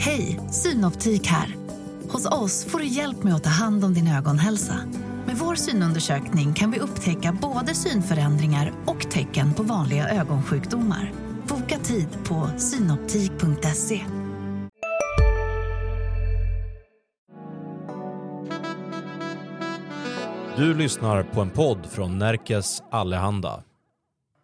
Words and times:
Hej, 0.00 0.40
Synoptik 0.50 1.26
här. 1.26 1.56
Hos 2.08 2.26
oss 2.26 2.64
får 2.64 2.78
du 2.78 2.86
hjälp 2.86 3.22
med 3.22 3.34
att 3.34 3.44
ta 3.44 3.50
hand 3.50 3.84
om 3.84 3.94
din 3.94 4.08
ögonhälsa. 4.08 4.74
Med 5.26 5.36
vår 5.36 5.54
synundersökning 5.54 6.54
kan 6.54 6.70
vi 6.70 6.78
upptäcka 6.78 7.38
både 7.42 7.74
synförändringar 7.74 8.72
och 8.86 9.10
tecken 9.10 9.54
på 9.54 9.62
vanliga 9.62 10.08
ögonsjukdomar. 10.08 11.12
Boka 11.48 11.78
tid 11.78 12.08
på 12.24 12.50
synoptik.se. 12.58 14.00
Du 20.56 20.74
lyssnar 20.74 21.22
på 21.22 21.40
en 21.40 21.50
podd 21.50 21.86
från 21.90 22.18
Närkes 22.18 22.82
Allehanda. 22.90 23.62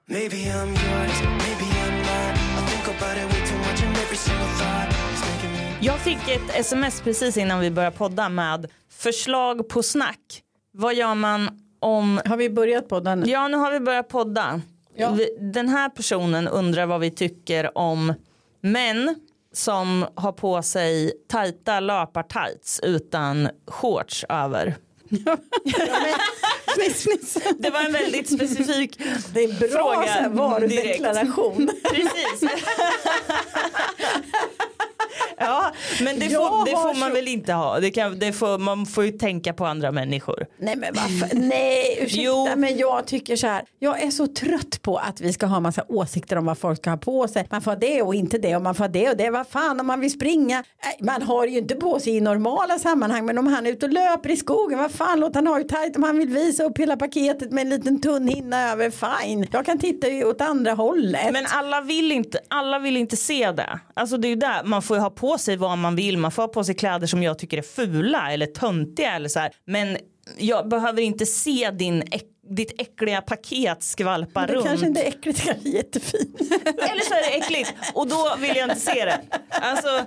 Maybe 0.08 0.36
I'm 0.36 0.68
yours, 0.68 1.22
maybe 1.22 1.64
I'm 1.64 1.96
not. 1.98 2.36
I 2.36 2.66
think 2.66 2.96
about 2.96 3.16
it 3.16 3.32
way 3.32 3.46
too 3.46 3.58
much 3.58 3.82
and 3.82 3.96
every 3.96 4.16
single 4.16 4.46
thought 4.46 4.93
Jag 5.84 5.98
fick 6.00 6.28
ett 6.28 6.50
sms 6.54 7.00
precis 7.00 7.36
innan 7.36 7.60
vi 7.60 7.70
började 7.70 7.96
podda 7.96 8.28
med 8.28 8.66
förslag 8.90 9.68
på 9.68 9.82
snack. 9.82 10.42
Vad 10.72 10.94
gör 10.94 11.14
man 11.14 11.50
om... 11.80 12.20
Har 12.24 12.36
vi 12.36 12.50
börjat 12.50 12.88
på 12.88 13.00
den? 13.00 13.24
Ja, 13.28 13.48
nu 13.48 13.56
har 13.56 13.72
vi 13.72 13.80
börjat 13.80 14.08
podda. 14.08 14.60
Ja. 14.96 15.10
Vi- 15.10 15.36
Den 15.40 15.68
här 15.68 15.88
personen 15.88 16.48
undrar 16.48 16.86
vad 16.86 17.00
vi 17.00 17.10
tycker 17.10 17.78
om 17.78 18.14
män 18.60 19.14
som 19.52 20.06
har 20.14 20.32
på 20.32 20.62
sig 20.62 21.12
tajta 21.28 21.80
löpartights 21.80 22.80
utan 22.82 23.48
shorts 23.66 24.24
över. 24.28 24.74
Fniss, 26.66 27.02
fniss. 27.04 27.38
Det 27.58 27.70
var 27.70 27.80
en 27.80 27.92
väldigt 27.92 28.32
specifik 28.34 28.98
Det 29.34 29.44
är 29.44 29.58
bra 29.58 29.68
Fråga 29.68 30.28
varudeklaration. 30.28 31.70
Precis. 31.90 32.50
ja, 35.38 35.72
men 36.02 36.18
det, 36.18 36.28
får, 36.30 36.64
det 36.64 36.70
får 36.70 36.98
man 37.00 37.08
så- 37.08 37.14
väl 37.14 37.28
inte 37.28 37.52
ha. 37.52 37.80
Det 37.80 37.90
kan, 37.90 38.18
det 38.18 38.32
får, 38.32 38.58
man 38.58 38.86
får 38.86 39.04
ju 39.04 39.10
tänka 39.12 39.52
på 39.52 39.66
andra 39.66 39.92
människor. 39.92 40.46
Nej 40.58 40.76
men 40.76 40.94
varför? 40.94 41.36
Nej 41.36 41.98
ursäkta 42.00 42.22
Jo. 42.22 42.48
men 42.56 42.76
jag 42.76 43.06
tycker 43.06 43.36
så 43.36 43.46
här. 43.46 43.62
Jag 43.78 44.02
är 44.02 44.10
så 44.10 44.26
trött 44.26 44.82
på 44.82 44.96
att 44.96 45.20
vi 45.20 45.32
ska 45.32 45.46
ha 45.46 45.60
massa 45.60 45.84
åsikter 45.88 46.36
om 46.38 46.44
vad 46.46 46.58
folk 46.58 46.78
ska 46.78 46.90
ha 46.90 46.96
på 46.96 47.28
sig. 47.28 47.46
Man 47.50 47.62
får 47.62 47.70
ha 47.70 47.78
det 47.78 48.02
och 48.02 48.14
inte 48.14 48.38
det 48.38 48.56
och 48.56 48.62
man 48.62 48.74
får 48.74 48.84
ha 48.84 48.88
det 48.88 49.10
och 49.10 49.16
det. 49.16 49.30
Vad 49.30 49.46
fan 49.46 49.80
om 49.80 49.86
man 49.86 50.00
vill 50.00 50.10
springa. 50.12 50.64
Man 51.00 51.22
har 51.22 51.46
ju 51.46 51.58
inte 51.58 51.74
på 51.74 52.00
sig 52.00 52.16
i 52.16 52.20
normala 52.20 52.78
sammanhang 52.78 53.26
men 53.26 53.38
om 53.38 53.46
han 53.46 53.66
är 53.66 53.70
ute 53.70 53.86
och 53.86 53.92
löper 53.92 54.30
i 54.30 54.36
skogen. 54.36 54.78
Vad 54.78 54.90
fan 54.92 55.20
låt 55.20 55.34
han 55.34 55.46
ha 55.46 55.58
ju 55.58 55.64
tajt 55.64 55.96
om 55.96 56.02
han 56.02 56.18
vill 56.18 56.28
visa 56.28 56.64
upp 56.64 56.78
hela 56.78 56.96
paketet 56.96 57.50
med 57.52 57.62
en 57.62 57.68
liten 57.70 58.00
tunn 58.00 58.28
hinna 58.28 58.72
över. 58.72 58.90
Fine. 58.90 59.46
Jag 59.52 59.66
kan 59.66 59.78
titta 59.78 60.26
åt 60.28 60.40
andra 60.40 60.72
hållet. 60.72 61.32
Men 61.32 61.46
alla 61.48 61.80
vill, 61.80 62.12
inte, 62.12 62.38
alla 62.48 62.78
vill 62.78 62.96
inte 62.96 63.16
se 63.16 63.50
det. 63.52 63.80
Alltså 63.94 64.16
det 64.16 64.28
är 64.28 64.30
ju 64.30 64.36
där, 64.36 64.62
man 64.64 64.82
får 64.82 64.96
ju 64.96 65.00
ha 65.04 65.10
på 65.10 65.38
sig 65.38 65.56
vad 65.56 65.78
man 65.78 65.96
vill. 65.96 66.18
Man 66.18 66.30
får 66.30 66.42
ha 66.42 66.48
på 66.48 66.64
sig 66.64 66.74
kläder 66.74 67.06
som 67.06 67.22
jag 67.22 67.38
tycker 67.38 67.58
är 67.58 67.62
fula 67.62 68.32
eller 68.32 68.46
töntiga 68.46 69.12
eller 69.12 69.28
så 69.28 69.38
här. 69.38 69.52
Men 69.66 69.96
jag 70.38 70.68
behöver 70.68 71.02
inte 71.02 71.26
se 71.26 71.70
din 71.70 72.02
äck, 72.02 72.28
ditt 72.48 72.80
äckliga 72.80 73.20
paket 73.20 73.82
skvalpa 73.82 74.46
det 74.46 74.52
runt. 74.52 74.66
kanske 74.66 74.86
inte 74.86 75.02
är 75.02 75.08
äckligt, 75.08 75.38
det 75.38 75.44
kanske 75.46 75.68
är 75.68 75.72
jättefint. 75.72 76.40
Eller 76.64 77.08
så 77.08 77.14
är 77.14 77.30
det 77.30 77.36
äckligt 77.36 77.72
och 77.94 78.08
då 78.08 78.36
vill 78.40 78.56
jag 78.56 78.70
inte 78.70 78.80
se 78.80 79.04
det. 79.04 79.20
Alltså, 79.48 80.06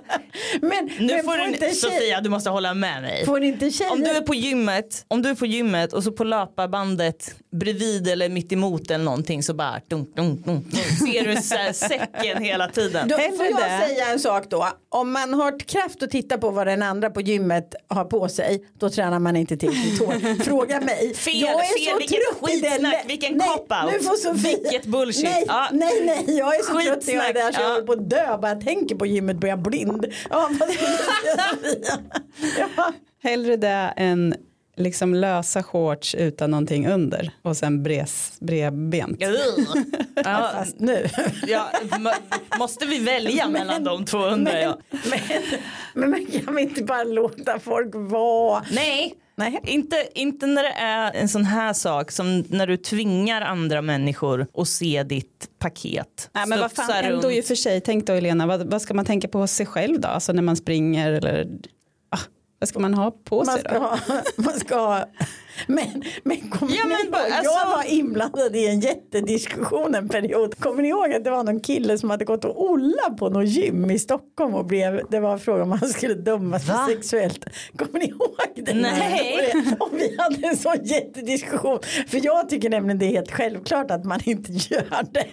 Men, 0.60 0.90
nu 0.98 1.14
men 1.14 1.24
får 1.24 1.36
du, 1.36 1.46
inte 1.46 1.70
Sofia 1.70 2.20
du 2.20 2.30
måste 2.30 2.50
hålla 2.50 2.74
med 2.74 3.02
mig. 3.02 3.26
Får 3.26 3.42
inte 3.42 3.70
tjejer... 3.70 3.92
Om 3.92 4.00
du 4.00 4.10
är 4.10 4.20
på 4.20 4.34
gymmet, 4.34 5.04
om 5.08 5.22
du 5.22 5.28
är 5.28 5.34
på 5.34 5.46
gymmet 5.46 5.92
och 5.92 6.04
så 6.04 6.12
på 6.12 6.24
löparbandet 6.24 7.34
bredvid 7.50 8.08
eller 8.08 8.28
mitt 8.28 8.52
emot 8.52 8.90
eller 8.90 9.04
någonting 9.04 9.42
så 9.42 9.54
bara 9.54 9.80
dunk, 9.88 10.16
dunk, 10.16 10.46
dunk, 10.46 10.66
ser 10.74 11.24
du 11.24 11.42
så 11.42 11.54
här 11.54 11.72
säcken 11.72 12.42
hela 12.42 12.68
tiden. 12.68 13.08
Då 13.08 13.16
får 13.16 13.46
jag 13.46 13.56
det. 13.56 13.86
säga 13.86 14.12
en 14.12 14.20
sak 14.20 14.44
då. 14.50 14.68
Om 14.88 15.12
man 15.12 15.34
har 15.34 15.58
kraft 15.58 16.02
att 16.02 16.10
titta 16.10 16.38
på 16.38 16.50
vad 16.50 16.66
den 16.66 16.82
andra 16.82 17.10
på 17.10 17.20
gymmet 17.20 17.74
har 17.88 18.04
på 18.04 18.28
sig. 18.28 18.64
Då 18.78 18.90
tränar 18.90 19.18
man 19.18 19.36
inte 19.36 19.56
till 19.56 19.98
tår. 19.98 20.44
Fråga 20.44 20.80
mig. 20.80 21.14
Fel, 21.14 21.40
jag 21.40 21.50
är 21.50 21.98
fel, 21.98 22.08
så 22.08 22.27
trött 22.40 22.62
det 22.62 22.68
skitsnack, 22.70 23.04
vilken 23.06 23.36
nej, 23.36 23.48
cop-out. 23.48 23.92
Nu 23.92 23.98
får 24.00 24.16
Sofia. 24.16 24.58
Vilket 24.62 24.86
bullshit. 24.86 25.24
Nej, 25.24 25.44
Ja. 25.46 25.68
nej, 25.72 26.02
nej. 26.04 26.36
Jag 26.38 26.54
är 26.56 26.62
så 26.62 26.80
trött 26.80 27.06
när 27.06 27.14
jag 27.14 27.28
är 27.28 27.34
där 27.34 27.52
så 27.52 27.60
jag 27.60 27.68
Skitsnack, 27.68 27.72
håller 27.74 27.86
på 27.86 27.92
att 27.92 28.10
dö. 28.10 28.38
Bara 28.38 28.54
tänker 28.54 28.94
på 28.96 29.06
gymmet 29.06 29.36
blir 29.36 29.50
jag 29.50 29.62
blind. 29.62 30.06
Ja, 30.30 30.50
vad? 30.60 30.68
Ja. 32.58 32.92
Hellre 33.22 33.56
det 33.56 33.92
än 33.96 34.34
liksom 34.76 35.14
lösa 35.14 35.62
shorts 35.62 36.14
utan 36.14 36.50
någonting 36.50 36.88
under 36.88 37.30
och 37.42 37.56
sen 37.56 37.82
bres, 37.82 38.36
bredbent. 38.40 39.20
Ja, 40.24 40.50
Fast 40.54 40.78
nu. 40.80 41.08
ja, 41.46 41.70
må- 41.98 42.58
måste 42.58 42.86
vi 42.86 42.98
välja 42.98 43.48
mellan 43.48 43.84
de 43.84 44.04
två 44.04 44.18
undrar 44.18 44.58
jag. 44.58 44.76
Men, 44.90 45.20
men, 45.94 46.10
men 46.10 46.26
kan 46.26 46.54
vi 46.54 46.62
inte 46.62 46.82
bara 46.84 47.04
låta 47.04 47.58
folk 47.58 47.90
vara? 47.94 48.64
Nej, 48.72 49.14
Nej. 49.38 49.60
Inte, 49.62 50.08
inte 50.14 50.46
när 50.46 50.62
det 50.62 50.72
är 50.72 51.12
en 51.12 51.28
sån 51.28 51.44
här 51.44 51.72
sak 51.72 52.10
som 52.10 52.44
när 52.48 52.66
du 52.66 52.76
tvingar 52.76 53.40
andra 53.40 53.82
människor 53.82 54.46
att 54.54 54.68
se 54.68 55.02
ditt 55.02 55.50
paket. 55.58 56.30
Nej, 56.32 56.46
men 56.46 56.60
vad 56.60 56.72
fan, 56.72 56.90
ändå 56.90 57.28
runt. 57.28 57.36
i 57.36 57.40
och 57.40 57.44
för 57.44 57.54
sig, 57.54 57.80
tänk 57.80 58.06
då 58.06 58.12
Elena, 58.12 58.46
vad, 58.46 58.70
vad 58.70 58.82
ska 58.82 58.94
man 58.94 59.04
tänka 59.04 59.28
på 59.28 59.38
hos 59.38 59.50
sig 59.50 59.66
själv 59.66 60.00
då? 60.00 60.08
Alltså 60.08 60.32
när 60.32 60.42
man 60.42 60.56
springer 60.56 61.12
eller 61.12 61.46
ah, 62.10 62.18
vad 62.58 62.68
ska 62.68 62.78
man 62.78 62.94
ha 62.94 63.10
på 63.10 63.44
Man 63.44 63.54
sig 63.54 63.64
då? 63.72 63.78
ha, 63.78 63.98
man 64.36 64.60
ska 64.60 64.76
ha 64.76 65.08
men, 65.66 66.02
men 66.22 66.50
kommer 66.50 66.72
Ja, 66.76 66.84
ni 66.84 66.90
men 66.90 67.06
ihåg, 67.06 67.14
alltså- 67.32 67.52
jag 67.58 67.66
var 67.76 67.84
inblandad 67.92 68.56
i 68.56 68.66
en 68.68 68.80
jättediskussion 68.80 69.94
en 69.94 70.08
period. 70.08 70.58
Kommer 70.58 70.82
ni 70.82 70.88
ihåg 70.88 71.12
att 71.12 71.24
det 71.24 71.30
var 71.30 71.44
någon 71.44 71.60
kille 71.60 71.98
som 71.98 72.10
hade 72.10 72.24
gått 72.24 72.44
och 72.44 72.70
olla 72.70 73.10
på 73.18 73.28
något 73.28 73.48
gym 73.48 73.90
i 73.90 73.98
Stockholm 73.98 74.54
och 74.54 74.64
blev, 74.66 75.02
det 75.10 75.20
var 75.20 75.38
frågan 75.38 75.62
om 75.62 75.70
han 75.70 75.88
skulle 75.88 76.14
dömas 76.14 76.66
för 76.66 76.86
sexuellt. 76.94 77.44
Kommer 77.76 77.98
ni 77.98 78.06
ihåg 78.08 78.36
det? 78.66 78.74
Nej. 78.74 79.54
Och 79.80 79.88
vi 79.92 80.16
hade 80.18 80.46
en 80.46 80.56
sån 80.56 80.76
jättediskussion. 80.84 81.78
För 82.08 82.20
jag 82.24 82.48
tycker 82.48 82.70
nämligen 82.70 82.98
det 82.98 83.06
är 83.06 83.10
helt 83.10 83.30
självklart 83.32 83.90
att 83.90 84.04
man 84.04 84.20
inte 84.24 84.52
gör 84.52 85.06
det. 85.12 85.26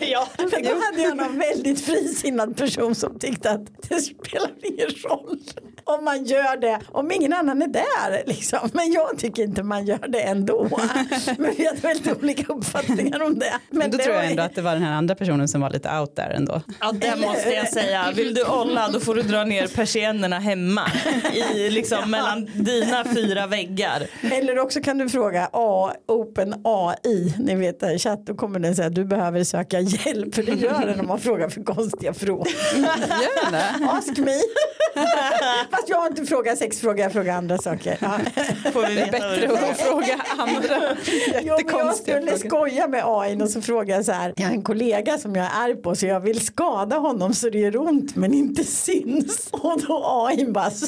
ja. 0.10 0.28
För 0.36 0.62
då 0.62 0.80
hade 0.84 1.02
jag 1.02 1.16
någon 1.16 1.38
väldigt 1.38 1.80
frisinnad 1.80 2.56
person 2.56 2.94
som 2.94 3.18
tyckte 3.18 3.50
att 3.50 3.88
det 3.88 4.00
spelar 4.00 4.50
ingen 4.62 4.88
roll 5.08 5.38
om 5.84 6.04
man 6.04 6.24
gör 6.24 6.56
det 6.56 6.80
om 6.92 7.12
ingen 7.12 7.32
annan 7.32 7.62
är 7.62 7.68
där. 7.68 8.22
Liksom. 8.26 8.70
Men 8.72 8.92
jag 8.92 9.18
tycker 9.18 9.42
inte 9.42 9.62
man 9.62 9.86
gör 9.86 10.08
det 10.08 10.20
ändå. 10.20 10.68
Men 11.38 11.54
vi 11.56 11.66
hade 11.66 11.80
väldigt 11.80 12.16
olika 12.16 12.52
uppfattningar 12.52 13.22
om 13.22 13.38
det. 13.38 13.52
Men 13.70 13.78
Men 13.78 13.90
då 13.90 13.96
det 13.96 14.04
tror 14.04 14.16
jag 14.16 14.30
ändå 14.30 14.42
att 14.42 14.54
det 14.54 14.62
var 14.62 14.72
den 14.72 14.82
här 14.82 14.92
andra 14.92 15.14
personen 15.14 15.48
som 15.48 15.60
var 15.60 15.70
lite 15.70 15.98
out 15.98 16.16
där 16.16 16.30
ändå. 16.30 16.62
Ja 16.80 16.92
det 16.92 17.16
måste 17.16 17.50
jag 17.50 17.68
säga. 17.68 18.12
Vill 18.14 18.34
du 18.34 18.44
olla 18.44 18.88
då 18.88 19.00
får 19.00 19.14
du 19.14 19.22
dra 19.22 19.44
ner 19.44 19.66
persiennerna 19.66 20.38
hemma. 20.38 20.82
I, 21.54 21.70
liksom, 21.70 22.10
Mellan 22.10 22.50
dina 22.54 23.04
fyra 23.04 23.46
väggar. 23.46 24.06
Eller 24.32 24.58
också 24.58 24.80
kan 24.80 24.98
du 24.98 25.08
fråga 25.08 25.48
A, 25.52 25.92
Open 26.08 26.54
AI, 26.64 27.34
ni 27.38 27.54
vet 27.54 27.80
det 27.80 27.86
här 27.86 27.94
i 27.94 27.98
chatt, 27.98 28.26
då 28.26 28.34
kommer 28.34 28.58
den 28.58 28.76
säga 28.76 28.88
att 28.88 28.94
du 28.94 29.04
behöver 29.04 29.44
söka 29.44 29.80
hjälp, 29.80 30.34
för 30.34 30.42
det 30.42 30.52
gör 30.52 30.86
den 30.86 31.00
om 31.00 31.06
man 31.06 31.20
frågar 31.20 31.48
för 31.48 31.62
konstiga 31.62 32.14
frågor. 32.14 32.48
Gör 32.76 33.44
den 33.44 33.52
det? 33.52 33.90
Ask 33.90 34.18
me. 34.18 34.32
Fast 35.76 35.88
jag 35.88 35.96
har 35.96 36.06
inte 36.06 36.24
frågat 36.26 36.58
sexfrågor, 36.58 36.98
jag 37.00 37.12
frågar 37.12 37.34
andra 37.36 37.58
saker. 37.58 37.98
Ja. 38.00 38.18
Får 38.72 38.86
vi 38.88 38.94
veta 38.94 39.10
Bättre 39.10 39.36
det 39.36 39.46
är. 39.46 39.70
att 39.70 39.80
fråga 39.80 40.20
andra 40.38 40.96
Jo, 41.42 41.56
men 41.66 41.78
jag 41.78 41.96
skulle 41.96 42.20
frågor. 42.26 42.36
skoja 42.48 42.88
med 42.88 43.02
AI 43.06 43.42
och 43.42 43.48
så 43.50 43.60
frågade 43.62 43.92
jag 43.92 44.04
så 44.04 44.12
här. 44.12 44.34
Jag 44.36 44.46
har 44.46 44.52
en 44.54 44.62
kollega 44.62 45.18
som 45.18 45.36
jag 45.36 45.44
är 45.46 45.50
arg 45.64 45.76
på 45.76 45.96
så 45.96 46.06
jag 46.06 46.20
vill 46.20 46.46
skada 46.46 46.96
honom 46.96 47.34
så 47.34 47.48
det 47.50 47.58
gör 47.58 47.76
ont 47.76 48.16
men 48.16 48.34
inte 48.34 48.64
syns. 48.64 49.48
Och 49.50 49.80
då 49.88 50.02
AI 50.28 50.46
bara. 50.46 50.70
så- 50.70 50.86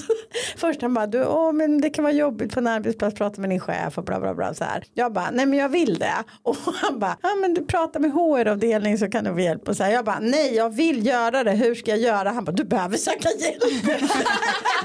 Först 0.57 0.83
han 0.83 0.95
bara. 0.95 1.07
Du, 1.07 1.25
åh, 1.27 1.53
men 1.53 1.81
det 1.81 1.91
kan 1.91 2.05
vara 2.05 2.15
jobbigt 2.15 2.53
på 2.55 2.61
en 2.61 2.67
arbetsplats 2.67 3.17
prata 3.17 3.41
med 3.41 3.51
din 3.51 3.61
chef 3.61 3.99
och 3.99 4.05
bla 4.05 4.21
bla 4.21 4.35
bla. 4.35 4.55
Så 4.55 4.65
här. 4.65 4.85
Jag 4.95 5.13
bara. 5.13 5.31
Nej 5.33 5.47
men 5.47 5.59
jag 5.59 5.69
vill 5.69 5.99
det. 5.99 6.15
Och 6.43 6.57
han 6.75 6.99
bara. 6.99 7.17
Ja 7.23 7.29
men 7.41 7.55
du 7.55 7.65
pratar 7.67 8.01
med 8.01 8.13
HR-avdelning 8.13 8.99
så 8.99 9.11
kan 9.11 9.25
du 9.25 9.33
få 9.33 9.41
hjälp. 9.41 9.69
Och 9.69 9.77
så 9.77 9.83
här. 9.85 9.91
Jag 9.93 10.05
bara. 10.05 10.19
Nej 10.21 10.55
jag 10.55 10.71
vill 10.71 11.07
göra 11.07 11.45
det. 11.45 11.51
Hur 11.53 11.75
ska 11.75 11.91
jag 11.91 12.01
göra? 12.01 12.31
Han 12.31 12.45
bara. 12.45 12.53
Du 12.53 12.65
behöver 12.65 12.97
söka 12.97 13.29
hjälp. 13.39 13.63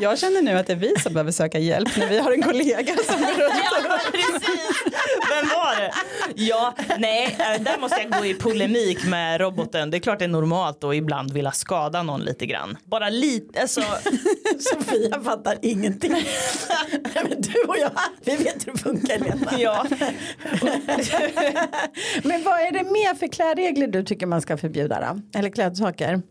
Jag 0.00 0.18
känner 0.18 0.42
nu 0.42 0.52
att 0.52 0.66
det 0.66 0.72
är 0.72 0.76
vi 0.76 0.94
som 0.98 1.12
behöver 1.12 1.32
söka 1.32 1.58
hjälp 1.58 1.96
när 1.96 2.08
vi 2.08 2.18
har 2.18 2.32
en 2.32 2.42
kollega 2.42 2.94
som 3.06 3.20
går 3.20 3.26
runt 3.26 3.54
Ja, 3.84 3.98
precis. 4.12 4.82
Vem 5.30 5.48
var 5.48 5.76
det? 5.80 5.92
Ja, 6.34 6.74
nej, 6.98 7.36
äh, 7.38 7.62
där 7.62 7.78
måste 7.78 8.00
jag 8.00 8.10
gå 8.20 8.26
i 8.26 8.34
polemik 8.34 9.06
med 9.06 9.40
roboten. 9.40 9.90
Det 9.90 9.96
är 9.96 9.98
klart 9.98 10.18
det 10.18 10.24
är 10.24 10.28
normalt 10.28 10.84
att 10.84 10.94
ibland 10.94 11.32
vilja 11.32 11.52
skada 11.52 12.02
någon 12.02 12.20
lite 12.20 12.46
grann. 12.46 12.76
Bara 12.84 13.08
lite, 13.08 13.60
alltså. 13.60 13.80
Sofia 14.58 15.20
fattar 15.20 15.58
ingenting. 15.62 16.12
Nej, 16.12 17.24
men 17.28 17.40
du 17.40 17.60
och 17.68 17.76
jag, 17.78 17.90
vi 18.24 18.36
vet 18.36 18.66
hur 18.66 18.72
det 18.72 18.78
funkar 18.78 19.18
Lena. 19.18 19.52
Ja. 19.58 19.86
Men 22.22 22.42
vad 22.42 22.60
är 22.60 22.72
det 22.72 22.84
mer 22.84 23.14
för 23.14 23.26
klädregler 23.26 23.86
du 23.86 24.02
tycker 24.02 24.26
man 24.26 24.42
ska 24.42 24.56
förbjuda 24.56 25.00
då? 25.00 25.38
Eller 25.38 25.50
klädsaker? 25.50 26.22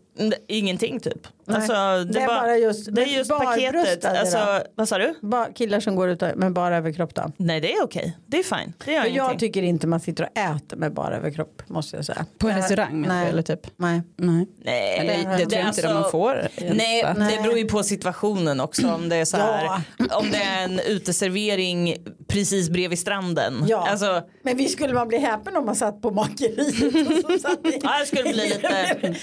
Ingenting 0.48 1.00
typ. 1.00 1.26
Alltså, 1.48 1.72
det, 1.72 2.04
det 2.04 2.20
är 2.20 2.26
bara 2.26 2.56
just- 2.58 2.94
det 2.94 3.02
är 3.02 3.06
just 3.06 3.30
paketet. 3.30 4.04
Alltså, 4.04 4.60
vad 4.74 4.88
sa 4.88 4.98
du? 4.98 5.14
Ba- 5.22 5.46
killar 5.54 5.80
som 5.80 5.96
går 5.96 6.08
ut 6.08 6.20
med 6.36 6.52
bara 6.52 6.76
överkropp 6.76 7.14
då? 7.14 7.32
Nej 7.36 7.60
det 7.60 7.72
är 7.72 7.82
okej. 7.84 8.16
Det 8.26 8.38
är 8.38 8.42
fine. 8.42 8.72
Det 8.84 8.92
gör 8.92 9.00
ingenting. 9.00 9.16
jag 9.16 9.38
tycker 9.38 9.62
inte 9.62 9.86
man 9.86 10.00
sitter 10.00 10.24
och 10.24 10.38
äter 10.38 10.76
med 10.76 10.92
bara 10.94 11.16
överkropp 11.16 11.62
måste 11.66 11.96
jag 11.96 12.04
säga. 12.04 12.26
På 12.38 12.46
en 12.48 12.52
Jag- 12.56 12.62
restaurang 12.62 13.00
menar 13.00 13.14
nej. 13.14 13.24
du, 13.24 13.30
eller 13.30 13.42
typ? 13.42 13.60
Nej. 13.76 14.02
Nej. 14.16 14.46
Nej, 14.64 14.98
Eller, 14.98 15.12
det, 15.14 15.22
tror 15.22 15.30
jag 15.38 15.44
inte 15.44 15.66
alltså- 15.66 15.94
man 15.94 16.10
får. 16.10 16.48
Nej, 16.74 17.02
va? 17.02 17.14
det 17.14 17.42
beror 17.42 17.58
ju 17.58 17.64
på 17.68 17.82
situationen 17.82 18.60
också. 18.60 18.88
Om 18.88 19.08
det 19.08 19.16
är 19.16 19.24
så 19.24 19.36
här, 19.36 19.64
Ja. 19.64 19.80
om 20.18 20.30
det 20.30 20.38
är 20.42 20.64
en 20.64 20.80
uteservering 20.80 21.96
precis 22.28 22.70
bredvid 22.70 22.98
stranden. 22.98 23.64
Ja. 23.68 23.88
Alltså, 23.90 24.22
Men 24.42 24.56
visst 24.56 24.72
skulle 24.72 24.94
man 24.94 25.08
bli 25.08 25.18
häpen 25.18 25.56
om 25.56 25.66
man 25.66 25.76
satt 25.76 26.02
på 26.02 26.10
makeriet 26.10 26.74
Ja, 27.82 27.98
det 28.00 28.06
skulle 28.06 28.22
bli 28.22 28.32
lite- 28.48 28.58
Jag 28.62 28.70
häpen. 28.86 29.14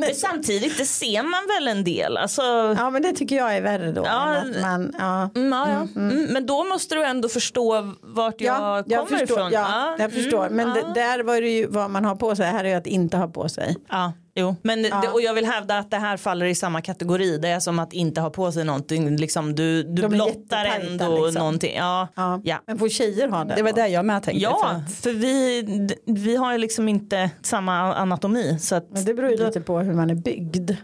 Men 0.00 0.14
samtidigt, 0.14 0.78
det 0.78 0.84
ser 0.84 1.22
man 1.22 1.40
väl 1.58 1.68
en 1.78 1.84
del. 1.84 2.16
Alltså, 2.16 2.42
Ja 2.78 2.90
men 2.90 3.02
det 3.02 3.12
tycker 3.12 3.36
jag 3.36 3.56
är 3.56 3.60
värre 3.60 3.92
då. 3.92 4.02
Ja, 4.04 4.42
man, 4.62 4.94
ja. 4.98 5.30
Mm, 5.34 5.52
ja, 5.52 5.68
ja. 5.68 6.00
Mm, 6.00 6.24
men 6.24 6.46
då 6.46 6.64
måste 6.64 6.94
du 6.94 7.04
ändå 7.04 7.28
förstå 7.28 7.94
vart 8.02 8.40
jag 8.40 8.56
Ja, 8.60 8.84
jag 8.86 9.06
kommer 9.06 9.18
förstår, 9.18 9.38
ifrån. 9.38 9.52
ja, 9.52 9.96
jag 9.98 10.12
förstår. 10.12 10.46
mm, 10.46 10.56
Men 10.56 10.74
det, 10.74 11.00
där 11.00 11.22
var 11.22 11.40
det 11.40 11.48
ju 11.50 11.66
vad 11.66 11.90
man 11.90 12.04
har 12.04 12.16
på 12.16 12.36
sig. 12.36 12.46
Här 12.46 12.64
är 12.64 12.68
ju 12.68 12.74
att 12.74 12.86
inte 12.86 13.16
ha 13.16 13.28
på 13.28 13.48
sig. 13.48 13.76
Ja, 13.88 14.12
jo. 14.40 14.56
Men 14.62 14.84
Ja. 14.84 15.00
Det, 15.00 15.08
och 15.08 15.20
jag 15.22 15.34
vill 15.34 15.44
hävda 15.46 15.78
att 15.78 15.90
det 15.90 15.96
här 15.96 16.16
faller 16.16 16.46
i 16.46 16.54
samma 16.54 16.80
kategori. 16.80 17.38
Det 17.38 17.48
är 17.48 17.60
som 17.60 17.78
att 17.78 17.92
inte 17.92 18.20
ha 18.20 18.30
på 18.30 18.52
sig 18.52 18.64
någonting. 18.64 19.16
Liksom, 19.16 19.54
du 19.54 19.82
du 19.82 20.08
blottar 20.08 20.64
ändå 20.64 21.24
liksom. 21.26 21.40
någonting. 21.40 21.76
Ja, 21.76 22.08
Ja. 22.16 22.40
ja. 22.44 22.56
Men 22.66 22.78
får 22.78 22.88
tjejer 22.88 23.28
ha 23.28 23.44
det? 23.44 23.54
Det 23.54 23.62
var 23.62 23.70
då? 23.72 23.76
det 23.76 23.88
jag 23.88 24.04
med 24.04 24.22
tänkte. 24.22 24.40
för 24.40 24.50
Ja, 24.52 24.68
att- 24.70 24.94
för 24.94 25.12
vi, 25.12 25.62
vi 26.06 26.36
har 26.36 26.52
ju 26.52 26.58
liksom 26.58 26.88
inte 26.88 27.30
samma 27.42 27.94
anatomi. 27.94 28.58
Så 28.60 28.74
att, 28.74 28.90
Men 28.90 29.04
det 29.04 29.14
beror 29.14 29.30
ju 29.30 29.36
lite 29.46 29.60
på 29.60 29.78
hur 29.78 29.94
man 29.94 30.10
är 30.10 30.14
byggd. 30.14 30.70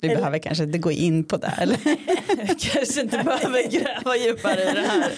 Du 0.00 0.08
behöver 0.08 0.38
kanske 0.38 0.64
inte 0.64 0.78
gå 0.78 0.90
in 0.90 1.24
på 1.24 1.36
det. 1.36 1.52
Eller? 1.58 1.76
kanske 2.72 3.00
inte 3.00 3.18
behöver 3.24 3.70
gräva 3.70 4.16
djupare 4.16 4.60
i 4.62 4.72
det 4.74 4.80
här. 4.88 5.12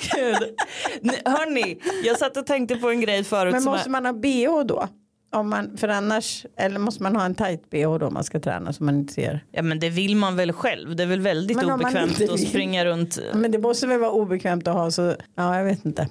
Gud. 0.14 0.54
Ni- 1.00 1.20
Hörni, 1.24 1.78
jag 2.04 2.18
satt 2.18 2.36
och 2.36 2.46
tänkte 2.46 2.76
på 2.76 2.90
en 2.90 3.00
grej 3.00 3.24
förut. 3.24 3.52
Men 3.54 3.64
måste 3.64 3.90
man 3.90 4.06
ha 4.06 4.12
bh 4.12 4.60
då? 4.66 4.88
Om 5.32 5.50
man, 5.50 5.76
för 5.76 5.88
annars, 5.88 6.46
eller 6.56 6.78
måste 6.78 7.02
man 7.02 7.16
ha 7.16 7.24
en 7.24 7.34
tight 7.34 7.70
bh 7.70 7.98
då 7.98 8.06
om 8.06 8.14
man 8.14 8.24
ska 8.24 8.40
träna 8.40 8.72
så 8.72 8.84
man 8.84 8.96
inte 8.96 9.12
ser? 9.12 9.44
ja, 9.52 9.62
men 9.62 9.78
det 9.78 9.90
vill 9.90 10.16
man 10.16 10.36
väl 10.36 10.52
själv. 10.52 10.96
Det 10.96 11.02
är 11.02 11.06
väl 11.06 11.20
väldigt 11.20 11.56
Men 11.56 11.70
obekvämt 11.70 12.30
att 12.30 12.40
springa 12.40 12.84
runt. 12.84 13.18
Men 13.34 13.50
det 13.50 13.58
måste 13.58 13.86
väl 13.86 14.00
vara 14.00 14.10
obekvämt 14.10 14.68
att 14.68 14.74
ha 14.74 14.90
så, 14.90 15.14
ja 15.34 15.56
jag 15.56 15.64
vet 15.64 15.84
inte. 15.84 16.08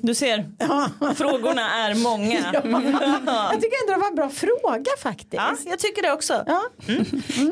Du 0.00 0.14
ser, 0.14 0.44
frågorna 1.14 1.62
är 1.62 1.94
många. 1.94 2.34
Jag 3.52 3.60
tycker 3.62 3.82
ändå 3.82 3.92
det 3.92 3.98
var 3.98 4.08
en 4.08 4.14
bra 4.14 4.28
fråga 4.28 4.90
faktiskt. 4.98 5.34
Ja, 5.34 5.56
jag 5.66 5.78
tycker 5.78 6.02
det 6.02 6.12
också. 6.12 6.44
Ja. 6.46 6.62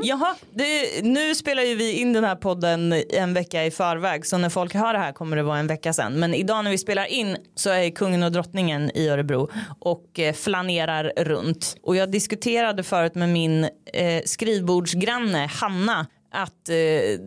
Jaha, 0.02 0.34
det, 0.54 1.02
nu 1.04 1.34
spelar 1.34 1.62
ju 1.62 1.74
vi 1.74 1.92
in 1.92 2.12
den 2.12 2.24
här 2.24 2.36
podden 2.36 2.92
en 3.10 3.34
vecka 3.34 3.64
i 3.64 3.70
förväg 3.70 4.26
så 4.26 4.38
när 4.38 4.48
folk 4.48 4.74
hör 4.74 4.92
det 4.92 4.98
här 4.98 5.12
kommer 5.12 5.36
det 5.36 5.42
vara 5.42 5.58
en 5.58 5.66
vecka 5.66 5.92
sen. 5.92 6.20
Men 6.20 6.34
idag 6.34 6.64
när 6.64 6.70
vi 6.70 6.78
spelar 6.78 7.04
in 7.04 7.36
så 7.54 7.70
är 7.70 7.90
kungen 7.90 8.22
och 8.22 8.32
drottningen 8.32 8.90
i 8.94 9.08
Örebro 9.08 9.50
och 9.80 10.18
eh, 10.18 10.32
flanerar 10.32 11.12
runt. 11.16 11.76
Och 11.82 11.96
jag 11.96 12.10
diskuterade 12.10 12.82
förut 12.82 13.14
med 13.14 13.28
min 13.28 13.64
eh, 13.92 14.22
skrivbordsgranne 14.24 15.46
Hanna 15.46 16.06
att 16.32 16.68
eh, 16.68 16.74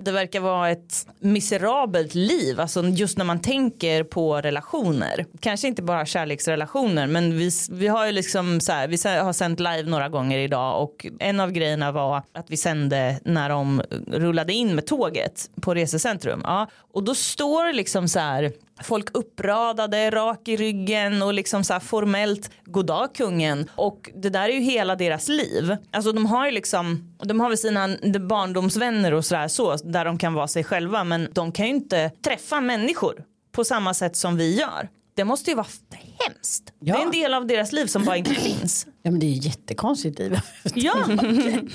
det 0.04 0.12
verkar 0.12 0.40
vara 0.40 0.70
ett 0.70 1.08
miserabelt 1.20 2.16
liv, 2.16 2.60
alltså 2.60 2.84
just 2.84 3.18
när 3.18 3.26
man 3.26 3.40
tänker 3.40 4.04
på 4.04 4.42
relationer. 4.42 5.26
Kanske 5.40 5.68
inte 5.68 5.82
bara 5.82 6.06
kärleksrelationer 6.06 7.08
men 7.08 7.38
vi, 7.38 7.52
vi 7.72 7.88
har 7.88 8.06
ju 8.06 8.12
liksom 8.12 8.62
så 8.62 8.72
här, 8.72 8.88
vi 8.88 8.98
har 9.20 9.34
sänt 9.34 9.60
live 9.60 9.84
några 9.84 10.10
gånger 10.10 10.38
idag 10.38 10.84
och 10.84 11.06
en 11.20 11.40
av 11.40 11.52
grejerna 11.52 11.92
var 11.92 12.24
att 12.34 12.50
vi 12.50 12.58
sände 12.58 13.20
när 13.24 13.50
de 13.50 13.82
rullade 14.08 14.54
in 14.54 14.76
med 14.76 14.86
tåget 14.86 15.50
på 15.62 15.74
resecentrum. 15.74 16.42
Ja, 16.44 16.68
och 16.94 17.04
då 17.04 17.16
står 17.16 17.66
det 17.66 17.74
liksom 17.74 18.08
så 18.08 18.20
här 18.20 18.52
folk 18.84 19.10
uppradade, 19.14 20.10
rak 20.10 20.48
i 20.48 20.58
ryggen 20.58 21.22
och 21.22 21.34
liksom 21.34 21.64
så 21.64 21.80
formellt 21.80 22.50
goddag 22.66 23.10
kungen 23.16 23.70
och 23.76 24.12
det 24.16 24.30
där 24.30 24.50
är 24.50 24.54
ju 24.54 24.60
hela 24.60 24.96
deras 24.96 25.28
liv. 25.28 25.76
Alltså 25.92 26.12
de 26.12 26.26
har 26.26 26.46
ju 26.46 26.52
liksom, 26.52 27.16
de 27.24 27.40
har 27.40 27.50
väl 27.50 27.58
sina 27.58 27.98
barndomsvänner 28.30 29.14
och 29.14 29.26
sådär 29.26 29.48
så 29.48 29.76
där 29.76 30.06
de 30.06 30.18
kan 30.18 30.34
vara 30.34 30.48
sig 30.48 30.64
själva 30.64 31.04
men 31.04 31.28
de 31.34 31.52
kan 31.52 31.66
ju 31.66 31.72
inte 31.72 32.12
träffa 32.22 32.62
människor 32.62 33.24
på 33.52 33.64
samma 33.64 33.94
sätt 33.94 34.16
som 34.16 34.38
vi 34.38 34.60
gör. 34.60 34.90
Det 35.16 35.26
måste 35.26 35.50
ju 35.50 35.56
vara 35.56 35.68
hemskt. 35.92 36.74
Det 36.80 36.92
är 36.92 37.02
en 37.02 37.12
del 37.12 37.34
av 37.34 37.48
deras 37.48 37.72
liv 37.72 37.86
som 37.86 38.06
bara 38.06 38.18
inte 38.18 38.36
finns. 38.36 38.88
Ja 39.04 39.12
men 39.12 39.20
det 39.20 39.26
är 39.26 39.30
ju 39.30 39.50
jättekonstigt. 39.50 40.20
Ja, 40.20 40.38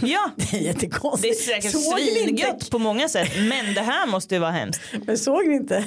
ja. 0.02 0.30
Det 0.36 0.56
är 0.56 0.60
jättekonstigt. 0.60 1.46
Det 1.46 1.54
är 1.54 1.60
säkert 1.60 2.00
svingött 2.26 2.70
på 2.70 2.78
många 2.78 3.08
sätt 3.08 3.28
men 3.36 3.74
det 3.74 3.80
här 3.80 4.06
måste 4.06 4.34
ju 4.34 4.38
vara 4.40 4.50
hemskt. 4.50 4.80
Men 5.06 5.18
såg 5.18 5.48
ni 5.48 5.54
inte, 5.54 5.84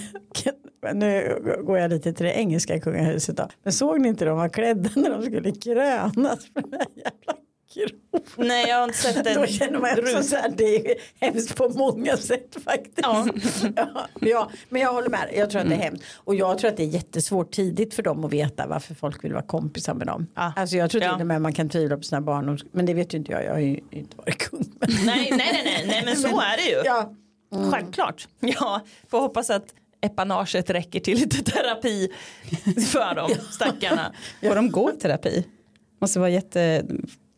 nu 0.94 1.40
går 1.66 1.78
jag 1.78 1.90
lite 1.90 2.14
till 2.14 2.26
det 2.26 2.34
engelska 2.34 2.80
kungahuset 2.80 3.38
då. 3.38 3.48
Men 3.64 3.74
såg 3.74 4.02
ni 4.02 4.08
inte 4.08 4.26
de 4.26 4.38
var 4.38 4.50
klädda 4.50 4.90
när 4.96 5.10
de 5.10 5.22
skulle 5.24 5.52
krönas 5.52 6.46
för 6.54 6.62
den 6.62 6.74
här 6.74 6.88
jävla 6.96 7.34
kroppen? 7.74 8.48
Nej 8.48 8.70
jag 8.70 8.78
har 8.78 8.84
inte 8.84 8.98
sett 8.98 9.24
det. 9.24 9.34
Då 9.34 9.46
känner 9.46 9.80
man 9.80 10.00
också 10.00 10.24
så 10.24 10.36
här, 10.36 10.50
det 10.58 10.76
är 10.76 10.96
hemskt 11.20 11.56
på 11.56 11.70
många 11.70 12.18
sätt 12.18 12.58
faktiskt. 12.66 13.00
Ja. 13.02 13.28
Ja, 13.76 14.08
ja, 14.22 14.52
men 14.70 14.82
jag 14.82 14.94
håller 14.94 15.10
med, 15.10 15.30
jag 15.36 15.50
tror 15.50 15.62
att 15.62 15.70
det 15.70 15.76
är 15.76 15.80
hemskt. 15.80 16.04
Och 16.16 16.36
jag 16.36 16.58
tror 16.58 16.70
att 16.72 16.78
det 16.78 16.84
är 16.84 16.88
jättesvårt 16.88 17.52
tidigt 17.52 17.94
för 17.94 18.04
dem 18.04 18.26
att 18.26 18.34
veta 18.34 18.68
varför 18.68 18.96
folk 18.96 19.24
vill 19.24 19.34
vara 19.34 19.44
kompisar 19.44 19.94
med 19.94 20.08
dem. 20.08 20.28
Ja. 20.36 20.54
Alltså 20.56 20.76
jag 20.76 20.90
tror 20.92 21.02
till 21.02 21.22
och 21.22 21.28
med 21.28 21.42
man 21.42 21.54
kan 21.54 21.70
tvivla 21.70 21.98
på 21.98 22.04
sina 22.04 22.22
barn, 22.22 22.60
men 22.72 22.86
det 22.86 22.94
vet 22.94 23.14
ju 23.14 23.18
inte 23.18 23.32
jag, 23.32 23.44
jag 23.46 23.52
har 23.52 23.60
ju 23.60 23.80
inte 23.92 24.18
varit 24.18 24.38
kung. 24.38 24.66
Nej, 24.80 24.98
nej, 25.06 25.30
nej, 25.32 25.62
nej, 25.66 25.86
nej, 25.88 26.02
men 26.06 26.16
så 26.22 26.28
är 26.28 26.58
det 26.58 26.70
ju. 26.70 26.82
ja, 26.86 27.14
Självklart. 27.72 28.28
Ja, 28.40 28.82
får 29.10 29.20
hoppas 29.20 29.50
att 29.50 29.74
epanaget 30.04 30.70
räcker 30.70 31.00
till 31.00 31.18
lite 31.18 31.52
terapi 31.52 32.10
för 32.92 33.16
dem, 33.16 33.30
stackarna. 33.52 34.14
Får 34.42 34.56
de 34.56 34.72
gå 34.72 34.92
i 34.92 35.00
terapi? 35.00 35.46
Måste 36.02 36.20
vara 36.20 36.30
jätte... 36.30 36.86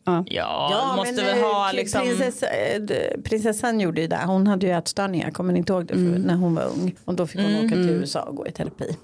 Ja. 0.04 0.24
Ja, 0.26 0.94
måste 0.96 1.14
men, 1.14 1.24
väl 1.24 1.38
eh, 1.38 1.44
ha 1.44 1.72
liksom. 1.72 2.00
prinsessa, 2.00 2.46
eh, 2.46 2.82
prinsessan 3.24 3.80
gjorde 3.80 4.00
ju 4.00 4.06
det, 4.06 4.20
hon 4.26 4.46
hade 4.46 4.66
ju 4.66 4.72
ätstörningar, 4.72 5.30
kommer 5.30 5.52
ni 5.52 5.58
inte 5.58 5.72
ihåg 5.72 5.86
det 5.86 5.94
för, 5.94 6.18
när 6.18 6.34
hon 6.34 6.54
var 6.54 6.64
ung? 6.64 6.94
Och 7.04 7.14
då 7.14 7.26
fick 7.26 7.40
hon 7.40 7.56
åka 7.56 7.74
till 7.74 7.90
USA 7.90 8.22
och 8.22 8.36
gå 8.36 8.46
i 8.46 8.50
terapi. 8.52 8.96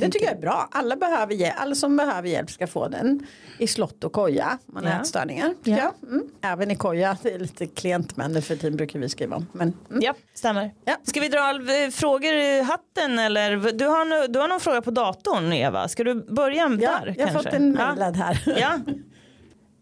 Det 0.00 0.10
tycker 0.10 0.26
jag 0.26 0.36
är 0.36 0.40
bra, 0.40 0.68
alla, 0.72 0.96
behöver 0.96 1.34
hjälp, 1.34 1.54
alla 1.58 1.74
som 1.74 1.96
behöver 1.96 2.28
hjälp 2.28 2.50
ska 2.50 2.66
få 2.66 2.88
den 2.88 3.26
i 3.58 3.66
slott 3.66 4.04
och 4.04 4.12
koja, 4.12 4.58
man 4.66 4.84
har 4.84 4.92
Ja. 4.92 5.00
ätstörningar. 5.00 5.54
Ja. 5.64 5.94
Mm. 6.02 6.22
Även 6.42 6.70
i 6.70 6.76
koja, 6.76 7.16
det 7.22 7.32
är 7.32 7.38
lite 7.38 7.66
klent 7.66 8.16
men 8.16 8.32
nu 8.32 8.40
för 8.40 8.56
tiden 8.56 8.76
brukar 8.76 8.98
vi 8.98 9.08
skriva 9.08 9.36
om. 9.36 9.46
Men, 9.52 9.72
mm. 9.90 10.02
Ja, 10.02 10.14
stämmer. 10.34 10.74
Ja. 10.84 10.96
Ska 11.02 11.20
vi 11.20 11.28
dra 11.28 11.50
eh, 11.50 11.90
frågor 11.90 12.32
i 12.34 12.62
hatten 12.62 13.18
eller? 13.18 13.72
Du 13.72 13.86
har, 13.86 14.04
nu, 14.04 14.26
du 14.32 14.38
har 14.38 14.48
någon 14.48 14.60
fråga 14.60 14.82
på 14.82 14.90
datorn 14.90 15.52
Eva. 15.52 15.88
Ska 15.88 16.04
du 16.04 16.14
börja 16.14 16.56
ja, 16.56 16.68
där 16.68 17.14
jag 17.18 17.26
har 17.26 17.32
kanske? 17.32 17.32
fått 17.50 17.60
en 17.60 17.76
Ja. 17.78 17.86
mejlad 17.88 18.16
här. 18.16 18.42
Ja. 18.60 18.78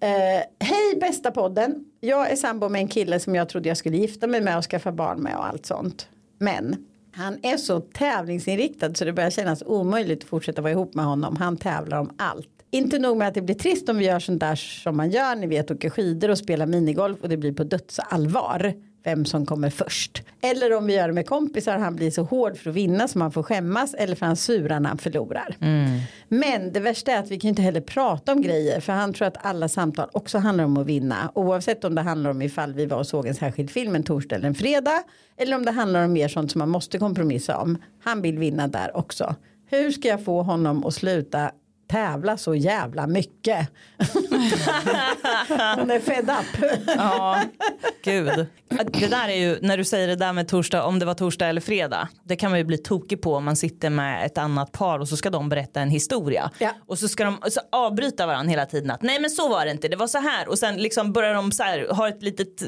Eh, 0.00 0.42
Hej 0.66 0.96
bästa 1.00 1.30
podden. 1.30 1.84
Jag 2.00 2.30
är 2.30 2.36
sambo 2.36 2.68
med 2.68 2.80
en 2.80 2.88
kille 2.88 3.20
som 3.20 3.34
jag 3.34 3.48
trodde 3.48 3.68
jag 3.68 3.76
skulle 3.76 3.96
gifta 3.96 4.26
mig 4.26 4.40
med 4.40 4.58
och 4.58 4.64
skaffa 4.64 4.92
barn 4.92 5.20
med 5.22 5.36
och 5.36 5.46
allt 5.46 5.66
sånt. 5.66 6.08
Men 6.38 6.86
han 7.16 7.38
är 7.42 7.56
så 7.56 7.80
tävlingsinriktad 7.80 8.94
så 8.94 9.04
det 9.04 9.12
börjar 9.12 9.30
kännas 9.30 9.62
omöjligt 9.66 10.22
att 10.22 10.28
fortsätta 10.28 10.62
vara 10.62 10.72
ihop 10.72 10.94
med 10.94 11.04
honom. 11.04 11.36
Han 11.36 11.56
tävlar 11.56 11.98
om 11.98 12.10
allt. 12.16 12.48
Inte 12.70 12.98
nog 12.98 13.16
med 13.16 13.28
att 13.28 13.34
det 13.34 13.42
blir 13.42 13.54
trist 13.54 13.88
om 13.88 13.96
vi 13.96 14.04
gör 14.04 14.18
sånt 14.18 14.40
där 14.40 14.54
som 14.54 14.96
man 14.96 15.10
gör. 15.10 15.36
Ni 15.36 15.46
vet 15.46 15.70
åker 15.70 15.90
skidor 15.90 16.30
och 16.30 16.38
spelar 16.38 16.66
minigolf 16.66 17.18
och 17.22 17.28
det 17.28 17.36
blir 17.36 17.52
på 17.52 17.64
dödsallvar. 17.64 18.74
Vem 19.06 19.24
som 19.24 19.46
kommer 19.46 19.70
först. 19.70 20.22
Eller 20.40 20.76
om 20.76 20.86
vi 20.86 20.94
gör 20.94 21.08
det 21.08 21.14
med 21.14 21.26
kompisar. 21.26 21.78
Han 21.78 21.96
blir 21.96 22.10
så 22.10 22.22
hård 22.22 22.56
för 22.56 22.70
att 22.70 22.76
vinna 22.76 23.08
så 23.08 23.18
man 23.18 23.32
får 23.32 23.42
skämmas. 23.42 23.94
Eller 23.94 24.14
för 24.14 24.26
han 24.26 24.36
surar 24.36 24.80
när 24.80 24.88
han 24.88 24.98
förlorar. 24.98 25.56
Men 26.28 26.72
det 26.72 26.80
värsta 26.80 27.12
är 27.12 27.18
att 27.18 27.30
vi 27.30 27.40
kan 27.40 27.48
inte 27.48 27.62
heller 27.62 27.80
prata 27.80 28.32
om 28.32 28.42
grejer. 28.42 28.80
För 28.80 28.92
han 28.92 29.12
tror 29.12 29.28
att 29.28 29.46
alla 29.46 29.68
samtal 29.68 30.08
också 30.12 30.38
handlar 30.38 30.64
om 30.64 30.76
att 30.76 30.86
vinna. 30.86 31.32
Oavsett 31.34 31.84
om 31.84 31.94
det 31.94 32.00
handlar 32.00 32.30
om 32.30 32.42
ifall 32.42 32.72
vi 32.72 32.86
var 32.86 32.98
och 32.98 33.06
såg 33.06 33.26
en 33.26 33.34
särskild 33.34 33.70
film 33.70 33.94
en 33.94 34.02
torsdag 34.02 34.36
eller 34.36 34.48
en 34.48 34.54
fredag. 34.54 35.02
Eller 35.36 35.56
om 35.56 35.64
det 35.64 35.70
handlar 35.70 36.04
om 36.04 36.12
mer 36.12 36.28
sånt 36.28 36.50
som 36.50 36.58
man 36.58 36.68
måste 36.68 36.98
kompromissa 36.98 37.58
om. 37.58 37.78
Han 38.04 38.22
vill 38.22 38.38
vinna 38.38 38.68
där 38.68 38.96
också. 38.96 39.34
Hur 39.70 39.90
ska 39.90 40.08
jag 40.08 40.24
få 40.24 40.42
honom 40.42 40.84
att 40.84 40.94
sluta 40.94 41.50
tävla 41.88 42.36
så 42.36 42.54
jävla 42.54 43.06
mycket? 43.06 43.68
Han 45.48 45.90
är 45.90 46.00
fed 46.00 46.30
up. 46.30 46.70
Ja, 46.96 47.40
gud. 48.04 48.46
Det 48.92 49.06
där 49.06 49.28
är 49.28 49.34
ju, 49.34 49.58
när 49.62 49.76
du 49.76 49.84
säger 49.84 50.08
det 50.08 50.16
där 50.16 50.32
med 50.32 50.48
torsdag, 50.48 50.84
om 50.84 50.98
det 50.98 51.04
var 51.06 51.14
torsdag 51.14 51.46
eller 51.46 51.60
fredag. 51.60 52.08
Det 52.24 52.36
kan 52.36 52.50
man 52.50 52.58
ju 52.58 52.64
bli 52.64 52.78
tokig 52.78 53.22
på 53.22 53.34
om 53.34 53.44
man 53.44 53.56
sitter 53.56 53.90
med 53.90 54.26
ett 54.26 54.38
annat 54.38 54.72
par 54.72 54.98
och 54.98 55.08
så 55.08 55.16
ska 55.16 55.30
de 55.30 55.48
berätta 55.48 55.80
en 55.80 55.90
historia. 55.90 56.50
Ja. 56.58 56.70
Och 56.86 56.98
så 56.98 57.08
ska 57.08 57.24
de 57.24 57.38
så 57.50 57.60
avbryta 57.72 58.26
varandra 58.26 58.50
hela 58.50 58.66
tiden 58.66 58.90
att 58.90 59.02
nej 59.02 59.20
men 59.20 59.30
så 59.30 59.48
var 59.48 59.64
det 59.64 59.70
inte, 59.70 59.88
det 59.88 59.96
var 59.96 60.06
så 60.06 60.18
här. 60.18 60.48
Och 60.48 60.58
sen 60.58 60.76
liksom 60.76 61.12
börjar 61.12 61.34
de 61.34 61.52
så 61.52 61.62
här, 61.62 61.86
ha 61.94 62.08
ett 62.08 62.22
litet 62.22 62.62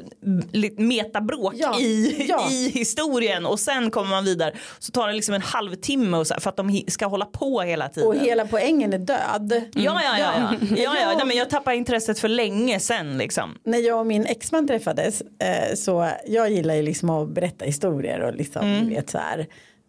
lit- 0.52 0.78
metabråk 0.78 1.54
Ja, 1.56 1.80
i, 1.80 2.26
ja. 2.28 2.50
i 2.50 2.68
historien 2.68 3.46
och 3.46 3.60
sen 3.60 3.90
kommer 3.90 4.10
man 4.10 4.24
vidare. 4.24 4.54
Så 4.78 4.92
tar 4.92 5.06
det 5.08 5.12
liksom 5.14 5.34
en 5.34 5.42
halvtimme 5.42 6.16
och 6.16 6.26
så 6.26 6.34
här, 6.34 6.40
för 6.40 6.50
att 6.50 6.56
de 6.56 6.82
ska 6.88 7.06
hålla 7.06 7.24
på 7.24 7.60
hela 7.60 7.88
tiden. 7.88 8.08
Och 8.08 8.16
hela 8.16 8.46
poängen 8.46 8.92
är 8.92 8.98
död. 9.08 9.62
Ja, 9.74 10.00
ja, 10.04 10.18
ja. 10.18 10.28
ja. 10.60 10.76
ja, 10.76 10.94
ja. 11.00 11.16
Nej, 11.16 11.26
men 11.26 11.36
jag 11.36 11.50
tappade 11.50 11.76
intresset 11.76 12.18
för 12.18 12.28
länge 12.28 12.80
sen 12.80 13.18
liksom. 13.18 13.54
När 13.64 13.78
jag 13.78 13.98
och 14.00 14.06
min 14.06 14.26
exman 14.26 14.66
träffades 14.66 15.20
eh, 15.20 15.74
så 15.74 16.08
jag 16.26 16.50
gillar 16.50 16.74
ju 16.74 16.82
liksom 16.82 17.10
att 17.10 17.28
berätta 17.28 17.64
historier 17.64 18.20
och 18.20 18.34
liksom 18.34 18.62
Mm. 18.66 18.88
vet 18.88 19.10
så 19.10 19.18
här. 19.18 19.46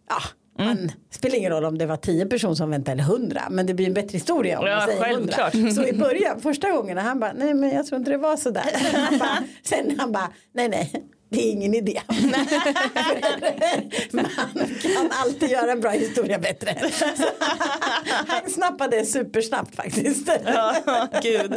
Ja, 0.09 0.63
man 0.65 0.91
spelar 1.11 1.35
ingen 1.35 1.51
roll 1.51 1.65
om 1.65 1.77
det 1.77 1.85
var 1.85 1.97
tio 1.97 2.25
personer 2.25 2.55
som 2.55 2.69
väntade 2.69 2.91
eller 2.91 3.03
hundra 3.03 3.41
men 3.49 3.65
det 3.65 3.73
blir 3.73 3.87
en 3.87 3.93
bättre 3.93 4.11
historia 4.17 4.59
om 4.59 4.67
Ja, 4.67 4.75
man 4.75 4.87
säger 4.87 5.15
hundra. 5.15 5.71
Så 5.71 5.83
i 5.87 5.93
början, 5.93 6.41
första 6.41 6.71
gången 6.71 6.97
han 6.97 7.19
bara 7.19 7.33
nej 7.33 7.53
men 7.53 7.69
jag 7.69 7.85
tror 7.87 7.99
inte 7.99 8.11
det 8.11 8.17
var 8.17 8.37
så 8.37 8.49
där. 8.49 8.63
Han 9.09 9.17
bara, 9.19 9.43
sen 9.63 9.95
han 9.99 10.11
bara 10.11 10.29
nej 10.53 10.69
nej 10.69 10.91
det 11.29 11.47
är 11.47 11.51
ingen 11.51 11.73
idé. 11.73 12.01
Man 14.11 14.25
kan 14.81 15.11
alltid 15.11 15.49
göra 15.49 15.71
en 15.71 15.79
bra 15.79 15.89
historia 15.89 16.39
bättre. 16.39 16.75
Han 18.27 18.49
snappade 18.49 19.05
supersnabbt 19.05 19.75
faktiskt. 19.75 20.29
Ja, 20.45 20.75
gud. 21.23 21.55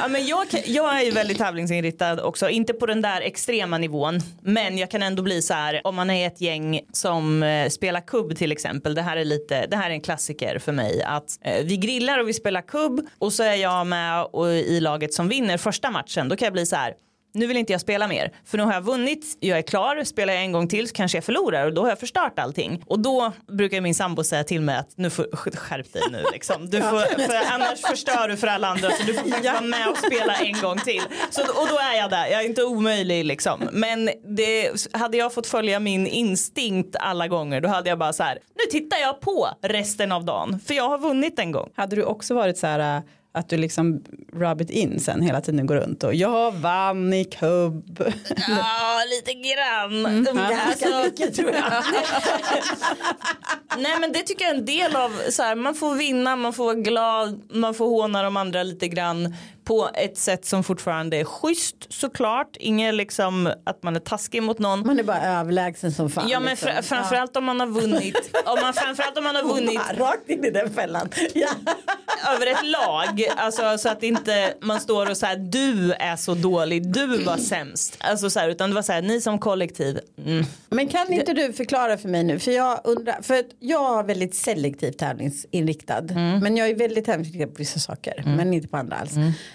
Ja, 0.00 0.08
men 0.08 0.26
jag, 0.26 0.46
jag 0.66 1.00
är 1.00 1.04
ju 1.04 1.10
väldigt 1.10 1.38
tävlingsinriktad 1.38 2.24
också, 2.24 2.48
inte 2.48 2.72
på 2.72 2.86
den 2.86 3.02
där 3.02 3.20
extrema 3.20 3.78
nivån. 3.78 4.20
Men 4.40 4.78
jag 4.78 4.90
kan 4.90 5.02
ändå 5.02 5.22
bli 5.22 5.42
så 5.42 5.54
här, 5.54 5.80
om 5.84 5.94
man 5.94 6.10
är 6.10 6.26
ett 6.26 6.40
gäng 6.40 6.80
som 6.92 7.42
eh, 7.42 7.68
spelar 7.68 8.00
kubb 8.00 8.36
till 8.36 8.52
exempel. 8.52 8.94
Det 8.94 9.02
här 9.02 9.16
är 9.16 9.24
lite, 9.24 9.66
det 9.66 9.76
här 9.76 9.90
är 9.90 9.94
en 9.94 10.00
klassiker 10.00 10.58
för 10.58 10.72
mig. 10.72 11.02
Att 11.02 11.38
eh, 11.40 11.64
vi 11.64 11.76
grillar 11.76 12.18
och 12.18 12.28
vi 12.28 12.34
spelar 12.34 12.62
kubb 12.62 13.06
och 13.18 13.32
så 13.32 13.42
är 13.42 13.54
jag 13.54 13.86
med 13.86 14.24
och, 14.24 14.48
i 14.48 14.80
laget 14.80 15.14
som 15.14 15.28
vinner 15.28 15.58
första 15.58 15.90
matchen. 15.90 16.28
Då 16.28 16.36
kan 16.36 16.46
jag 16.46 16.52
bli 16.52 16.66
så 16.66 16.76
här. 16.76 16.94
Nu 17.34 17.46
vill 17.46 17.56
inte 17.56 17.72
jag 17.72 17.80
spela 17.80 18.08
mer 18.08 18.32
för 18.44 18.58
nu 18.58 18.64
har 18.64 18.72
jag 18.72 18.80
vunnit, 18.80 19.36
jag 19.40 19.58
är 19.58 19.62
klar, 19.62 20.04
spelar 20.04 20.32
jag 20.32 20.42
en 20.42 20.52
gång 20.52 20.68
till 20.68 20.88
så 20.88 20.94
kanske 20.94 21.16
jag 21.16 21.24
förlorar 21.24 21.66
och 21.66 21.74
då 21.74 21.82
har 21.82 21.88
jag 21.88 21.98
förstört 22.00 22.38
allting. 22.38 22.82
Och 22.86 22.98
då 22.98 23.32
brukar 23.48 23.80
min 23.80 23.94
sambo 23.94 24.24
säga 24.24 24.44
till 24.44 24.60
mig 24.60 24.76
att 24.76 24.92
nu 24.96 25.10
får 25.10 25.36
skärp 25.56 25.92
dig 25.92 26.02
nu 26.10 26.24
liksom. 26.32 26.70
Du 26.70 26.80
får, 26.80 27.26
för 27.26 27.52
annars 27.54 27.80
förstör 27.80 28.28
du 28.28 28.36
för 28.36 28.46
alla 28.46 28.68
andra 28.68 28.90
så 28.90 29.02
du 29.06 29.14
får 29.14 29.30
faktiskt 29.30 29.52
vara 29.52 29.60
med 29.60 29.88
och 29.88 29.98
spela 29.98 30.34
en 30.34 30.60
gång 30.60 30.78
till. 30.78 31.02
Så, 31.30 31.42
och 31.42 31.68
då 31.68 31.78
är 31.78 31.98
jag 31.98 32.10
där, 32.10 32.26
jag 32.26 32.40
är 32.40 32.46
inte 32.46 32.64
omöjlig 32.64 33.24
liksom. 33.24 33.68
Men 33.72 34.10
det, 34.36 34.70
hade 34.92 35.16
jag 35.16 35.34
fått 35.34 35.46
följa 35.46 35.80
min 35.80 36.06
instinkt 36.06 36.96
alla 37.00 37.28
gånger 37.28 37.60
då 37.60 37.68
hade 37.68 37.88
jag 37.88 37.98
bara 37.98 38.12
så 38.12 38.22
här, 38.22 38.38
nu 38.54 38.70
tittar 38.70 38.98
jag 38.98 39.20
på 39.20 39.48
resten 39.62 40.12
av 40.12 40.24
dagen 40.24 40.60
för 40.66 40.74
jag 40.74 40.88
har 40.88 40.98
vunnit 40.98 41.38
en 41.38 41.52
gång. 41.52 41.70
Hade 41.76 41.96
du 41.96 42.04
också 42.04 42.34
varit 42.34 42.58
så 42.58 42.66
här 42.66 42.96
äh, 42.96 43.02
att 43.34 43.48
du 43.48 43.56
liksom 43.56 44.04
rub 44.32 44.60
it 44.60 44.70
in 44.70 45.00
sen 45.00 45.22
hela 45.22 45.40
tiden 45.40 45.66
går 45.66 45.76
runt 45.76 46.04
och 46.04 46.14
jag 46.14 46.52
vann 46.52 47.12
i 47.12 47.24
kubb. 47.24 48.04
Ja, 48.48 49.02
lite 49.10 49.32
grann. 49.32 50.06
Mm. 50.06 50.24
Ganska 50.24 51.02
mycket 51.04 51.34
tror 51.34 51.50
jag. 51.50 51.72
Nej 53.78 53.96
men 54.00 54.12
det 54.12 54.22
tycker 54.22 54.44
jag 54.44 54.54
är 54.54 54.58
en 54.58 54.64
del 54.64 54.96
av 54.96 55.10
så 55.30 55.42
här, 55.42 55.54
man 55.54 55.74
får 55.74 55.94
vinna, 55.94 56.36
man 56.36 56.52
får 56.52 56.64
vara 56.64 56.74
glad, 56.74 57.42
man 57.50 57.74
får 57.74 57.86
håna 57.86 58.22
de 58.22 58.36
andra 58.36 58.62
lite 58.62 58.88
grann 58.88 59.34
på 59.64 59.90
ett 59.94 60.18
sätt 60.18 60.44
som 60.44 60.64
fortfarande 60.64 61.16
är 61.16 61.24
schysst 61.24 61.76
såklart. 61.88 62.56
Inget 62.60 62.94
liksom 62.94 63.52
att 63.66 63.82
man 63.82 63.96
är 63.96 64.00
taskig 64.00 64.42
mot 64.42 64.58
någon. 64.58 64.86
Man 64.86 64.98
är 64.98 65.02
bara 65.02 65.22
överlägsen 65.22 65.92
som 65.92 66.10
fan. 66.10 66.28
Ja 66.28 66.40
men 66.40 66.50
liksom. 66.50 66.68
fr- 66.68 66.82
framförallt 66.82 67.36
om 67.36 67.44
man 67.44 67.60
har 67.60 67.66
vunnit, 67.66 68.30
om 68.46 68.58
man, 68.62 68.74
framförallt 68.74 69.18
om 69.18 69.24
man 69.24 69.36
har 69.36 69.42
vunnit 69.54 69.80
Rakt 69.98 70.28
in 70.30 70.44
i 70.44 70.50
den 70.50 70.70
fällan. 70.74 71.08
Ja. 71.34 71.48
över 72.34 72.46
ett 72.46 72.64
lag. 72.66 73.26
Alltså 73.36 73.78
så 73.78 73.88
att 73.88 74.02
inte 74.02 74.54
man 74.60 74.80
står 74.80 75.10
och 75.10 75.16
säger 75.16 75.36
du 75.36 75.92
är 75.92 76.16
så 76.16 76.34
dålig, 76.34 76.92
du 76.92 77.06
var 77.24 77.36
sämst. 77.36 77.96
Alltså 78.00 78.30
så 78.30 78.38
här, 78.40 78.48
utan 78.48 78.70
det 78.70 78.74
var 78.74 78.82
så 78.82 78.92
här, 78.92 79.02
ni 79.02 79.20
som 79.20 79.38
kollektiv. 79.38 80.00
Mm. 80.26 80.44
Men 80.70 80.88
kan 80.88 81.12
inte 81.12 81.32
du 81.32 81.52
förklara 81.52 81.98
för 81.98 82.08
mig 82.08 82.24
nu? 82.24 82.38
För 82.38 82.50
jag 82.50 82.80
undrar, 82.84 83.22
för 83.22 83.44
jag 83.60 83.98
är 83.98 84.02
väldigt 84.04 84.34
selektivt 84.34 84.98
tävlingsinriktad. 84.98 85.98
Mm. 85.98 86.38
Men 86.40 86.56
jag 86.56 86.68
är 86.68 86.74
väldigt 86.74 87.04
tävlingsinriktad 87.04 87.52
på 87.52 87.58
vissa 87.58 87.78
saker. 87.78 88.22
Men 88.26 88.54
inte 88.54 88.68
på 88.68 88.76
andra 88.76 88.96
alls. 88.96 89.12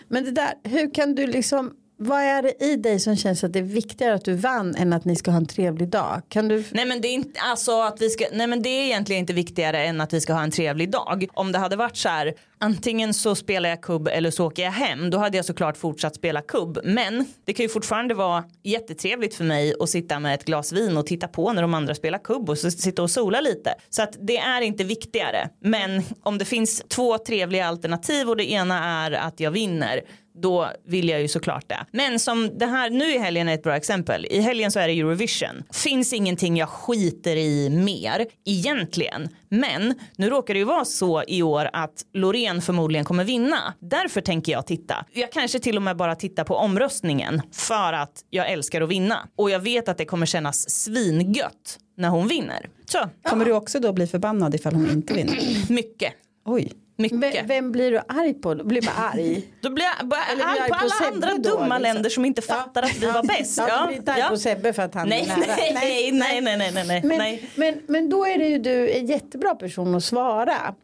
Men 0.08 0.24
det 0.24 0.32
där, 0.32 0.54
hur 0.64 0.94
kan 0.94 1.16
du 1.16 1.28
liksom 1.28 1.74
vad 2.00 2.22
är 2.22 2.42
det 2.42 2.64
i 2.66 2.76
dig 2.76 3.00
som 3.00 3.16
känns 3.16 3.44
att 3.44 3.54
det 3.54 3.60
är 3.60 3.64
viktigare 3.64 4.14
att 4.14 4.26
du 4.26 4.34
vann 4.34 4.76
än 4.76 4.94
att 4.94 5.06
ni 5.06 5.16
ska 5.16 5.32
ha 5.32 5.38
en 5.38 5.46
trevlig 5.46 5.90
dag? 5.90 6.22
Kan 6.30 6.48
du 6.48 6.64
Nej 6.72 6.86
men 6.86 7.02
det 7.02 7.08
är 7.08 7.14
inte, 7.14 7.40
alltså 7.40 7.82
att 7.82 8.02
vi 8.02 8.10
ska, 8.10 8.26
nej 8.34 8.48
men 8.48 8.62
det 8.62 8.70
är 8.70 8.86
egentligen 8.86 9.20
inte 9.20 9.34
viktigare 9.34 9.86
än 9.86 10.02
att 10.02 10.14
vi 10.14 10.22
ska 10.22 10.34
ha 10.34 10.44
en 10.44 10.52
trevlig 10.52 10.92
dag. 10.92 11.28
Om 11.34 11.52
det 11.52 11.60
hade 11.60 11.76
varit 11.76 11.98
så 11.98 12.10
här, 12.10 12.34
antingen 12.60 13.14
så 13.14 13.36
spelar 13.36 13.70
jag 13.70 13.82
kubb 13.82 14.08
eller 14.08 14.32
så 14.32 14.48
åker 14.48 14.64
jag 14.64 14.72
hem, 14.72 15.10
då 15.10 15.18
hade 15.18 15.38
jag 15.38 15.46
såklart 15.46 15.78
fortsatt 15.78 16.16
spela 16.16 16.42
kubb. 16.42 16.80
Men 16.84 17.26
det 17.46 17.54
kan 17.54 17.64
ju 17.64 17.70
fortfarande 17.70 18.14
vara 18.14 18.44
jättetrevligt 18.64 19.36
för 19.36 19.44
mig 19.44 19.74
att 19.80 19.90
sitta 19.90 20.20
med 20.20 20.36
ett 20.36 20.46
glas 20.46 20.74
vin 20.74 20.98
och 20.98 21.06
titta 21.06 21.28
på 21.28 21.54
när 21.54 21.62
de 21.62 21.74
andra 21.74 21.96
spelar 21.96 22.20
kubb 22.20 22.50
och 22.50 22.58
så 22.58 22.72
sitta 22.72 23.04
och 23.04 23.12
sola 23.12 23.42
lite. 23.42 23.76
Så 23.90 24.04
att 24.04 24.18
det 24.20 24.38
är 24.38 24.62
inte 24.62 24.84
viktigare. 24.84 25.50
Men 25.62 26.04
om 26.24 26.38
det 26.38 26.46
finns 26.46 26.84
två 26.88 27.18
trevliga 27.18 27.68
alternativ 27.68 28.30
och 28.30 28.38
det 28.38 28.52
ena 28.52 29.06
är 29.06 29.12
att 29.12 29.40
jag 29.40 29.52
vinner, 29.52 30.02
då 30.42 30.72
vill 30.86 31.10
jag 31.10 31.22
ju 31.22 31.28
såklart 31.28 31.70
det. 31.70 31.86
Men 31.92 32.20
som 32.20 32.58
det 32.58 32.66
här 32.66 32.90
nu 32.90 33.06
i 33.06 33.18
helgen 33.18 33.50
är 33.50 33.54
ett 33.54 33.64
bra 33.64 33.76
exempel. 33.76 34.26
I 34.30 34.42
helgen 34.42 34.72
så 34.72 34.80
är 34.80 34.88
det 34.88 34.94
Eurovision. 35.00 35.64
Finns 35.74 36.14
ingenting 36.14 36.58
jag 36.58 36.70
skiter 36.70 37.36
i 37.36 37.70
mer 37.70 38.26
egentligen. 38.46 39.30
Men 39.50 39.94
nu 40.18 40.30
råkar 40.30 40.54
det 40.54 40.58
ju 40.58 40.64
vara 40.66 40.86
så 40.86 41.24
i 41.28 41.42
år 41.44 41.70
att 41.74 42.06
Loreen 42.14 42.62
förmodligen 42.62 43.06
kommer 43.06 43.24
vinna. 43.24 43.74
Därför 43.80 44.22
tänker 44.22 44.52
jag 44.52 44.68
titta. 44.68 45.06
Jag 45.14 45.32
kanske 45.32 45.60
till 45.60 45.76
och 45.76 45.82
med 45.82 45.98
bara 45.98 46.16
tittar 46.16 46.44
på 46.44 46.56
omröstningen 46.56 47.42
för 47.52 47.94
att 47.94 48.24
jag 48.30 48.52
älskar 48.52 48.82
att 48.82 48.90
vinna. 48.90 49.28
Och 49.36 49.50
jag 49.50 49.60
vet 49.60 49.90
att 49.90 49.98
det 49.98 50.06
kommer 50.06 50.26
kännas 50.26 50.70
svingött 50.70 51.80
när 51.98 52.10
hon 52.10 52.28
vinner. 52.28 52.70
Så, 52.86 53.10
Kommer 53.30 53.46
du 53.46 53.52
också 53.52 53.80
då 53.80 53.94
bli 53.94 54.08
förbannad 54.08 54.56
ifall 54.56 54.74
hon 54.76 54.90
inte 54.92 55.14
vinner? 55.14 55.38
mycket. 55.74 56.14
Oj. 56.46 56.72
Vem, 57.00 57.20
Mycket. 57.20 57.46
vem 57.50 57.72
blir 57.72 57.92
du 57.92 57.98
arg 58.08 58.34
på? 58.34 58.54
Du 58.54 58.64
blir 58.64 58.82
bara 58.82 58.96
arg. 59.14 59.42
Då 59.62 59.70
blir 59.70 59.86
jag 60.00 60.08
bara 60.08 60.20
blir 60.36 60.46
arg 60.46 60.58
jag 60.58 60.68
på 60.68 60.74
arg 60.74 60.80
på 60.80 60.86
alla 60.86 60.90
Sebbe 60.90 61.28
andra 61.28 61.30
då, 61.30 61.58
dumma 61.58 61.78
liksom? 61.78 61.82
länder 61.82 62.10
som 62.10 62.26
inte 62.26 62.42
fattar 62.42 62.84
att 62.84 62.98
vi 62.98 63.06
var 63.12 63.24
bäst. 63.24 63.58
Ja, 63.68 63.82
du 63.82 63.88
blir 63.88 63.98
inte 63.98 64.14
arg 64.14 64.30
på 64.30 64.38
Sebbe 64.38 64.74
för 64.74 64.84
att 64.84 64.94
han 64.94 65.10
nej, 65.10 65.22
är 65.22 65.28
nära. 65.28 65.56
nej, 65.58 66.12
nej, 66.12 66.42
nej, 66.42 66.58
nej, 66.58 66.72
nej, 66.74 66.86
nej, 66.88 67.02
Men, 67.04 67.18
nej. 67.18 67.50
men, 67.56 67.82
men 67.88 68.10
då 68.10 68.26
är 68.28 68.38
det 68.38 68.46
ju 68.48 68.60
du 68.60 68.90
en 68.92 69.06
jättebra 69.06 69.56
person 69.56 69.96
att 69.96 70.04
svara. 70.04 70.76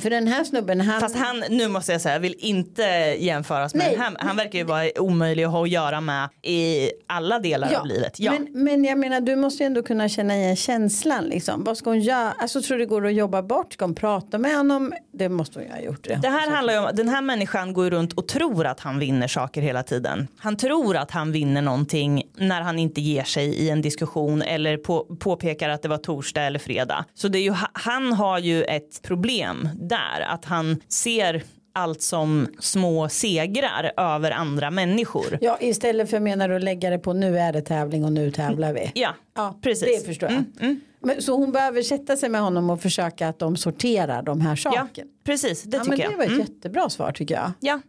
För 0.00 0.10
den 0.10 0.26
här 0.26 0.44
snubben 0.44 0.80
han. 0.80 0.88
Mm. 0.88 1.00
Fast 1.00 1.16
han, 1.16 1.44
nu 1.50 1.68
måste 1.68 1.92
jag 1.92 2.00
säga, 2.00 2.18
vill 2.18 2.34
inte 2.38 2.82
jämföras 3.18 3.74
med 3.74 3.86
Nej. 3.86 3.96
han. 3.98 4.16
Han 4.20 4.36
verkar 4.36 4.58
ju 4.58 4.64
vara 4.64 4.90
omöjlig 4.98 5.44
att 5.44 5.50
ha 5.50 5.62
att 5.62 5.70
göra 5.70 6.00
med 6.00 6.28
i 6.42 6.90
alla 7.06 7.38
delar 7.38 7.74
av 7.74 7.86
livet. 7.86 8.20
Ja. 8.20 8.32
Men, 8.32 8.64
men 8.64 8.84
jag 8.84 8.98
menar 8.98 9.20
du 9.20 9.36
måste 9.36 9.62
ju 9.62 9.66
ändå 9.66 9.82
kunna 9.82 10.08
känna 10.08 10.36
igen 10.36 10.56
känslan 10.56 11.24
liksom. 11.24 11.64
Vad 11.64 11.76
ska 11.76 11.90
hon 11.90 12.00
göra? 12.00 12.32
Alltså 12.32 12.62
tror 12.62 12.78
du 12.78 12.84
det 12.84 12.88
går 12.88 13.06
att 13.06 13.14
jobba 13.14 13.42
bort? 13.42 13.72
Ska 13.72 13.84
hon 13.84 13.94
prata 13.94 14.38
med 14.38 14.56
honom? 14.56 14.92
Det 15.12 15.28
måste 15.28 15.58
hon 15.58 15.66
ju 15.66 15.72
ha 15.72 15.80
gjort. 15.80 16.04
Det, 16.04 16.18
Det 16.22 16.28
här 16.28 16.50
handlar 16.50 16.74
ju 16.74 16.80
om, 16.80 16.90
den 16.94 17.08
här 17.08 17.22
människan 17.22 17.72
går 17.72 17.84
ju 17.84 17.90
runt 17.90 18.12
och 18.12 18.28
tror 18.28 18.66
att 18.66 18.80
han 18.80 18.98
vinner 18.98 19.28
saker 19.28 19.62
hela 19.62 19.82
tiden. 19.82 20.28
Han 20.38 20.56
tror 20.56 20.96
att 20.96 21.10
han 21.10 21.32
vinner 21.32 21.62
någonting 21.62 22.22
när 22.36 22.60
han 22.60 22.78
inte 22.78 23.00
ger 23.00 23.24
sig 23.24 23.46
i 23.46 23.70
en 23.70 23.82
diskussion 23.82 24.42
eller 24.42 24.76
på, 24.76 25.04
påpekar 25.18 25.68
att 25.68 25.82
det 25.82 25.88
var 25.88 25.98
torsdag 25.98 26.42
eller 26.42 26.58
fredag. 26.58 27.04
Så 27.14 27.28
det 27.28 27.38
är 27.38 27.42
ju, 27.42 27.54
han 27.72 28.12
har 28.12 28.38
ju 28.38 28.64
ett 28.64 29.02
problem 29.02 29.27
där, 29.74 30.20
att 30.28 30.44
han 30.44 30.80
ser 30.88 31.42
allt 31.72 32.02
som 32.02 32.46
små 32.60 33.08
segrar 33.08 33.92
över 33.96 34.30
andra 34.30 34.70
människor. 34.70 35.38
Ja 35.40 35.58
istället 35.60 36.10
för 36.10 36.20
menar 36.20 36.48
du 36.48 36.56
att 36.56 36.62
lägga 36.62 36.90
det 36.90 36.98
på 36.98 37.12
nu 37.12 37.38
är 37.38 37.52
det 37.52 37.60
tävling 37.62 38.04
och 38.04 38.12
nu 38.12 38.30
tävlar 38.30 38.72
vi. 38.72 38.90
Ja, 38.94 39.14
Ja, 39.36 39.58
precis. 39.62 40.00
Det 40.02 40.06
förstår 40.06 40.30
jag. 40.30 40.76
Men, 41.00 41.22
så 41.22 41.36
hon 41.36 41.52
behöver 41.52 41.82
sätta 41.82 42.16
sig 42.16 42.28
med 42.28 42.40
honom 42.40 42.70
och 42.70 42.80
försöka 42.82 43.28
att 43.28 43.38
de 43.38 43.56
sorterar 43.56 44.22
de 44.22 44.40
här 44.40 44.50
Ja, 44.50 44.56
sakerna. 44.56 45.08
precis. 45.24 45.62
Det 45.62 45.76
Ja, 45.76 45.82
tycker 45.84 45.96
men 45.96 45.98
det 45.98 46.04
jag. 46.12 46.16
var 46.16 46.24
ett 46.24 46.30
Mm. 46.30 46.40
jättebra 46.40 46.90
svar 46.90 47.12
tycker 47.12 47.34
jag. 47.34 47.52
Ja. 47.60 47.80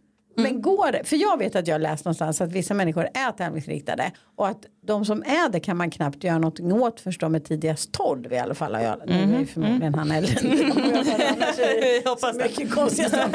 Men 0.42 0.62
går 0.62 0.92
det? 0.92 1.04
För 1.04 1.16
jag 1.16 1.38
vet 1.38 1.56
att 1.56 1.66
jag 1.66 1.74
har 1.74 1.80
läst 1.80 2.04
någonstans 2.04 2.40
att 2.40 2.52
vissa 2.52 2.74
människor 2.74 3.08
är 3.14 3.32
tävlingsinriktade 3.32 4.10
och 4.36 4.48
att 4.48 4.58
de 4.86 5.04
som 5.04 5.22
är 5.22 5.48
det 5.52 5.60
kan 5.60 5.76
man 5.76 5.90
knappt 5.90 6.24
göra 6.24 6.38
någonting 6.38 6.72
åt 6.72 7.00
först 7.00 7.20
de 7.20 7.34
är 7.34 7.38
tidigast 7.40 7.92
12 7.92 8.32
i 8.32 8.38
alla 8.38 8.54
fall. 8.54 8.72
Jag, 8.82 8.96
Nu 9.06 9.34
är 9.34 9.40
ju 9.40 9.46
förmodligen 9.46 9.94
han 9.94 10.10
äldre 10.10 10.32
jag 12.04 12.10
hoppas 12.10 12.36
det. 12.38 12.42
mycket 12.44 12.74
konstiga 12.74 13.08
saker. 13.10 13.32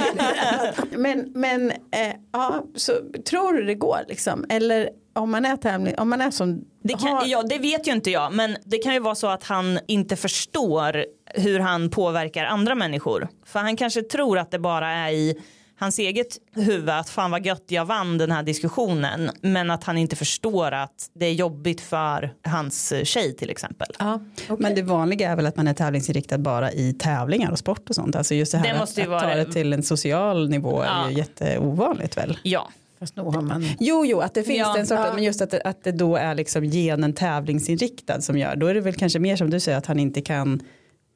Men, 0.97 1.31
men 1.35 1.71
eh, 1.71 2.15
ja, 2.33 2.63
så 2.75 2.91
tror 3.29 3.53
du 3.53 3.63
det 3.65 3.75
går 3.75 3.99
liksom? 4.07 4.45
Eller 4.49 4.89
om 5.13 5.31
man 5.31 5.45
är 5.45 5.57
tävling, 5.57 5.95
om 5.97 6.09
man 6.09 6.21
är 6.21 6.31
som 6.31 6.65
Det, 6.83 6.93
kan, 6.93 7.09
har- 7.15 7.25
ja, 7.25 7.43
det 7.43 7.57
vet 7.57 7.87
ju 7.87 7.91
inte 7.91 8.11
jag, 8.11 8.33
men 8.33 8.57
det 8.65 8.77
kan 8.77 8.93
ju 8.93 8.99
vara 8.99 9.15
så 9.15 9.27
att 9.27 9.43
han 9.43 9.79
inte 9.87 10.15
förstår 10.15 11.05
hur 11.25 11.59
han 11.59 11.89
påverkar 11.89 12.45
andra 12.45 12.75
människor. 12.75 13.27
För 13.45 13.59
han 13.59 13.75
kanske 13.77 14.01
tror 14.01 14.37
att 14.39 14.51
det 14.51 14.59
bara 14.59 14.91
är 14.91 15.11
i 15.11 15.41
hans 15.79 15.99
eget 15.99 16.27
huvud 16.53 16.89
att 16.89 17.09
fan 17.09 17.31
vad 17.31 17.45
gött 17.45 17.63
jag 17.67 17.85
vann 17.85 18.17
den 18.17 18.31
här 18.31 18.43
diskussionen. 18.43 19.29
Men 19.41 19.71
att 19.71 19.83
han 19.83 19.97
inte 19.97 20.15
förstår 20.15 20.71
att 20.71 21.09
det 21.13 21.25
är 21.25 21.33
jobbigt 21.33 21.81
för 21.81 22.33
hans 22.43 22.93
tjej 23.03 23.35
till 23.35 23.49
exempel. 23.49 23.87
Ja, 23.99 24.19
okej. 24.43 24.57
Men 24.59 24.75
det 24.75 24.81
vanliga 24.81 25.31
är 25.31 25.35
väl 25.35 25.45
att 25.45 25.57
man 25.57 25.67
är 25.67 25.73
tävlingsinriktad 25.73 26.37
bara 26.37 26.71
i 26.71 26.93
tävlingar 26.93 27.51
och 27.51 27.59
sport 27.59 27.89
och 27.89 27.95
sånt. 27.95 28.15
Alltså 28.15 28.35
just 28.35 28.51
det 28.51 28.57
här 28.57 28.65
Det 28.65 28.71
att, 28.73 28.79
måste 28.79 29.01
ju 29.01 29.05
att 29.05 29.09
vara- 29.11 29.21
ta 29.21 29.35
det 29.35 29.51
till 29.53 29.73
en 29.73 29.83
social 29.83 30.49
nivå 30.49 30.81
är 30.81 30.85
Ja. 30.85 31.09
ju 31.09 31.17
jätteovanligt 31.17 32.17
väl. 32.17 32.37
Ja, 32.43 32.69
Fast 32.99 33.15
nog 33.15 33.33
har 33.35 33.41
man 33.41 33.65
Jo, 33.79 34.05
jo, 34.05 34.19
att 34.19 34.33
det 34.33 34.43
finns 34.43 34.57
Ja. 34.59 34.77
en 34.77 34.87
sort, 34.87 34.99
Ja. 34.99 35.13
men 35.13 35.23
just 35.23 35.41
att 35.41 35.51
det, 35.51 35.61
att 35.65 35.83
det 35.83 35.91
då 35.91 36.15
är 36.15 36.35
liksom 36.35 36.63
genen 36.63 37.13
tävlingsinriktad 37.13 38.21
som 38.21 38.37
gör, 38.37 38.55
då 38.55 38.67
är 38.67 38.73
det 38.73 38.81
väl 38.81 38.93
kanske 38.93 39.19
mer 39.19 39.35
som 39.35 39.49
du 39.49 39.59
säger 39.59 39.77
att 39.77 39.85
han 39.85 39.99
inte 39.99 40.21
kan 40.21 40.61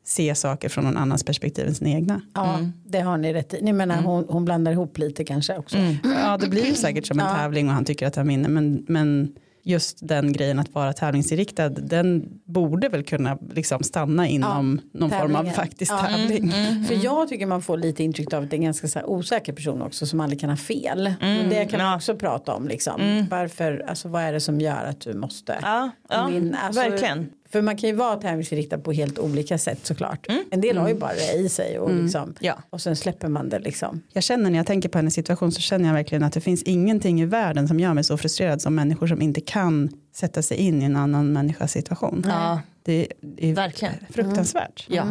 se 0.10 0.36
saker 0.36 0.70
från 0.70 0.84
någon 0.84 0.98
annans 0.98 1.24
perspektiv 1.24 1.68
än 1.68 1.76
sina 1.76 1.90
egna. 1.90 2.22
Ja, 2.34 2.60
det 2.86 3.00
har 3.00 3.18
ni 3.18 3.34
rätt 3.34 3.54
i. 3.54 3.62
Ni 3.62 3.74
menar 3.74 4.02
hon, 4.02 4.26
hon 4.30 4.46
blandar 4.46 4.72
ihop 4.72 4.98
lite 4.98 5.24
kanske 5.24 5.58
också. 5.58 5.78
Ja, 6.04 6.38
det 6.38 6.48
blir 6.50 6.66
ju 6.66 6.74
säkert 6.74 7.06
som 7.08 7.20
en 7.20 7.26
Ja. 7.30 7.36
tävling 7.36 7.68
och 7.68 7.74
han 7.74 7.86
tycker 7.86 8.08
att 8.08 8.16
han 8.16 8.28
vinner. 8.28 8.50
Men, 8.50 8.86
men 8.88 9.34
just 9.64 10.08
den 10.08 10.34
grejen 10.34 10.60
att 10.60 10.74
vara 10.76 10.94
tävlingsinriktad, 10.94 11.70
den 11.70 12.26
borde 12.46 12.90
väl 12.90 13.04
kunna 13.04 13.38
liksom 13.54 13.84
stanna 13.84 14.28
inom 14.28 14.82
någon 14.94 15.10
form 15.10 15.22
av 15.22 15.28
tävlingen. 15.38 15.56
faktisk 15.56 15.92
Ja. 15.92 16.06
tävling. 16.08 16.52
För 16.88 17.04
jag 17.06 17.28
tycker 17.30 17.46
man 17.46 17.62
får 17.62 17.78
lite 17.78 18.04
intryck 18.04 18.34
av 18.34 18.44
att 18.44 18.50
det 18.50 18.56
är 18.56 18.58
en 18.58 18.64
ganska 18.64 18.88
så 18.88 19.00
här 19.00 19.10
osäker 19.10 19.54
person 19.54 19.82
också 19.82 20.06
som 20.06 20.20
aldrig 20.20 20.40
kan 20.40 20.50
ha 20.50 20.58
fel. 20.58 21.14
Det 21.50 21.66
kan 21.66 21.78
man 21.80 21.90
ja. 21.90 21.96
också 21.96 22.16
prata 22.16 22.54
om 22.54 22.68
liksom. 22.68 23.26
Varför, 23.32 23.86
alltså 23.88 24.08
vad 24.08 24.22
är 24.24 24.34
det 24.34 24.40
som 24.42 24.62
gör 24.62 24.84
att 24.86 25.02
du 25.02 25.14
måste 25.14 25.60
Ja, 25.62 25.90
ja 26.10 26.28
vinna? 26.28 26.58
Alltså, 26.58 26.82
verkligen. 26.82 27.30
För 27.52 27.62
man 27.62 27.78
kan 27.78 27.90
ju 27.90 27.96
vara 27.96 28.16
tävlingsinriktad 28.16 28.78
på 28.78 28.92
helt 28.92 29.20
olika 29.20 29.58
sätt 29.58 29.80
såklart. 29.86 30.28
En 30.52 30.62
del 30.62 30.78
har 30.78 30.88
ju 30.90 30.96
bara 30.96 31.14
det 31.14 31.34
i 31.40 31.50
sig 31.50 31.80
och, 31.80 31.92
liksom, 31.96 32.34
Ja. 32.40 32.54
och 32.70 32.82
sen 32.82 32.96
släpper 32.96 33.28
man 33.28 33.50
det 33.50 33.60
liksom. 33.60 34.02
Jag 34.14 34.24
känner 34.24 34.50
när 34.50 34.58
jag 34.60 34.68
tänker 34.68 34.90
på 34.90 34.98
hennes 34.98 35.14
situation 35.14 35.52
så 35.52 35.62
känner 35.62 35.86
jag 35.88 35.94
verkligen 35.94 36.24
att 36.24 36.34
det 36.34 36.42
finns 36.42 36.64
ingenting 36.64 37.22
i 37.22 37.26
världen 37.26 37.68
som 37.68 37.80
gör 37.80 37.94
mig 37.94 38.04
så 38.04 38.18
frustrerad 38.18 38.62
som 38.62 38.76
människor 38.76 39.08
som 39.08 39.22
inte 39.22 39.42
kan 39.42 39.90
sätta 40.16 40.42
sig 40.42 40.58
in 40.58 40.82
i 40.82 40.86
en 40.86 40.96
annan 40.96 41.34
människas 41.34 41.72
situation. 41.72 42.26
Ja, 42.28 42.62
Det 42.84 43.08
är 43.38 43.54
verkligen. 43.56 43.94
fruktansvärt. 44.10 44.86
Ja. 44.90 45.06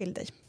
Skilj 0.00 0.12
dig. 0.12 0.26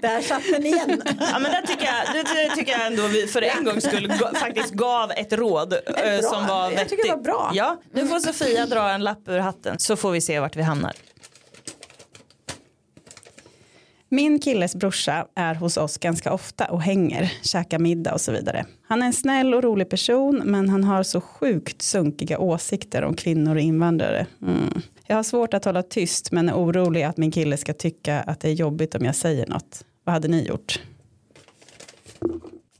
Där 0.00 0.20
satt 0.22 0.42
den 0.52 0.66
igen. 0.66 1.02
ja 1.20 1.38
men 1.38 1.52
det 1.52 1.66
tycker 1.66 1.84
jag, 1.86 2.24
det, 2.24 2.54
tycker 2.56 2.72
jag 2.72 2.86
ändå 2.86 3.06
vi 3.06 3.26
för 3.26 3.42
en 3.42 3.64
gång 3.64 3.80
skulle 3.80 4.08
ga, 4.08 4.34
faktiskt 4.34 4.72
gav 4.74 5.10
ett 5.10 5.32
råd 5.32 5.72
eh, 5.72 5.80
bra. 5.94 6.22
som 6.22 6.46
var 6.46 6.62
Jag 6.64 6.70
vettigt. 6.70 6.88
tycker 6.88 7.08
det 7.08 7.16
var 7.16 7.22
bra. 7.22 7.50
Ja, 7.54 7.80
nu 7.92 8.06
får 8.06 8.18
Sofia 8.20 8.66
dra 8.66 8.90
en 8.90 9.04
lapp 9.04 9.28
ur 9.28 9.38
hatten 9.38 9.78
så 9.78 9.96
får 9.96 10.10
vi 10.10 10.20
se 10.20 10.40
vart 10.40 10.56
vi 10.56 10.62
hamnar. 10.62 10.92
Min 14.08 14.38
killes 14.38 14.74
brorsa 14.76 15.26
är 15.34 15.54
hos 15.54 15.76
oss 15.76 15.98
ganska 15.98 16.32
ofta 16.32 16.64
och 16.64 16.82
hänger, 16.82 17.32
käkar 17.42 17.78
middag 17.78 18.12
och 18.14 18.20
så 18.20 18.32
vidare. 18.32 18.66
Han 18.88 19.02
är 19.02 19.06
en 19.06 19.12
snäll 19.12 19.54
och 19.54 19.62
rolig 19.62 19.88
person 19.90 20.42
men 20.44 20.68
han 20.68 20.84
har 20.84 21.02
så 21.02 21.20
sjukt 21.20 21.82
sunkiga 21.82 22.38
åsikter 22.38 23.02
om 23.04 23.14
kvinnor 23.14 23.54
och 23.54 23.60
invandrare. 23.60 24.26
Mm. 24.42 24.82
Jag 25.10 25.16
har 25.16 25.22
svårt 25.22 25.54
att 25.54 25.64
hålla 25.64 25.82
tyst 25.82 26.32
men 26.32 26.48
är 26.48 26.54
orolig 26.54 27.02
att 27.02 27.16
min 27.16 27.30
kille 27.30 27.56
ska 27.56 27.72
tycka 27.72 28.20
att 28.20 28.40
det 28.40 28.48
är 28.48 28.52
jobbigt 28.52 28.94
om 28.94 29.04
jag 29.04 29.14
säger 29.16 29.46
något. 29.46 29.84
Vad 30.04 30.12
hade 30.12 30.28
ni 30.28 30.42
gjort? 30.46 30.80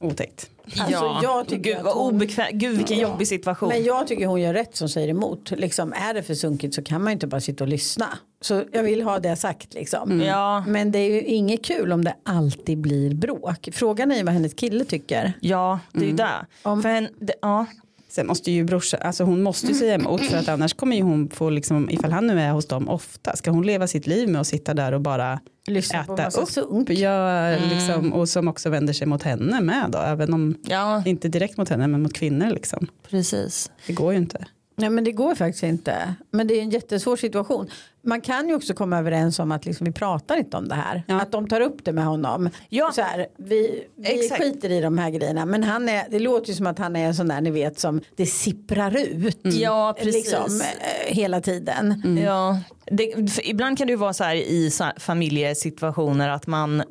Otäckt. 0.00 0.50
Alltså, 0.80 1.20
jag 1.23 1.49
tycker 1.49 1.75
Gud 1.75 1.82
vad 1.85 1.94
hon- 1.94 2.14
obekväm, 2.14 2.47
gud 2.58 2.76
vilken 2.76 2.99
jobbig 2.99 3.28
situation. 3.28 3.68
Men 3.68 3.85
jag 3.85 4.06
tycker 4.06 4.26
hon 4.26 4.40
gör 4.40 4.54
rätt 4.54 4.76
som 4.76 4.88
säger 4.88 5.08
emot. 5.08 5.50
Liksom, 5.50 5.92
är 5.92 6.14
det 6.14 6.23
för 6.23 6.35
sunkigt 6.35 6.75
så 6.75 6.82
kan 6.82 7.02
man 7.02 7.11
ju 7.11 7.12
inte 7.12 7.26
bara 7.26 7.40
sitta 7.40 7.64
och 7.64 7.68
lyssna. 7.68 8.18
Så 8.40 8.62
jag 8.73 8.82
vill 8.82 9.02
ha 9.02 9.18
det 9.18 9.37
sagt 9.37 9.75
liksom. 9.75 10.20
Ja. 10.20 10.64
Men 10.66 10.92
det 10.92 10.99
är 10.99 11.11
ju 11.14 11.23
inget 11.23 11.64
kul 11.64 11.92
om 11.92 12.04
det 12.04 12.14
alltid 12.23 12.78
blir 12.78 13.14
bråk. 13.14 13.68
Frågan 13.73 14.12
är 14.12 14.16
ju 14.16 14.23
vad 14.23 14.35
hennes 14.35 14.54
kille 14.54 14.85
tycker. 14.85 15.32
Ja, 15.40 15.78
det 15.92 16.04
är 16.04 16.08
ju 16.08 16.12
det. 16.16 16.47
Om- 16.62 16.82
För 16.82 16.88
en, 16.88 17.08
det 17.20 17.35
ja. 17.42 17.66
Sen 18.09 18.27
måste 18.27 18.50
ju 18.50 18.65
brorsa, 18.65 18.97
alltså 18.97 19.25
hon 19.25 19.43
måste 19.43 19.67
ju 19.67 19.75
säga 19.75 19.95
emot 19.95 20.21
för 20.21 20.37
att 20.37 20.49
annars 20.49 20.75
kommer 20.75 20.97
ju 20.97 21.03
hon 21.03 21.31
få 21.31 21.50
liksom, 21.50 21.91
ifall 21.91 22.12
han 22.12 22.27
nu 22.27 22.41
är 22.41 22.50
hos 22.50 22.67
dem 22.67 22.88
ofta, 22.88 23.37
ska 23.37 23.50
hon 23.50 23.67
leva 23.67 23.87
sitt 23.87 24.07
liv 24.07 24.29
med 24.29 24.41
att 24.41 24.47
sitta 24.47 24.75
där 24.75 24.93
och 24.93 25.00
bara 25.00 25.41
Lyssna 25.67 26.00
äta 26.00 26.41
upp, 26.41 26.49
sunk. 26.49 26.91
ja, 26.91 27.50
liksom, 27.71 28.12
och 28.12 28.29
som 28.29 28.49
också 28.49 28.71
vänder 28.71 28.93
sig 28.93 29.07
mot 29.07 29.23
henne 29.23 29.61
med 29.61 29.91
då, 29.91 29.99
även 29.99 30.35
om 30.35 30.55
ja, 30.62 31.03
inte 31.07 31.29
direkt 31.29 31.57
mot 31.57 31.69
henne 31.69 31.87
men 31.87 32.03
mot 32.03 32.12
kvinnor 32.15 32.50
liksom. 32.50 32.87
precis. 33.11 33.71
Det 33.87 33.93
går 33.93 34.12
ju 34.12 34.19
inte. 34.19 34.47
Nej 34.78 34.90
men 34.90 35.04
det 35.04 35.12
går 35.12 35.35
faktiskt 35.35 35.62
inte. 35.62 36.14
Men 36.30 36.47
det 36.47 36.54
är 36.58 36.62
en 36.62 36.70
jättesvår 36.70 37.16
situation. 37.16 37.70
Man 38.02 38.20
kan 38.20 38.49
ju 38.49 38.54
också 38.54 38.75
komma 38.75 38.99
överens 38.99 39.38
om 39.38 39.52
att 39.52 39.66
liksom, 39.66 39.85
vi 39.85 39.92
pratar 39.92 40.37
inte 40.37 40.56
om 40.56 40.68
det 40.68 40.75
här. 40.75 41.02
Ja. 41.06 41.20
Att 41.20 41.32
de 41.32 41.49
tar 41.49 41.61
upp 41.61 41.85
det 41.85 41.92
med 41.92 42.04
honom. 42.04 42.50
Ja. 42.68 42.92
Så 42.94 43.02
här, 43.02 43.26
vi 43.37 43.85
vi 43.97 44.25
Exakt. 44.25 44.42
skiter 44.42 44.70
i 44.70 44.80
de 44.80 44.99
här 44.99 45.11
grejerna. 45.11 45.47
Men 45.47 45.64
han 45.64 45.88
är, 45.88 46.06
det 46.11 46.18
låter 46.18 46.49
ju 46.49 46.54
som 46.54 46.66
att 46.66 46.78
han 46.78 46.97
är 46.97 47.06
en 47.06 47.14
sån 47.14 47.28
där 47.28 47.40
ni 47.40 47.50
vet 47.50 47.78
som 47.78 48.00
det 48.16 48.26
sipprar 48.26 48.97
ut. 48.97 49.38
Ja, 49.42 49.94
precis. 49.99 50.14
Liksom, 50.14 50.61
eh, 50.61 51.14
hela 51.14 51.40
tiden. 51.40 52.18
Ja, 52.25 52.61
det, 52.90 53.14
ibland 53.44 53.78
kan 53.78 53.87
det 53.87 53.90
ju 53.90 53.97
vara 53.97 54.12
så 54.12 54.25
här 54.25 54.37
i 54.37 54.70
familjesituationer 54.97 56.28
att 56.28 56.47
man 56.47 56.82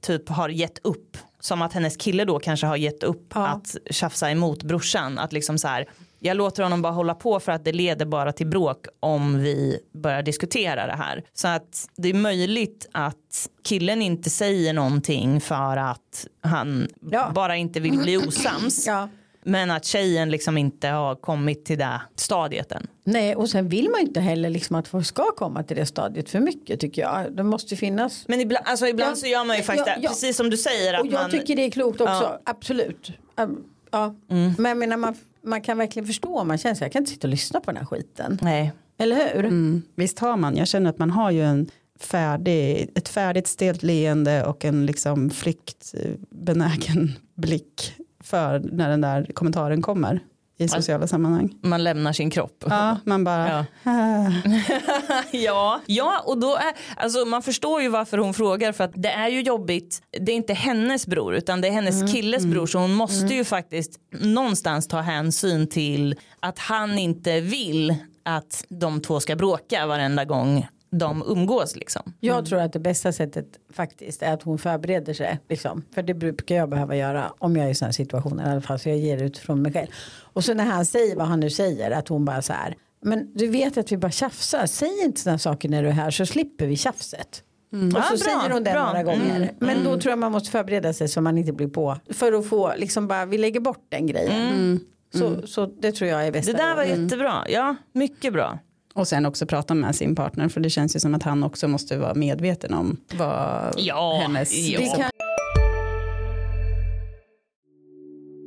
typ 0.00 0.28
har 0.28 0.48
gett 0.48 0.78
upp. 0.82 1.16
Som 1.40 1.62
att 1.62 1.72
hennes 1.72 1.96
kille 1.96 2.24
då 2.24 2.38
kanske 2.38 2.66
har 2.66 2.76
gett 2.76 3.02
upp 3.02 3.32
Ja. 3.34 3.46
att 3.46 3.76
tjafsa 3.90 4.30
emot 4.30 4.62
brorsan. 4.62 5.18
Att 5.18 5.32
liksom 5.32 5.58
så 5.58 5.68
här, 5.68 5.88
jag 6.20 6.36
låter 6.36 6.62
honom 6.62 6.82
bara 6.82 6.92
hålla 6.92 7.14
på 7.14 7.40
för 7.40 7.52
att 7.52 7.64
det 7.64 7.72
leder 7.72 8.06
bara 8.06 8.32
till 8.32 8.46
bråk 8.46 8.86
om 9.00 9.38
vi 9.42 9.78
börjar 9.92 10.22
diskutera 10.22 10.86
det 10.86 10.92
här. 10.96 11.24
Så 11.32 11.48
att 11.48 11.88
det 11.96 12.08
är 12.08 12.14
möjligt 12.14 12.88
att 12.92 13.48
killen 13.64 14.02
inte 14.02 14.30
säger 14.30 14.72
någonting 14.72 15.40
för 15.40 15.76
att 15.76 16.26
han 16.40 16.88
Ja. 17.10 17.30
bara 17.34 17.56
inte 17.56 17.80
vill 17.80 17.98
bli 17.98 18.16
osams. 18.16 18.86
Ja. 18.86 19.08
Men 19.46 19.70
att 19.70 19.84
tjejen 19.84 20.30
liksom 20.30 20.58
inte 20.58 20.88
har 20.88 21.14
kommit 21.14 21.64
till 21.64 21.78
det 21.78 22.00
stadiet 22.16 22.72
än. 22.72 22.86
Nej 23.04 23.36
och 23.36 23.48
sen 23.50 23.68
vill 23.68 23.90
man 23.90 24.00
inte 24.00 24.20
heller 24.20 24.50
liksom 24.50 24.76
att 24.76 24.88
folk 24.88 25.06
ska 25.06 25.24
komma 25.36 25.62
till 25.62 25.76
det 25.76 25.86
stadiet 25.86 26.30
för 26.30 26.40
mycket 26.40 26.80
tycker 26.80 27.02
jag. 27.02 27.36
Det 27.36 27.42
måste 27.42 27.76
finnas. 27.76 28.24
Men 28.28 28.40
ibland, 28.40 28.66
alltså 28.66 28.86
ibland 28.86 29.10
Ja, 29.12 29.16
så 29.16 29.26
gör 29.26 29.44
man 29.44 29.56
ju 29.56 29.62
faktiskt 29.62 29.86
ja, 29.86 29.94
det, 30.02 30.08
precis 30.08 30.36
som 30.36 30.50
du 30.50 30.56
säger. 30.56 30.94
Att 30.94 31.00
Och 31.00 31.06
jag 31.06 31.12
man, 31.12 31.30
tycker 31.30 31.56
det 31.56 31.62
är 31.64 31.70
klokt 31.70 32.00
också, 32.00 32.38
absolut. 32.44 33.10
Um, 33.36 33.64
Ja. 33.90 34.14
Men 34.28 34.64
jag 34.64 34.76
menar 34.76 34.96
man, 34.96 35.14
man 35.44 35.60
kan 35.60 35.78
verkligen 35.78 36.06
förstå 36.06 36.38
om 36.38 36.48
man 36.48 36.58
känner 36.58 36.74
sig, 36.74 36.84
jag 36.84 36.92
kan 36.92 37.02
inte 37.02 37.12
sitta 37.12 37.26
och 37.26 37.30
lyssna 37.30 37.60
på 37.60 37.70
den 37.70 37.76
här 37.76 37.86
skiten. 37.86 38.38
Nej. 38.42 38.72
Eller 38.98 39.16
hur? 39.16 39.44
Mm. 39.44 39.82
Visst 39.94 40.18
har 40.18 40.36
man, 40.36 40.56
jag 40.56 40.68
känner 40.68 40.90
att 40.90 40.98
man 40.98 41.10
har 41.10 41.30
ju 41.30 41.42
en 41.42 41.70
färdig, 42.00 42.90
ett 42.94 43.08
färdigt 43.08 43.46
stelt 43.46 43.82
leende 43.82 44.44
och 44.44 44.64
en 44.64 44.86
liksom 44.86 45.30
flyktbenägen 45.30 47.12
blick 47.34 47.94
för 48.20 48.58
när 48.58 48.88
den 48.88 49.00
där 49.00 49.30
kommentaren 49.34 49.82
kommer 49.82 50.20
i 50.58 50.68
sociala 50.68 51.06
sammanhang. 51.06 51.54
Man 51.62 51.84
lämnar 51.84 52.12
sin 52.12 52.30
kropp. 52.30 52.64
Ja, 52.66 52.96
man 53.04 53.24
bara, 53.24 53.48
Ja. 53.48 53.64
Ja, 55.32 55.80
ja, 55.86 56.22
och 56.26 56.38
då 56.38 56.56
är, 56.56 56.72
alltså 56.96 57.24
man 57.24 57.42
förstår 57.42 57.82
ju 57.82 57.88
varför 57.88 58.18
hon 58.18 58.34
frågar 58.34 58.72
för 58.72 58.84
att 58.84 58.92
det 58.94 59.08
är 59.10 59.28
ju 59.28 59.40
jobbigt. 59.42 60.02
Det 60.20 60.32
är 60.32 60.36
inte 60.36 60.54
hennes 60.54 61.06
bror 61.06 61.34
utan 61.34 61.60
det 61.60 61.68
är 61.68 61.72
hennes 61.72 62.12
killes 62.12 62.46
bror 62.46 62.66
så 62.66 62.78
hon 62.78 62.94
måste 62.94 63.34
ju 63.34 63.44
faktiskt 63.44 63.98
någonstans 64.20 64.88
ta 64.88 65.00
hänsyn 65.00 65.68
till 65.68 66.14
att 66.40 66.58
han 66.58 66.98
inte 66.98 67.40
vill 67.40 67.94
att 68.24 68.64
de 68.68 69.00
två 69.00 69.20
ska 69.20 69.36
bråka 69.36 69.86
varenda 69.86 70.24
gång 70.24 70.66
de 70.98 71.22
umgås 71.26 71.76
liksom. 71.76 72.02
Jag 72.20 72.46
tror 72.46 72.60
att 72.60 72.72
det 72.72 72.78
bästa 72.80 73.12
sättet 73.12 73.46
faktiskt 73.72 74.22
är 74.22 74.32
att 74.34 74.42
hon 74.42 74.58
förbereder 74.58 75.12
sig. 75.14 75.38
Liksom. 75.48 75.82
För 75.94 76.02
det 76.02 76.14
brukar 76.14 76.54
jag 76.54 76.68
behöva 76.68 76.96
göra 76.96 77.32
om 77.38 77.56
jag 77.56 77.66
är 77.66 77.70
i 77.70 77.74
sådana 77.74 77.92
situationer 77.92 78.48
i 78.48 78.52
alla 78.52 78.60
fall. 78.60 78.78
Så 78.78 78.88
jag 78.88 78.98
ger 78.98 79.18
det 79.18 79.24
utifrån 79.24 79.62
mig 79.62 79.72
själv. 79.72 79.88
Och 80.32 80.44
så 80.44 80.54
när 80.54 80.64
han 80.64 80.86
säger 80.86 81.16
vad 81.16 81.26
han 81.26 81.40
nu 81.40 81.50
säger 81.50 81.90
att 81.90 82.08
hon 82.08 82.24
bara 82.24 82.42
så 82.42 82.52
här. 82.52 82.74
Men 83.02 83.34
du 83.34 83.46
vet 83.46 83.78
att 83.78 83.92
vi 83.92 83.96
bara 83.96 84.10
tjafsar. 84.10 84.66
Säg 84.66 85.04
inte 85.04 85.20
sådana 85.20 85.38
saker 85.38 85.68
när 85.68 85.82
du 85.82 85.88
är 85.88 85.92
här 85.92 86.10
så 86.10 86.26
slipper 86.26 86.66
vi 86.66 86.76
tjafset. 86.76 87.42
Och 87.72 87.78
så 87.78 87.86
Ja, 87.86 87.90
bra, 87.90 88.16
säger 88.18 88.50
hon 88.52 88.64
det 88.64 88.72
bra. 88.72 88.86
några 88.86 89.02
gånger. 89.02 89.36
Mm, 89.36 89.48
Men 89.58 89.84
då 89.84 90.00
tror 90.00 90.10
jag 90.12 90.18
man 90.18 90.32
måste 90.32 90.50
förbereda 90.50 90.92
sig 90.92 91.08
så 91.08 91.20
man 91.20 91.38
inte 91.38 91.52
blir 91.52 91.68
på. 91.68 91.96
För 92.10 92.32
att 92.32 92.46
få 92.46 92.72
liksom 92.76 93.06
bara 93.08 93.26
vi 93.26 93.38
lägger 93.38 93.60
bort 93.60 93.86
den 93.88 94.06
grejen. 94.06 94.80
Så, 95.14 95.46
så 95.46 95.66
det 95.66 95.92
tror 95.92 96.10
jag 96.10 96.26
är 96.26 96.32
bästa 96.32 96.52
Det 96.52 96.58
där 96.58 96.74
var 96.76 96.84
jättebra. 96.84 97.44
Ja, 97.48 97.76
mycket 97.92 98.32
bra. 98.32 98.58
Och 98.94 99.08
sen 99.08 99.26
också 99.26 99.46
prata 99.46 99.74
med 99.74 99.94
sin 99.94 100.14
partner 100.14 100.48
för 100.48 100.60
det 100.60 100.70
känns 100.70 100.96
ju 100.96 101.00
som 101.00 101.14
att 101.14 101.22
han 101.22 101.42
också 101.42 101.68
måste 101.68 101.98
vara 101.98 102.14
medveten 102.14 102.74
om 102.74 102.96
vad 103.18 103.74
Ja, 103.76 104.20
hennes 104.22 104.68
ja. 104.68 104.80
Det 104.80 104.86
kan, 104.86 105.10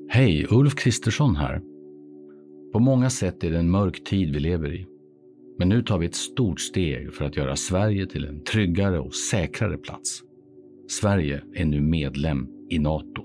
Hej, 0.09 0.47
Ulf 0.49 0.75
Kristersson 0.75 1.35
här. 1.35 1.61
På 2.73 2.79
många 2.79 3.09
sätt 3.09 3.43
är 3.43 3.51
det 3.51 3.57
en 3.57 3.71
mörk 3.71 4.03
tid 4.03 4.33
vi 4.33 4.39
lever 4.39 4.73
i. 4.73 4.85
Men 5.59 5.69
nu 5.69 5.81
tar 5.81 5.97
vi 5.97 6.05
ett 6.05 6.15
stort 6.15 6.59
steg 6.59 7.13
för 7.13 7.25
att 7.25 7.37
göra 7.37 7.55
Sverige 7.55 8.07
till 8.07 8.25
en 8.25 8.43
tryggare 8.43 8.99
och 8.99 9.15
säkrare 9.15 9.77
plats. 9.77 10.21
Sverige 11.01 11.41
är 11.55 11.65
nu 11.65 11.81
medlem 11.81 12.47
i 12.69 12.79
Nato. 12.79 13.23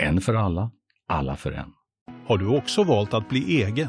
En 0.00 0.20
för 0.20 0.34
alla, 0.34 0.70
alla 1.08 1.36
för 1.36 1.52
en. 1.52 1.72
Har 2.26 2.38
du 2.38 2.46
också 2.46 2.84
valt 2.84 3.14
att 3.14 3.28
bli 3.28 3.62
egen? 3.62 3.88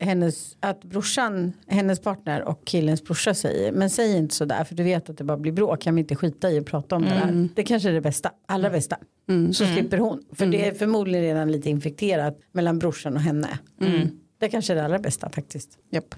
hennes, 0.00 0.56
att 0.60 0.84
brorsan, 0.84 1.52
hennes 1.66 2.00
partner 2.00 2.42
och 2.42 2.64
killens 2.66 3.04
brorsa 3.04 3.34
säger. 3.34 3.72
Men 3.72 3.90
säg 3.90 4.16
inte 4.16 4.34
sådär 4.34 4.64
för 4.64 4.74
du 4.74 4.82
vet 4.82 5.10
att 5.10 5.18
det 5.18 5.24
bara 5.24 5.36
blir 5.36 5.52
bråk. 5.52 5.80
Kan 5.82 5.94
vi 5.94 6.00
inte 6.00 6.16
skita 6.16 6.50
i 6.50 6.58
att 6.58 6.66
prata 6.66 6.96
om 6.96 7.02
det 7.02 7.08
där. 7.08 7.48
Det 7.54 7.62
kanske 7.62 7.88
är 7.88 7.92
det 7.92 8.00
bästa, 8.00 8.30
allra 8.46 8.70
bästa. 8.70 8.96
Så 9.52 9.64
slipper 9.74 9.98
hon. 9.98 10.22
För 10.32 10.46
det 10.46 10.68
är 10.68 10.74
förmodligen 10.74 11.24
redan 11.24 11.52
lite 11.52 11.70
infekterat 11.70 12.38
mellan 12.52 12.78
brorsan 12.78 13.14
och 13.14 13.20
henne. 13.20 13.58
Det 14.38 14.48
kanske 14.48 14.72
är 14.72 14.74
det 14.74 14.84
allra 14.84 14.98
bästa 14.98 15.30
faktiskt. 15.30 15.78
Japp. 15.90 16.14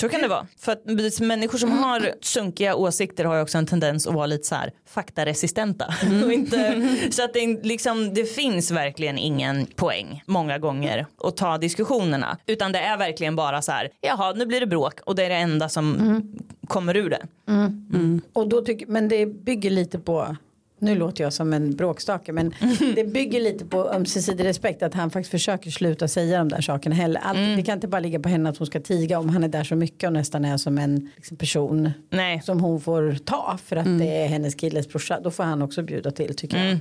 Så 0.00 0.08
kan 0.08 0.20
det 0.20 0.28
vara. 0.28 0.46
För 0.58 0.72
att 0.72 1.20
människor 1.20 1.58
som 1.58 1.72
har 1.72 2.14
sunkiga 2.20 2.74
åsikter 2.74 3.24
har 3.24 3.34
ju 3.34 3.42
också 3.42 3.58
en 3.58 3.66
tendens 3.66 4.06
att 4.06 4.14
vara 4.14 4.26
lite 4.26 4.46
så 4.46 4.54
här 4.54 4.72
faktaresistenta. 4.86 5.94
Och 6.24 6.32
inte, 6.32 6.88
så 7.10 7.24
att 7.24 7.32
det, 7.34 7.64
liksom, 7.64 8.14
det 8.14 8.24
finns 8.24 8.70
verkligen 8.70 9.18
ingen 9.18 9.66
poäng 9.66 10.22
många 10.26 10.58
gånger 10.58 11.06
att 11.24 11.36
ta 11.36 11.58
diskussionerna. 11.58 12.38
Utan 12.46 12.72
det 12.72 12.78
är 12.78 12.96
verkligen 12.96 13.36
bara 13.36 13.62
så 13.62 13.72
här, 13.72 13.90
jaha 14.00 14.32
nu 14.32 14.46
blir 14.46 14.60
det 14.60 14.66
bråk 14.66 15.00
och 15.00 15.14
det 15.14 15.24
är 15.24 15.28
det 15.28 15.36
enda 15.36 15.68
som 15.68 16.22
kommer 16.68 16.96
ur 16.96 17.10
det. 17.10 17.26
Och 18.32 18.48
då 18.48 18.60
tycker, 18.60 18.86
men 18.86 19.08
det 19.08 19.26
bygger 19.26 19.70
lite 19.70 19.98
på 19.98 20.36
nu 20.80 20.94
låter 20.94 21.24
jag 21.24 21.32
som 21.32 21.52
en 21.52 21.76
bråkstake 21.76 22.32
men 22.32 22.54
det 22.94 23.04
bygger 23.04 23.40
lite 23.40 23.64
på 23.64 23.90
ömsesidig 23.90 24.44
respekt 24.44 24.82
att 24.82 24.94
han 24.94 25.10
faktiskt 25.10 25.30
försöker 25.30 25.70
sluta 25.70 26.08
säga 26.08 26.38
de 26.38 26.48
där 26.48 26.60
sakerna 26.60 26.94
heller. 26.94 27.20
Allt, 27.20 27.56
Det 27.56 27.62
kan 27.62 27.74
inte 27.74 27.88
bara 27.88 28.00
ligga 28.00 28.20
på 28.20 28.28
henne 28.28 28.50
att 28.50 28.58
hon 28.58 28.66
ska 28.66 28.80
tiga 28.80 29.18
om 29.18 29.28
han 29.28 29.44
är 29.44 29.48
där 29.48 29.64
så 29.64 29.76
mycket 29.76 30.06
och 30.06 30.12
nästan 30.12 30.44
är 30.44 30.56
som 30.56 30.78
en 30.78 31.10
liksom, 31.16 31.36
person 31.36 31.90
Nej. 32.10 32.42
som 32.44 32.60
hon 32.60 32.80
får 32.80 33.16
ta 33.24 33.58
för 33.64 33.76
att 33.76 33.98
det 33.98 34.22
är 34.22 34.26
hennes 34.26 34.54
killes 34.54 34.88
brorsa. 34.88 35.20
Då 35.20 35.30
får 35.30 35.44
han 35.44 35.62
också 35.62 35.82
bjuda 35.82 36.10
till 36.10 36.36
tycker 36.36 36.64
jag. 36.64 36.78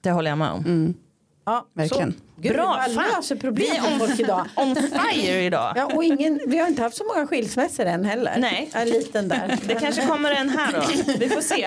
Det 0.00 0.10
håller 0.10 0.30
jag 0.30 0.38
med 0.38 0.50
om. 0.50 0.94
Ja, 1.44 1.66
Verkligen. 1.74 2.12
Så. 2.12 2.18
Gud, 2.36 2.52
Bra, 2.52 2.84
vi 2.88 2.94
löser 2.94 3.36
problem 3.36 3.66
Vi 3.70 3.76
är 3.76 3.90
med 3.90 3.98
folk 3.98 4.20
idag. 4.20 4.46
On 4.56 4.76
fire 4.76 5.42
idag. 5.44 5.72
Ja, 5.76 5.86
och 5.94 6.04
ingen, 6.04 6.40
vi 6.46 6.58
har 6.58 6.68
inte 6.68 6.82
haft 6.82 6.96
så 6.96 7.04
många 7.04 7.26
skilsmässor 7.26 7.86
än 7.86 8.04
heller. 8.04 8.34
Nej. 8.38 8.70
En 8.74 8.88
liten 8.88 9.28
där. 9.28 9.58
Det 9.66 9.74
kanske 9.74 10.06
kommer 10.06 10.30
en 10.30 10.48
här 10.48 10.72
då. 10.72 11.12
Vi 11.18 11.28
får 11.28 11.40
se. 11.40 11.64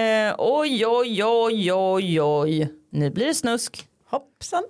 Eh, 0.00 0.34
oj, 0.38 0.86
oj, 0.86 1.24
oj, 1.24 1.72
oj, 1.72 2.22
oj. 2.22 2.72
Nu 2.92 3.10
blir 3.10 3.26
det 3.26 3.34
snusk. 3.34 3.88
Hoppsan. 4.10 4.64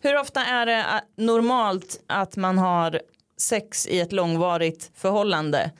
Hur 0.00 0.20
ofta 0.20 0.44
är 0.44 0.66
det 0.66 0.84
normalt 1.16 2.00
att 2.06 2.36
man 2.36 2.58
har 2.58 3.00
sex 3.38 3.86
i 3.86 4.00
ett 4.00 4.12
långvarigt 4.12 4.90
förhållande? 4.94 5.70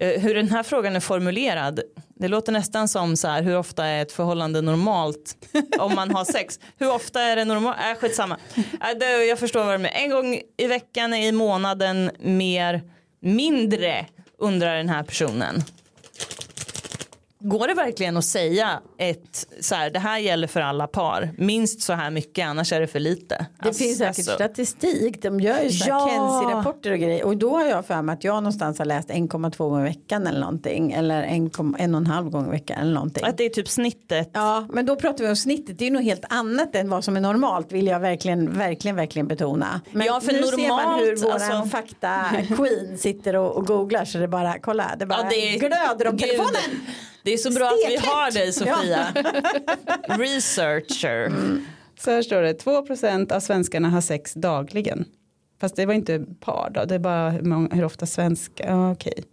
Eh, 0.00 0.20
Hur 0.20 0.34
den 0.34 0.48
här 0.48 0.62
frågan 0.62 0.96
är 0.96 1.00
formulerad, 1.00 1.80
det 2.14 2.28
låter 2.28 2.52
nästan 2.52 2.88
som 2.88 3.16
så 3.16 3.28
här, 3.28 3.42
hur 3.42 3.56
ofta 3.58 3.84
är 3.86 4.02
ett 4.02 4.12
förhållande 4.12 4.60
normalt 4.60 5.36
om 5.78 5.94
man 5.94 6.10
har 6.10 6.24
sex? 6.24 6.58
Hur 6.78 6.94
ofta 6.94 7.20
är 7.22 7.36
det 7.36 7.44
normalt? 7.44 7.76
Äh, 7.80 7.98
skitsamma. 8.00 8.36
Äh, 8.56 8.98
det, 9.00 9.24
jag 9.24 9.38
förstår 9.38 9.64
vad 9.64 9.80
det 9.80 9.88
är. 9.88 10.04
En 10.04 10.10
gång 10.10 10.40
i 10.56 10.66
veckan, 10.66 11.14
i 11.14 11.32
månaden, 11.32 12.10
mer, 12.20 12.82
mindre 13.20 14.06
undrar 14.38 14.76
den 14.76 14.88
här 14.88 15.02
personen. 15.02 15.62
Går 17.42 17.68
det 17.68 17.74
verkligen 17.74 18.16
att 18.16 18.24
säga 18.24 18.80
ett 18.98 19.46
så 19.60 19.74
här, 19.74 19.90
det 19.90 19.98
här 19.98 20.18
gäller 20.18 20.46
för 20.46 20.60
alla 20.60 20.86
par, 20.86 21.30
minst 21.38 21.82
så 21.82 21.92
här 21.92 22.10
mycket 22.10 22.46
annars 22.46 22.72
är 22.72 22.80
det 22.80 22.86
för 22.86 23.00
lite? 23.00 23.46
Det 23.62 23.74
finns 23.74 23.98
säkert 23.98 24.24
statistik. 24.24 25.22
De 25.22 25.40
gör 25.40 25.60
ju 25.62 25.70
så 25.70 25.84
här 25.84 25.90
Ja. 25.90 26.08
Kenzie-rapporter 26.08 26.92
och 26.92 26.98
grejer. 26.98 27.24
Och 27.24 27.36
då 27.36 27.50
har 27.58 27.64
jag 27.64 27.86
för 27.86 28.02
mig 28.02 28.12
att 28.12 28.24
jag 28.24 28.34
någonstans 28.34 28.78
har 28.78 28.84
läst 28.86 29.08
1,2 29.10 29.56
gånger 29.68 29.80
i 29.80 29.88
veckan 29.88 30.26
eller 30.26 30.40
någonting. 30.40 30.92
Eller 30.92 31.22
1,5 31.22 32.30
gånger 32.30 32.48
i 32.48 32.50
veckan 32.50 32.78
eller 32.80 32.92
någonting. 32.94 33.24
Att 33.24 33.36
det 33.38 33.44
är 33.44 33.48
typ 33.50 33.68
snittet. 33.68 34.30
Ja, 34.32 34.66
men 34.72 34.86
då 34.86 34.96
pratar 34.96 35.24
vi 35.24 35.30
om 35.30 35.36
snittet. 35.36 35.78
Det 35.78 35.84
är 35.84 35.88
ju 35.88 35.92
något 35.94 36.04
helt 36.04 36.24
annat 36.28 36.74
än 36.74 36.90
vad 36.90 37.04
som 37.04 37.16
är 37.16 37.20
normalt 37.20 37.72
vill 37.72 37.86
jag 37.86 38.00
verkligen, 38.00 38.58
verkligen, 38.58 38.96
verkligen 38.96 39.28
betona. 39.28 39.80
Men 39.92 40.06
Ja, 40.06 40.20
för 40.20 40.32
nu 40.32 40.42
ser 40.42 40.68
man 40.68 40.78
normalt, 40.78 41.02
hur 41.02 41.16
våran 41.16 41.32
alltså- 41.52 41.76
fakta-queen 41.76 42.96
sitter 42.98 43.36
och, 43.36 43.56
och 43.56 43.66
googlar 43.66 44.04
så 44.04 44.18
det 44.18 44.28
bara, 44.28 44.58
kolla, 44.58 44.90
det 44.98 45.06
bara 45.06 45.18
Ja, 45.22 45.26
det 45.30 45.54
är- 45.54 45.58
glöder 45.58 46.08
om 46.08 46.18
telefonen. 46.18 46.60
Det 47.22 47.32
är 47.32 47.38
så 47.38 47.50
bra 47.50 47.66
att 47.66 47.90
vi 47.90 47.96
har 47.96 48.30
dig 48.30 48.52
Sofia. 48.52 49.06
Researcher. 50.18 51.32
Så 52.00 52.10
här 52.10 52.22
står 52.22 52.42
det, 52.42 52.64
2% 52.64 53.32
av 53.32 53.40
svenskarna 53.40 53.88
har 53.88 54.00
sex 54.00 54.34
dagligen. 54.34 55.04
Fast 55.60 55.76
det 55.76 55.86
var 55.86 55.94
inte 55.94 56.24
par 56.40 56.70
då, 56.74 56.84
det 56.84 56.94
är 56.94 56.98
bara 56.98 57.30
hur, 57.30 57.42
många, 57.42 57.74
hur 57.74 57.84
ofta 57.84 58.06
svenska, 58.06 58.64
ja, 58.66 58.92
okej. 58.92 59.24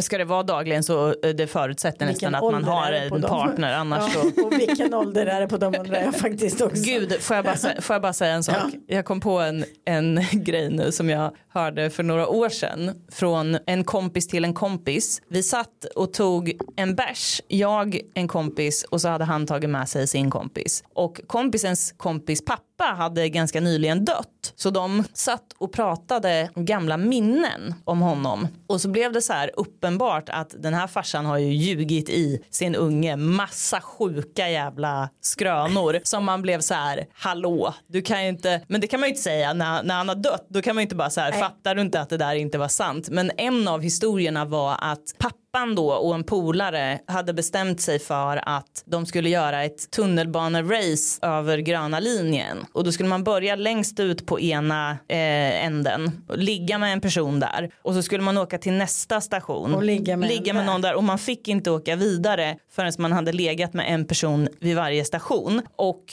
Ska 0.00 0.18
det 0.18 0.24
vara 0.24 0.42
dagligen 0.42 0.82
så 0.82 1.08
eh, 1.08 1.30
det 1.34 1.46
förutsätter 1.46 2.06
nästan 2.06 2.34
att 2.34 2.42
man 2.52 2.64
har 2.64 2.92
en 2.92 3.10
dem? 3.10 3.22
partner 3.22 3.72
annars 3.76 4.14
ja, 4.14 4.22
så. 4.34 4.46
Och 4.46 4.52
vilken 4.52 4.94
ålder 4.94 5.26
är 5.26 5.40
det 5.40 5.48
på 5.48 5.56
dem 5.56 5.74
undrar 5.78 6.02
jag 6.02 6.14
faktiskt 6.14 6.60
också. 6.60 6.82
Gud, 6.84 7.20
får 7.20 7.36
jag 7.36 7.44
bara, 7.44 7.56
får 7.56 7.94
jag 7.94 8.02
bara 8.02 8.12
säga 8.12 8.34
en 8.34 8.44
sak? 8.44 8.72
Jag 8.86 9.04
kom 9.04 9.20
på 9.20 9.38
en, 9.38 9.64
en 9.84 10.20
grej 10.32 10.70
nu 10.70 10.92
som 10.92 11.10
jag 11.10 11.32
hörde 11.48 11.90
för 11.90 12.02
några 12.02 12.28
år 12.28 12.48
sedan 12.48 12.90
från 13.12 13.58
en 13.66 13.84
kompis 13.84 14.28
till 14.28 14.44
en 14.44 14.54
kompis. 14.54 15.22
Vi 15.28 15.42
satt 15.42 15.84
och 15.96 16.12
tog 16.12 16.52
en 16.76 16.94
bärs, 16.94 17.42
jag, 17.48 18.00
en 18.14 18.28
kompis 18.28 18.84
och 18.84 19.00
så 19.00 19.08
hade 19.08 19.24
han 19.24 19.46
tagit 19.46 19.70
med 19.70 19.88
sig 19.88 20.06
sin 20.06 20.30
kompis. 20.30 20.84
Och 20.94 21.20
kompisens 21.26 21.94
kompis 21.96 22.44
pappa 22.44 22.69
hade 22.84 23.28
ganska 23.28 23.60
nyligen 23.60 24.04
dött. 24.04 24.52
Så 24.56 24.70
de 24.70 25.04
satt 25.12 25.52
och 25.58 25.72
pratade 25.72 26.50
gamla 26.54 26.96
minnen 26.96 27.74
om 27.84 28.00
honom. 28.00 28.48
Och 28.66 28.80
så 28.80 28.88
blev 28.88 29.12
det 29.12 29.22
så 29.22 29.32
här 29.32 29.50
uppenbart 29.56 30.28
att 30.28 30.54
den 30.58 30.74
här 30.74 30.86
farsan 30.86 31.26
har 31.26 31.38
ju 31.38 31.52
ljugit 31.52 32.08
i 32.08 32.44
sin 32.50 32.74
unge 32.74 33.16
massa 33.16 33.80
sjuka 33.80 34.50
jävla 34.50 35.08
skrönor 35.20 36.00
som 36.02 36.24
man 36.24 36.42
blev 36.42 36.60
så 36.60 36.74
här 36.74 37.06
hallå 37.12 37.74
du 37.86 38.02
kan 38.02 38.22
ju 38.22 38.28
inte 38.28 38.60
men 38.68 38.80
det 38.80 38.86
kan 38.86 39.00
man 39.00 39.08
ju 39.08 39.10
inte 39.10 39.22
säga 39.22 39.52
när, 39.52 39.82
när 39.82 39.94
han 39.94 40.08
har 40.08 40.14
dött 40.14 40.46
då 40.48 40.62
kan 40.62 40.74
man 40.74 40.82
ju 40.82 40.84
inte 40.84 40.94
bara 40.94 41.10
så 41.10 41.20
här 41.20 41.32
fattar 41.32 41.74
du 41.74 41.80
inte 41.80 42.00
att 42.00 42.08
det 42.08 42.16
där 42.16 42.34
inte 42.34 42.58
var 42.58 42.68
sant 42.68 43.08
men 43.10 43.30
en 43.36 43.68
av 43.68 43.82
historierna 43.82 44.44
var 44.44 44.76
att 44.80 45.14
pappan 45.52 45.74
då 45.74 45.92
och 45.92 46.14
en 46.14 46.24
polare 46.24 47.00
hade 47.06 47.32
bestämt 47.32 47.80
sig 47.80 47.98
för 47.98 48.48
att 48.48 48.82
de 48.86 49.06
skulle 49.06 49.28
göra 49.28 49.64
ett 49.64 49.90
tunnelbanerace 49.90 51.26
över 51.26 51.58
gröna 51.58 52.00
linjen. 52.00 52.66
Och 52.72 52.84
då 52.84 52.92
skulle 52.92 53.08
man 53.08 53.24
börja 53.24 53.56
längst 53.56 54.00
ut 54.00 54.26
på 54.26 54.40
ena 54.40 54.90
eh, 54.90 55.64
änden 55.64 56.24
och 56.28 56.38
ligga 56.38 56.78
med 56.78 56.92
en 56.92 57.00
person 57.00 57.40
där. 57.40 57.70
Och 57.82 57.94
så 57.94 58.02
skulle 58.02 58.22
man 58.22 58.38
åka 58.38 58.58
till 58.58 58.72
nästa 58.72 59.20
station. 59.20 59.74
Och 59.74 59.82
ligga 59.82 60.16
med 60.16 60.28
ligga 60.28 60.54
med 60.54 60.66
någon 60.66 60.82
där. 60.82 60.94
Och 60.94 61.04
man 61.04 61.18
fick 61.18 61.48
inte 61.48 61.70
åka 61.70 61.96
vidare 61.96 62.56
förrän 62.80 62.92
man 62.98 63.12
hade 63.12 63.32
legat 63.32 63.74
med 63.74 63.94
en 63.94 64.04
person 64.04 64.48
vid 64.60 64.76
varje 64.76 65.04
station. 65.04 65.62
Och 65.76 66.04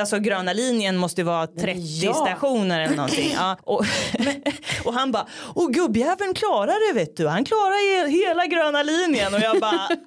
alltså 0.00 0.18
gröna 0.18 0.52
linjen 0.52 0.96
måste 0.96 1.20
ju 1.20 1.24
vara 1.24 1.46
30 1.46 1.80
Ja. 1.80 2.14
stationer 2.14 2.80
eller 2.80 2.96
någonting. 2.96 3.32
Ja, 3.36 3.56
och, 3.62 3.84
och 4.84 4.94
han 4.94 5.12
bara 5.12 5.26
och 5.54 5.74
gubbjäveln 5.74 6.34
klarar 6.34 6.88
det 6.92 6.98
vet 7.00 7.16
du. 7.16 7.28
Han 7.28 7.44
klarar 7.44 8.04
he- 8.04 8.06
hela 8.08 8.46
gröna 8.46 8.82
linjen. 8.82 9.34
Och 9.34 9.40
jag 9.40 9.60
bara 9.60 9.88
"Nej, 9.88 9.98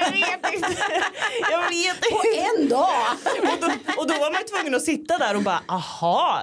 jag 0.00 0.10
vet 0.12 0.54
inte. 0.54 0.82
Jag 1.50 1.58
vet 1.68 1.96
inte 1.96 2.08
På 2.10 2.22
en 2.60 2.68
dag! 2.68 2.88
och, 3.42 3.58
då, 3.60 3.66
och 4.02 4.08
då 4.08 4.14
var 4.14 4.32
man 4.32 4.42
tvungen 4.56 4.74
att 4.74 4.82
sitta 4.84 5.18
där 5.18 5.36
och 5.36 5.42
bara 5.42 5.60
aha 5.68 6.42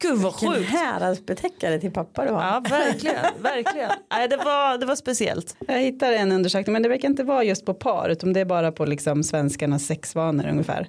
gud 0.00 0.18
vad 0.18 0.32
Vilken 0.40 0.54
sjukt 0.54 0.70
häradsbetäckare 0.70 1.78
till 1.78 1.90
pappa 1.90 2.24
du 2.24 2.30
har. 2.30 2.42
Ja, 2.42 2.62
verkligen, 2.70 3.24
verkligen. 3.42 3.90
Nej, 4.10 4.28
det, 4.28 4.36
var, 4.36 4.78
det 4.78 4.86
var 4.86 4.96
speciellt. 4.96 5.56
Jag 5.68 5.78
hittar 5.78 6.12
en 6.12 6.32
undersökning, 6.32 6.72
men 6.72 6.82
det 6.82 6.88
verkar 6.88 7.08
inte 7.08 7.24
vara 7.24 7.44
just 7.44 7.66
på 7.66 7.74
par, 7.74 8.08
utan 8.08 8.32
det 8.32 8.40
är 8.40 8.44
bara 8.44 8.72
på 8.72 8.84
liksom 8.84 9.22
svenskarnas 9.24 9.86
sexvanor 9.86 10.48
ungefär. 10.48 10.88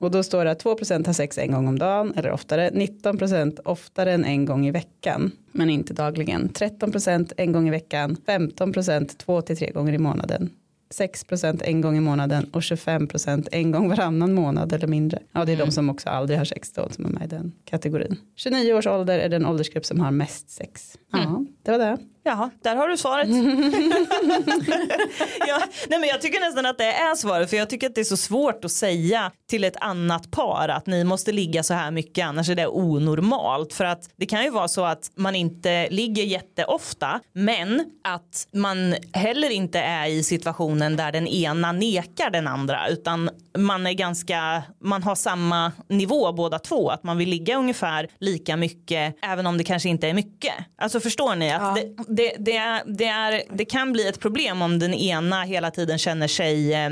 Och 0.00 0.10
då 0.10 0.22
står 0.22 0.44
det 0.44 0.50
att 0.50 0.64
2% 0.64 1.06
har 1.06 1.12
sex 1.12 1.38
en 1.38 1.52
gång 1.52 1.68
om 1.68 1.78
dagen 1.78 2.12
eller 2.16 2.30
oftare, 2.30 2.70
19% 2.70 3.60
oftare 3.64 4.12
än 4.12 4.24
en 4.24 4.44
gång 4.44 4.66
i 4.66 4.70
veckan, 4.70 5.32
men 5.52 5.70
inte 5.70 5.94
dagligen. 5.94 6.48
13% 6.48 7.32
en 7.36 7.52
gång 7.52 7.68
i 7.68 7.70
veckan, 7.70 8.16
15% 8.26 9.16
två 9.18 9.42
till 9.42 9.56
tre 9.56 9.70
gånger 9.70 9.92
i 9.92 9.98
månaden. 9.98 10.50
6% 10.92 11.62
en 11.64 11.80
gång 11.80 11.96
i 11.96 12.00
månaden 12.00 12.44
och 12.52 12.60
25% 12.60 13.48
en 13.52 13.70
gång 13.70 13.88
varannan 13.88 14.34
månad 14.34 14.72
eller 14.72 14.86
mindre. 14.86 15.22
Ja, 15.32 15.44
det 15.44 15.52
är 15.52 15.56
de 15.56 15.70
som 15.70 15.90
också 15.90 16.08
aldrig 16.08 16.38
har 16.38 16.44
sex 16.44 16.72
då 16.72 16.88
som 16.88 17.04
är 17.04 17.08
med 17.08 17.24
i 17.24 17.26
den 17.26 17.52
kategorin. 17.64 18.16
29 18.36 18.74
års 18.74 18.86
ålder 18.86 19.18
är 19.18 19.28
den 19.28 19.46
åldersgrupp 19.46 19.84
som 19.86 20.00
har 20.00 20.10
mest 20.10 20.50
sex. 20.50 20.98
Ja, 21.12 21.44
det 21.62 21.70
var 21.70 21.78
det. 21.78 21.98
Jaha, 22.24 22.50
där 22.62 22.76
har 22.76 22.88
du 22.88 22.96
svaret. 22.96 23.28
ja, 25.48 25.62
nej 25.88 25.98
men 25.98 26.08
jag 26.08 26.20
tycker 26.20 26.40
nästan 26.40 26.66
att 26.66 26.78
det 26.78 26.92
är 26.92 27.14
svaret 27.14 27.50
för 27.50 27.56
jag 27.56 27.70
tycker 27.70 27.86
att 27.86 27.94
det 27.94 28.00
är 28.00 28.04
så 28.04 28.16
svårt 28.16 28.64
att 28.64 28.72
säga 28.72 29.30
till 29.50 29.64
ett 29.64 29.76
annat 29.80 30.30
par 30.30 30.68
att 30.68 30.86
ni 30.86 31.04
måste 31.04 31.32
ligga 31.32 31.62
så 31.62 31.74
här 31.74 31.90
mycket 31.90 32.26
annars 32.26 32.48
är 32.48 32.54
det 32.54 32.66
onormalt 32.66 33.72
för 33.72 33.84
att 33.84 34.10
det 34.16 34.26
kan 34.26 34.44
ju 34.44 34.50
vara 34.50 34.68
så 34.68 34.84
att 34.84 35.10
man 35.16 35.34
inte 35.36 35.88
ligger 35.90 36.22
jätteofta 36.22 37.20
men 37.32 37.84
att 38.04 38.46
man 38.52 38.94
heller 39.12 39.50
inte 39.50 39.80
är 39.80 40.06
i 40.06 40.22
situationen 40.22 40.96
där 40.96 41.12
den 41.12 41.26
ena 41.26 41.72
nekar 41.72 42.30
den 42.30 42.46
andra 42.46 42.88
utan 42.88 43.30
man 43.58 43.86
är 43.86 43.92
ganska 43.92 44.62
man 44.80 45.02
har 45.02 45.14
samma 45.14 45.72
nivå 45.88 46.32
båda 46.32 46.58
två 46.58 46.88
att 46.90 47.02
man 47.04 47.18
vill 47.18 47.28
ligga 47.28 47.56
ungefär 47.56 48.08
lika 48.20 48.56
mycket 48.56 49.16
även 49.22 49.46
om 49.46 49.58
det 49.58 49.64
kanske 49.64 49.88
inte 49.88 50.08
är 50.08 50.14
mycket 50.14 50.54
alltså 50.78 51.00
förstår 51.00 51.34
ni 51.34 51.52
att 51.52 51.62
Ja. 51.62 51.74
det, 51.76 51.94
det, 52.16 52.36
det, 52.38 52.56
är, 52.56 52.82
det, 52.86 53.06
är, 53.06 53.42
det 53.52 53.64
kan 53.64 53.92
bli 53.92 54.08
ett 54.08 54.20
problem 54.20 54.62
om 54.62 54.78
den 54.78 54.94
ena 54.94 55.42
hela 55.42 55.70
tiden 55.70 55.98
känner 55.98 56.28
sig, 56.28 56.74
eh, 56.74 56.90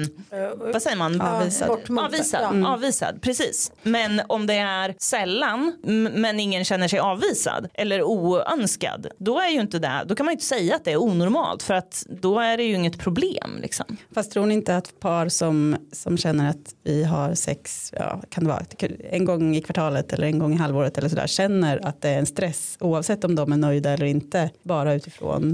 vad 0.56 0.82
säger 0.82 0.96
man? 0.96 1.20
Avvisad. 1.20 1.70
Avvisad, 1.98 2.40
Ja. 2.42 2.48
Mm. 2.48 2.66
avvisad, 2.66 3.22
precis. 3.22 3.72
Men 3.82 4.22
om 4.26 4.46
det 4.46 4.54
är 4.54 4.94
sällan 4.98 5.72
men 6.12 6.40
ingen 6.40 6.64
känner 6.64 6.88
sig 6.88 6.98
avvisad 6.98 7.68
eller 7.74 8.02
oönskad, 8.02 9.06
då 9.18 9.40
är 9.40 9.48
ju 9.48 9.60
inte 9.60 9.78
det, 9.78 10.04
då 10.06 10.14
kan 10.14 10.26
man 10.26 10.32
ju 10.32 10.34
inte 10.34 10.44
säga 10.44 10.76
att 10.76 10.84
det 10.84 10.92
är 10.92 11.02
onormalt 11.02 11.62
för 11.62 11.74
att 11.74 12.04
då 12.08 12.38
är 12.40 12.56
det 12.56 12.62
ju 12.62 12.74
inget 12.74 12.98
problem 12.98 13.58
liksom. 13.62 13.96
Fast 14.14 14.32
tror 14.32 14.46
ni 14.46 14.54
inte 14.54 14.76
att 14.76 15.00
par 15.00 15.28
som, 15.28 15.76
som 15.92 16.18
känner 16.18 16.50
att 16.50 16.74
vi 16.84 17.04
har 17.04 17.34
sex, 17.34 17.92
ja, 17.96 18.22
kan 18.28 18.44
det 18.44 18.50
vara 18.50 18.64
en 19.10 19.24
gång 19.24 19.56
i 19.56 19.62
kvartalet 19.62 20.12
eller 20.12 20.26
en 20.26 20.38
gång 20.38 20.54
i 20.54 20.56
halvåret 20.56 20.98
eller 20.98 21.08
sådär, 21.08 21.26
känner 21.26 21.86
att 21.86 22.02
det 22.02 22.08
är 22.08 22.18
en 22.18 22.26
stress 22.26 22.76
oavsett 22.80 23.24
om 23.24 23.34
de 23.34 23.52
är 23.52 23.56
nöjda 23.56 23.90
eller 23.90 24.06
inte, 24.06 24.50
bara 24.62 24.94
utifrån 24.94 25.09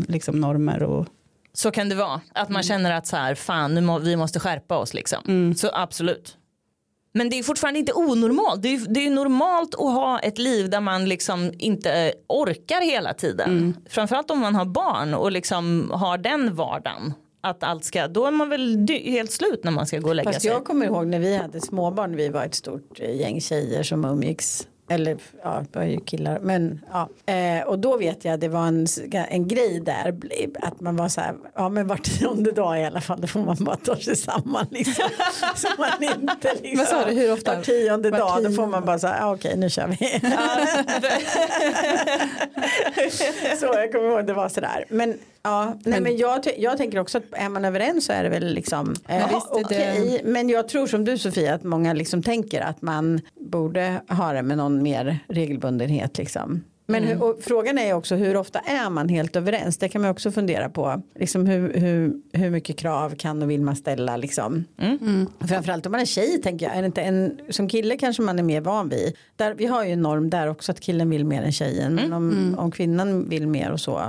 liksom 0.08 0.40
normer 0.40 0.82
och 0.82 1.06
Så 1.52 1.70
kan 1.70 1.88
det 1.88 1.94
vara, 1.94 2.20
att 2.32 2.48
man 2.48 2.62
känner 2.62 2.92
att 2.92 3.06
så 3.06 3.16
här, 3.16 3.34
fan 3.34 3.74
nu 3.74 3.80
må, 3.80 3.98
vi 3.98 4.16
måste 4.16 4.40
skärpa 4.40 4.78
oss 4.78 4.94
liksom. 4.94 5.54
Så 5.56 5.70
absolut. 5.72 6.36
Men 7.14 7.30
det 7.30 7.38
är 7.38 7.42
fortfarande 7.42 7.80
inte 7.80 7.92
onormalt. 7.92 8.62
Det 8.62 8.68
är, 8.68 8.94
det 8.94 9.06
är 9.06 9.10
normalt 9.10 9.74
att 9.74 9.80
ha 9.80 10.18
ett 10.18 10.38
liv 10.38 10.70
där 10.70 10.80
man 10.80 11.08
liksom 11.08 11.52
inte 11.58 12.12
orkar 12.28 12.80
hela 12.80 13.14
tiden. 13.14 13.76
Framförallt 13.88 14.30
om 14.30 14.38
man 14.38 14.54
har 14.54 14.64
barn 14.64 15.14
och 15.14 15.32
liksom 15.32 15.90
har 15.94 16.18
den 16.18 16.54
vardagen. 16.54 17.12
Att 17.40 17.62
allt 17.62 17.84
ska, 17.84 18.08
då 18.08 18.26
är 18.26 18.30
man 18.30 18.48
väl 18.48 18.86
helt 18.88 19.32
slut 19.32 19.64
när 19.64 19.72
man 19.72 19.86
ska 19.86 19.98
gå 19.98 20.08
och 20.08 20.14
lägga 20.14 20.32
Fast 20.32 20.42
sig. 20.42 20.50
jag 20.50 20.64
kommer 20.64 20.86
ihåg 20.86 21.06
när 21.06 21.18
vi 21.18 21.36
hade 21.36 21.60
småbarn, 21.60 22.16
vi 22.16 22.28
var 22.28 22.44
ett 22.44 22.54
stort 22.54 23.00
eh, 23.00 23.20
gäng 23.20 23.40
tjejer 23.40 23.82
som 23.82 24.04
umgicks. 24.04 24.66
Eller 24.88 25.16
ja, 25.42 25.64
det 25.72 25.78
var 25.78 25.86
ju 25.86 26.00
killar. 26.00 26.38
Men 26.42 26.84
ja. 26.92 27.08
Eh, 27.32 27.66
och 27.66 27.78
då 27.78 27.96
vet 27.96 28.24
jag 28.24 28.40
det 28.40 28.48
var 28.48 28.66
en, 28.66 28.86
en 29.12 29.48
grej 29.48 29.80
där. 29.80 30.16
Att 30.62 30.80
man 30.80 30.96
var 30.96 31.08
så 31.08 31.20
här. 31.20 31.34
Ja 31.54 31.68
men 31.68 31.86
var 31.86 31.96
tionde 31.96 32.52
dag 32.52 32.80
i 32.80 32.84
alla 32.84 33.00
fall. 33.00 33.20
Då 33.20 33.26
får 33.26 33.40
man 33.40 33.56
bara 33.60 33.76
ta 33.76 33.96
sig 33.96 34.16
samman. 34.16 34.66
Liksom. 34.70 35.08
så 35.56 35.68
man 35.78 36.02
inte 36.02 36.54
liksom. 36.62 36.78
Vad 36.78 36.88
sa 36.88 37.04
du, 37.04 37.12
hur 37.12 37.32
ofta? 37.32 37.54
Var 37.54 37.62
tionde 37.62 38.10
Var 38.10 38.18
dag. 38.18 38.44
Då 38.44 38.50
får 38.50 38.66
man 38.66 38.84
bara 38.84 38.98
så 38.98 39.06
här. 39.06 39.20
Ja, 39.20 39.34
okej 39.34 39.56
nu 39.56 39.70
kör 39.70 39.86
vi. 39.86 39.96
så 43.60 43.66
jag 43.66 43.92
kommer 43.92 44.08
ihåg 44.08 44.26
det 44.26 44.34
var 44.34 44.48
sådär. 44.48 44.84
Men 44.88 45.18
ja, 45.46 45.74
nej, 45.84 46.00
men 46.00 46.16
jag, 46.16 46.44
jag 46.58 46.76
tänker 46.78 46.98
också 46.98 47.18
att 47.18 47.24
är 47.32 47.48
man 47.48 47.64
överens 47.64 48.04
så 48.04 48.12
är 48.12 48.22
det 48.22 48.28
väl 48.28 48.54
liksom 48.54 48.94
eh, 49.08 49.16
visst 49.28 49.46
är 49.50 49.54
det- 49.58 49.64
okej. 49.64 50.20
Men 50.24 50.48
jag 50.48 50.68
tror 50.68 50.86
som 50.86 51.04
du 51.04 51.18
Sofia 51.18 51.54
att 51.54 51.62
många 51.64 51.92
liksom 51.92 52.22
tänker 52.22 52.60
att 52.60 52.82
man 52.82 53.20
borde 53.40 54.00
ha 54.08 54.32
det 54.32 54.42
med 54.42 54.56
någon 54.56 54.82
mer 54.82 55.18
regelbundenhet 55.28 56.18
liksom. 56.18 56.64
Men 56.88 57.04
hur, 57.04 57.22
och 57.22 57.38
frågan 57.42 57.78
är 57.78 57.92
också 57.92 58.14
hur 58.14 58.36
ofta 58.36 58.58
är 58.58 58.90
man 58.90 59.08
helt 59.08 59.36
överens? 59.36 59.78
Det 59.78 59.88
kan 59.88 60.02
man 60.02 60.10
också 60.10 60.30
fundera 60.30 60.68
på. 60.68 61.02
Liksom 61.18 61.46
hur, 61.46 61.72
hur, 61.74 62.12
hur 62.32 62.50
mycket 62.50 62.78
krav 62.78 63.14
kan 63.16 63.42
och 63.42 63.50
vill 63.50 63.62
man 63.62 63.76
ställa 63.76 64.16
liksom. 64.16 64.64
Framförallt 65.48 65.86
om 65.86 65.92
man 65.92 66.00
är 66.00 66.04
tjej 66.04 66.40
tänker 66.42 66.66
jag. 66.66 66.76
Är 66.76 66.82
det 66.82 66.86
inte 66.86 67.02
en, 67.02 67.38
som 67.50 67.68
kille 67.68 67.96
kanske 67.96 68.22
man 68.22 68.38
är 68.38 68.42
mer 68.42 68.60
van 68.60 68.88
vid. 68.88 69.16
Där, 69.36 69.54
vi 69.54 69.66
har 69.66 69.84
ju 69.84 69.92
en 69.92 70.02
norm 70.02 70.30
där 70.30 70.48
också 70.48 70.72
att 70.72 70.80
killen 70.80 71.10
vill 71.10 71.24
mer 71.24 71.42
än 71.42 71.52
tjejen. 71.52 71.94
Men 71.94 72.12
om, 72.12 72.54
om 72.58 72.70
kvinnan 72.70 73.28
vill 73.28 73.46
mer 73.46 73.70
och 73.70 73.80
så. 73.80 74.00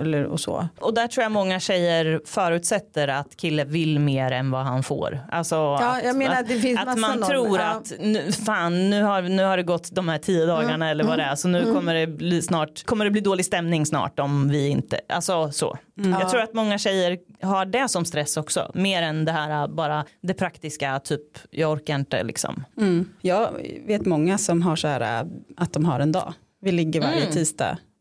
Eller, 0.00 0.24
och 0.24 0.40
så. 0.40 0.68
Och 0.80 0.94
där 0.94 1.08
tror 1.08 1.22
jag 1.22 1.32
många 1.32 1.60
tjejer 1.60 2.20
förutsätter 2.24 3.08
att 3.08 3.36
kille 3.36 3.64
vill 3.64 3.98
mer 3.98 4.30
än 4.32 4.50
vad 4.50 4.64
han 4.64 4.82
får. 4.82 5.18
Alltså 5.30 5.74
att, 5.74 6.04
jag 6.04 6.16
menar 6.16 6.40
att 6.40 6.48
det 6.48 6.58
finns 6.60 6.80
att 6.80 6.86
massa 6.86 7.00
man 7.00 7.18
normer. 7.20 7.28
tror 7.34 7.58
Ja. 7.58 7.64
att 7.66 7.92
nu, 8.00 8.32
fan 8.32 8.90
nu 8.90 9.02
har, 9.02 9.22
nu 9.22 9.42
har 9.44 9.56
det 9.56 9.62
gått 9.62 9.88
de 9.94 10.08
här 10.08 10.18
tio 10.18 10.46
dagarna 10.46 10.70
Mm. 10.80 10.88
eller 10.88 11.04
vad 11.04 11.18
det 11.18 11.22
är 11.24 11.34
så 11.34 11.48
nu 11.48 11.74
kommer 11.74 11.94
det 11.94 12.06
bli 12.20 12.42
snart 12.42 12.82
kommer 12.84 13.04
det 13.04 13.10
bli 13.10 13.20
dålig 13.20 13.44
stämning 13.44 13.86
snart 13.86 14.18
om 14.18 14.48
vi 14.48 14.68
inte 14.68 15.00
alltså 15.08 15.50
så. 15.52 15.78
Mm. 15.98 16.20
Jag 16.20 16.30
tror 16.30 16.40
att 16.40 16.54
många 16.54 16.78
tjejer 16.78 17.18
har 17.42 17.66
det 17.66 17.88
som 17.88 18.04
stress 18.04 18.36
också 18.36 18.70
mer 18.74 19.02
än 19.02 19.24
det 19.24 19.32
här 19.32 19.68
bara 19.68 20.04
det 20.20 20.34
praktiska 20.34 20.98
typ 20.98 21.38
jag 21.50 21.72
orkar 21.72 21.94
inte 21.94 22.22
liksom. 22.22 22.64
Mm. 22.76 23.08
Jag 23.20 23.50
vet 23.86 24.06
många 24.06 24.38
som 24.38 24.62
har 24.62 24.76
så 24.76 24.88
här 24.88 25.20
äh, 25.20 25.28
att 25.56 25.72
de 25.72 25.84
har 25.84 26.00
en 26.00 26.12
dag. 26.12 26.34
Vi 26.60 26.72
ligger 26.72 27.00
varje 27.00 27.26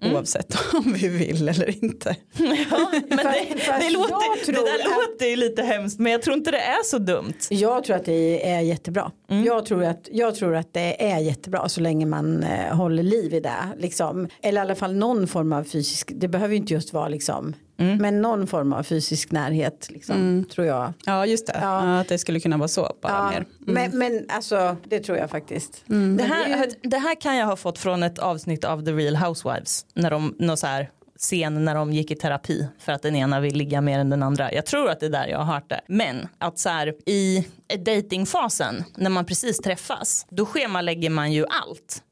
Mm. 0.02 0.16
oavsett 0.16 0.56
om 0.74 0.94
vi 0.94 1.08
vill 1.08 1.48
eller 1.50 1.84
inte. 1.84 2.16
Men 2.38 3.18
det, 3.18 3.24
det, 3.56 3.84
jag 3.84 3.94
låter, 3.94 4.52
det 4.52 4.58
där 4.58 4.84
låter 4.84 5.26
ju 5.26 5.36
lite 5.36 5.62
hemskt 5.62 6.00
men 6.00 6.12
jag 6.12 6.22
tror 6.22 6.38
inte 6.38 6.52
det 6.52 6.60
är 6.60 6.84
så 6.84 6.98
dumt. 6.98 7.34
Jag 7.50 7.84
tror 7.84 7.96
att 7.96 8.06
det 8.06 8.50
är 8.50 8.60
jättebra. 8.60 9.12
Jag, 9.46 9.66
tror 9.66 9.84
att, 9.84 10.10
jag 10.12 10.36
tror 10.36 10.56
att 10.56 10.74
det 10.74 11.12
är 11.12 11.20
jättebra 11.20 11.70
så 11.70 11.82
länge 11.82 12.06
man 12.06 12.44
eh, 12.44 12.76
håller 12.76 13.04
liv 13.04 13.34
i 13.34 13.40
det. 13.40 13.70
Liksom. 13.78 14.28
Eller 14.42 14.62
i 14.62 14.62
alla 14.62 14.76
fall 14.76 14.96
någon 14.96 15.28
form 15.28 15.54
av 15.54 15.64
fysisk, 15.64 16.12
det 16.16 16.28
behöver 16.28 16.54
ju 16.54 16.58
inte 16.58 16.74
just 16.74 16.94
vara 16.94 17.08
liksom, 17.08 17.56
men 18.00 18.22
någon 18.22 18.48
form 18.48 18.74
av 18.74 18.84
fysisk 18.84 19.32
närhet 19.32 19.88
liksom, 19.90 20.46
tror 20.52 20.68
jag. 20.68 20.94
Ja 21.06 21.26
just 21.26 21.48
det, 21.48 21.60
Ja. 21.62 22.00
att 22.00 22.08
det 22.08 22.18
skulle 22.18 22.40
kunna 22.40 22.58
vara 22.58 22.68
så 22.68 22.94
bara 23.02 23.14
Ja, 23.14 23.30
mer. 23.30 23.46
men, 23.60 23.98
men 23.98 24.26
alltså 24.30 24.78
det 24.84 25.00
tror 25.00 25.18
jag 25.18 25.30
faktiskt. 25.30 25.84
Det 25.86 25.96
Men 25.96 26.20
här, 26.20 26.70
det 26.82 26.98
här 26.98 27.22
kan 27.22 27.36
jag 27.36 27.46
ha 27.46 27.56
fått 27.56 27.78
från 27.80 28.04
ett 28.04 28.20
avsnitt 28.20 28.64
av 28.64 28.86
The 28.86 28.92
Real 28.92 29.16
Housewives. 29.16 29.86
När 29.94 30.12
de, 30.12 30.36
någon 30.40 30.58
så 30.58 30.68
här 30.68 30.90
scen 31.18 31.66
när 31.66 31.76
de 31.76 31.94
gick 31.94 32.12
i 32.12 32.16
terapi 32.16 32.68
för 32.80 32.92
att 32.92 33.02
den 33.02 33.16
ena 33.16 33.40
vill 33.40 33.56
ligga 33.56 33.82
mer 33.82 34.00
än 34.00 34.10
den 34.10 34.24
andra. 34.24 34.54
Jag 34.54 34.66
tror 34.66 34.90
att 34.90 35.00
det 35.00 35.06
är 35.06 35.10
där 35.10 35.28
jag 35.28 35.38
har 35.38 35.54
hört 35.54 35.70
det. 35.70 35.82
Men 35.88 36.28
att 36.38 36.60
så 36.60 36.70
här 36.70 36.94
i 37.10 37.46
datingfasen 37.86 38.84
när 38.96 39.10
man 39.10 39.26
precis 39.26 39.58
träffas 39.58 40.26
då 40.30 40.46
schemalägger 40.46 41.10
man 41.10 41.32
ju 41.32 41.46
allt. 41.46 42.04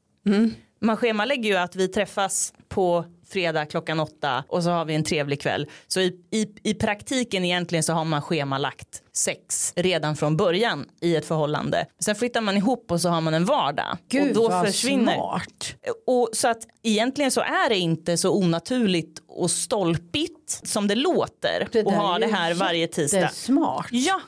Man 0.80 0.96
schemalägger 0.96 1.50
ju 1.50 1.56
att 1.56 1.76
vi 1.76 1.88
träffas 1.88 2.52
på 2.68 3.04
fredag 3.28 3.66
klockan 3.66 4.00
åtta 4.00 4.44
och 4.48 4.62
så 4.62 4.70
har 4.70 4.84
vi 4.84 4.94
en 4.94 5.04
trevlig 5.04 5.40
kväll. 5.40 5.66
Så 5.86 6.00
i, 6.00 6.20
i, 6.30 6.46
i 6.62 6.74
praktiken 6.74 7.44
egentligen 7.44 7.82
så 7.82 7.92
har 7.92 8.04
man 8.04 8.22
schemalagt 8.22 9.02
sex 9.18 9.72
redan 9.76 10.16
från 10.16 10.36
början 10.36 10.84
i 11.00 11.16
ett 11.16 11.24
förhållande. 11.26 11.86
Sen 12.04 12.14
flyttar 12.14 12.40
man 12.40 12.56
ihop 12.56 12.90
och 12.90 13.00
så 13.00 13.08
har 13.08 13.20
man 13.20 13.34
en 13.34 13.44
vardag. 13.44 13.96
Gud 14.08 14.36
och 14.36 14.50
då 14.50 14.64
försvinner. 14.64 15.14
smart. 15.14 15.74
Och 16.06 16.28
så 16.32 16.48
att 16.48 16.58
egentligen 16.82 17.30
så 17.30 17.40
är 17.40 17.68
det 17.68 17.76
inte 17.76 18.16
så 18.16 18.30
onaturligt 18.32 19.18
och 19.28 19.50
stolpigt 19.50 20.60
som 20.68 20.88
det 20.88 20.94
låter 20.94 21.68
Det 21.72 21.82
där 21.82 21.90
ha 21.90 22.18
det 22.18 22.26
här 22.26 22.54
varje 22.54 22.86
Det 22.86 22.92
är 22.92 22.94
tisdag. 22.94 23.28
smart. 23.32 23.86
Ja, 23.90 24.20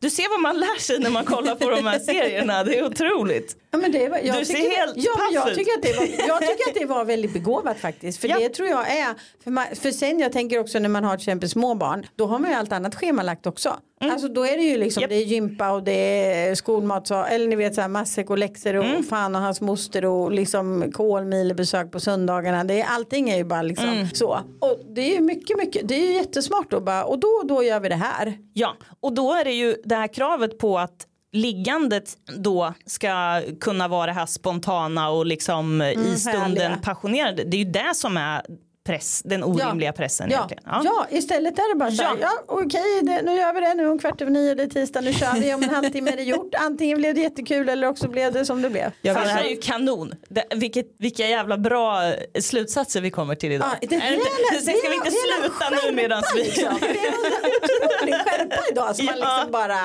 du 0.00 0.10
ser 0.10 0.30
vad 0.30 0.40
man 0.40 0.60
lär 0.60 0.80
sig 0.80 0.98
när 0.98 1.10
man 1.10 1.24
kollar 1.24 1.54
på 1.54 1.70
de 1.70 1.86
här 1.86 1.98
serierna. 2.08 2.64
Det 2.64 2.78
är 2.78 2.86
otroligt. 2.86 3.56
Ja, 3.70 3.78
men 3.78 3.92
det 3.92 4.08
var, 4.08 4.18
jag 4.18 4.38
Du 4.38 4.44
ser 4.44 4.54
tycker, 4.54 4.76
helt 4.76 4.92
ja, 4.96 5.12
paff 5.16 5.28
jag 5.32 5.54
tycker, 5.54 5.72
att 5.76 5.82
det 5.82 5.92
var, 5.96 6.26
jag 6.28 6.40
tycker 6.40 6.68
att 6.70 6.74
det 6.74 6.84
var 6.84 7.04
väldigt 7.04 7.32
begåvat 7.32 7.78
faktiskt. 7.78 8.20
För 8.20 8.28
Ja. 8.28 8.38
det 8.38 8.48
tror 8.48 8.68
jag 8.68 8.90
är. 8.96 9.14
För, 9.44 9.50
man, 9.50 9.66
för 9.74 9.90
sen 9.90 10.18
jag 10.20 10.32
tänker 10.32 10.58
också 10.58 10.78
när 10.78 10.88
man 10.88 11.04
har 11.04 11.16
till 11.16 11.22
exempel 11.22 11.48
små 11.48 11.74
barn. 11.74 12.06
Då 12.16 12.26
har 12.26 12.38
man 12.38 12.50
ju 12.50 12.56
allt 12.56 12.72
annat 12.72 12.94
schemalagt 12.94 13.46
också. 13.46 13.76
Alltså 14.10 14.28
då 14.28 14.46
är 14.46 14.56
det 14.56 14.62
ju 14.62 14.78
liksom 14.78 15.00
Japp. 15.00 15.10
det 15.10 15.16
är 15.16 15.24
gympa 15.24 15.70
och 15.70 15.82
det 15.82 15.92
är 15.92 16.54
skolmat. 16.54 17.06
Så, 17.06 17.24
eller 17.24 17.46
ni 17.48 17.56
vet 17.56 17.74
så 17.74 17.80
här 17.80 17.88
matsäck 17.88 18.30
och 18.30 18.38
läxor 18.38 18.74
och 18.76 19.04
fan 19.08 19.34
och 19.34 19.40
hans 19.40 19.60
moster 19.60 20.04
och 20.04 20.32
liksom 20.32 20.92
kolmilebesök 20.92 21.92
på 21.92 22.00
söndagarna. 22.00 22.64
Det 22.64 22.80
är, 22.80 22.86
allting 22.88 23.30
är 23.30 23.36
ju 23.36 23.44
bara 23.44 23.62
liksom 23.62 24.08
så. 24.12 24.40
Och 24.60 24.80
det 24.94 25.00
är 25.00 25.14
ju 25.14 25.20
mycket 25.20 25.56
mycket. 25.58 25.88
Det 25.88 25.94
är 25.94 26.06
ju 26.06 26.12
jättesmart 26.12 26.70
då 26.70 26.80
bara. 26.80 27.04
Och 27.04 27.18
då 27.18 27.28
och 27.28 27.46
då 27.46 27.62
gör 27.62 27.80
vi 27.80 27.88
det 27.88 27.94
här. 27.94 28.38
Ja, 28.52 28.76
och 29.00 29.12
då 29.12 29.32
är 29.32 29.44
det 29.44 29.52
ju 29.52 29.76
det 29.84 29.94
här 29.94 30.06
kravet 30.14 30.58
på 30.58 30.78
att 30.78 31.06
liggandet 31.32 32.16
då 32.36 32.74
ska 32.86 33.42
kunna 33.60 33.88
vara 33.88 34.06
det 34.06 34.12
här 34.12 34.26
spontana 34.26 35.10
och 35.10 35.26
liksom 35.26 35.82
i 35.82 36.16
stunden 36.18 36.42
härliga. 36.42 36.78
passionerade. 36.82 37.44
Det 37.44 37.56
är 37.56 37.64
ju 37.64 37.70
det 37.70 37.92
som 37.94 38.16
är 38.16 38.42
press, 38.84 39.22
den 39.24 39.44
orimliga 39.44 39.92
pressen 39.92 40.28
Ja. 40.30 40.36
egentligen. 40.36 40.62
Ja. 40.66 41.06
istället 41.10 41.58
är 41.58 41.74
det 41.74 41.78
bara 41.78 41.90
så 41.90 42.02
här, 42.02 42.10
Ja. 42.20 42.28
ja, 42.36 42.44
okej, 42.48 43.00
det, 43.02 43.22
nu 43.22 43.34
gör 43.34 43.52
vi 43.54 43.60
det, 43.60 43.74
nu 43.74 43.88
om 43.88 43.98
kvart 43.98 44.20
över 44.22 44.30
nio, 44.32 44.54
det 44.54 44.62
är 44.62 44.66
tisdag, 44.66 45.00
nu 45.00 45.12
kör 45.12 45.40
vi, 45.40 45.54
om 45.54 45.62
en 45.62 45.68
halvtimme 45.70 46.10
är 46.12 46.16
det 46.16 46.22
gjort, 46.22 46.54
antingen 46.54 46.98
blev 46.98 47.14
det 47.14 47.20
jättekul 47.20 47.68
eller 47.68 47.88
också 47.88 48.08
blev 48.08 48.32
det 48.32 48.44
som 48.44 48.62
det 48.62 48.70
blev. 48.70 48.90
Jag 49.02 49.14
Fan, 49.16 49.24
vet- 49.24 49.32
det 49.34 49.38
här 49.38 49.44
är 49.44 49.50
ju 49.50 49.56
kanon. 49.56 50.14
Det, 50.28 50.44
vilket, 50.56 50.86
vilka 50.98 51.26
jävla 51.28 51.58
bra 51.58 52.12
slutsatser 52.40 53.00
vi 53.00 53.10
kommer 53.10 53.34
till 53.34 53.52
idag. 53.52 53.68
Ja, 53.80 53.86
det 53.90 53.96
hela- 53.96 54.16
Ska 54.16 54.70
det 54.72 54.72
är 54.72 54.90
vi 54.90 54.96
inte 54.96 55.10
sluta 55.10 55.86
nu 55.86 55.92
medan 55.96 56.22
vi... 56.36 56.42
liksom. 56.42 56.74
Det 56.80 56.86
är 56.86 56.92
en 56.92 57.52
otrolig 57.56 58.14
skärpa 58.14 58.62
idag 58.72 58.96
som 58.96 59.06
man 59.06 59.14
Ja. 59.18 59.36
liksom 59.36 59.52
bara 59.52 59.78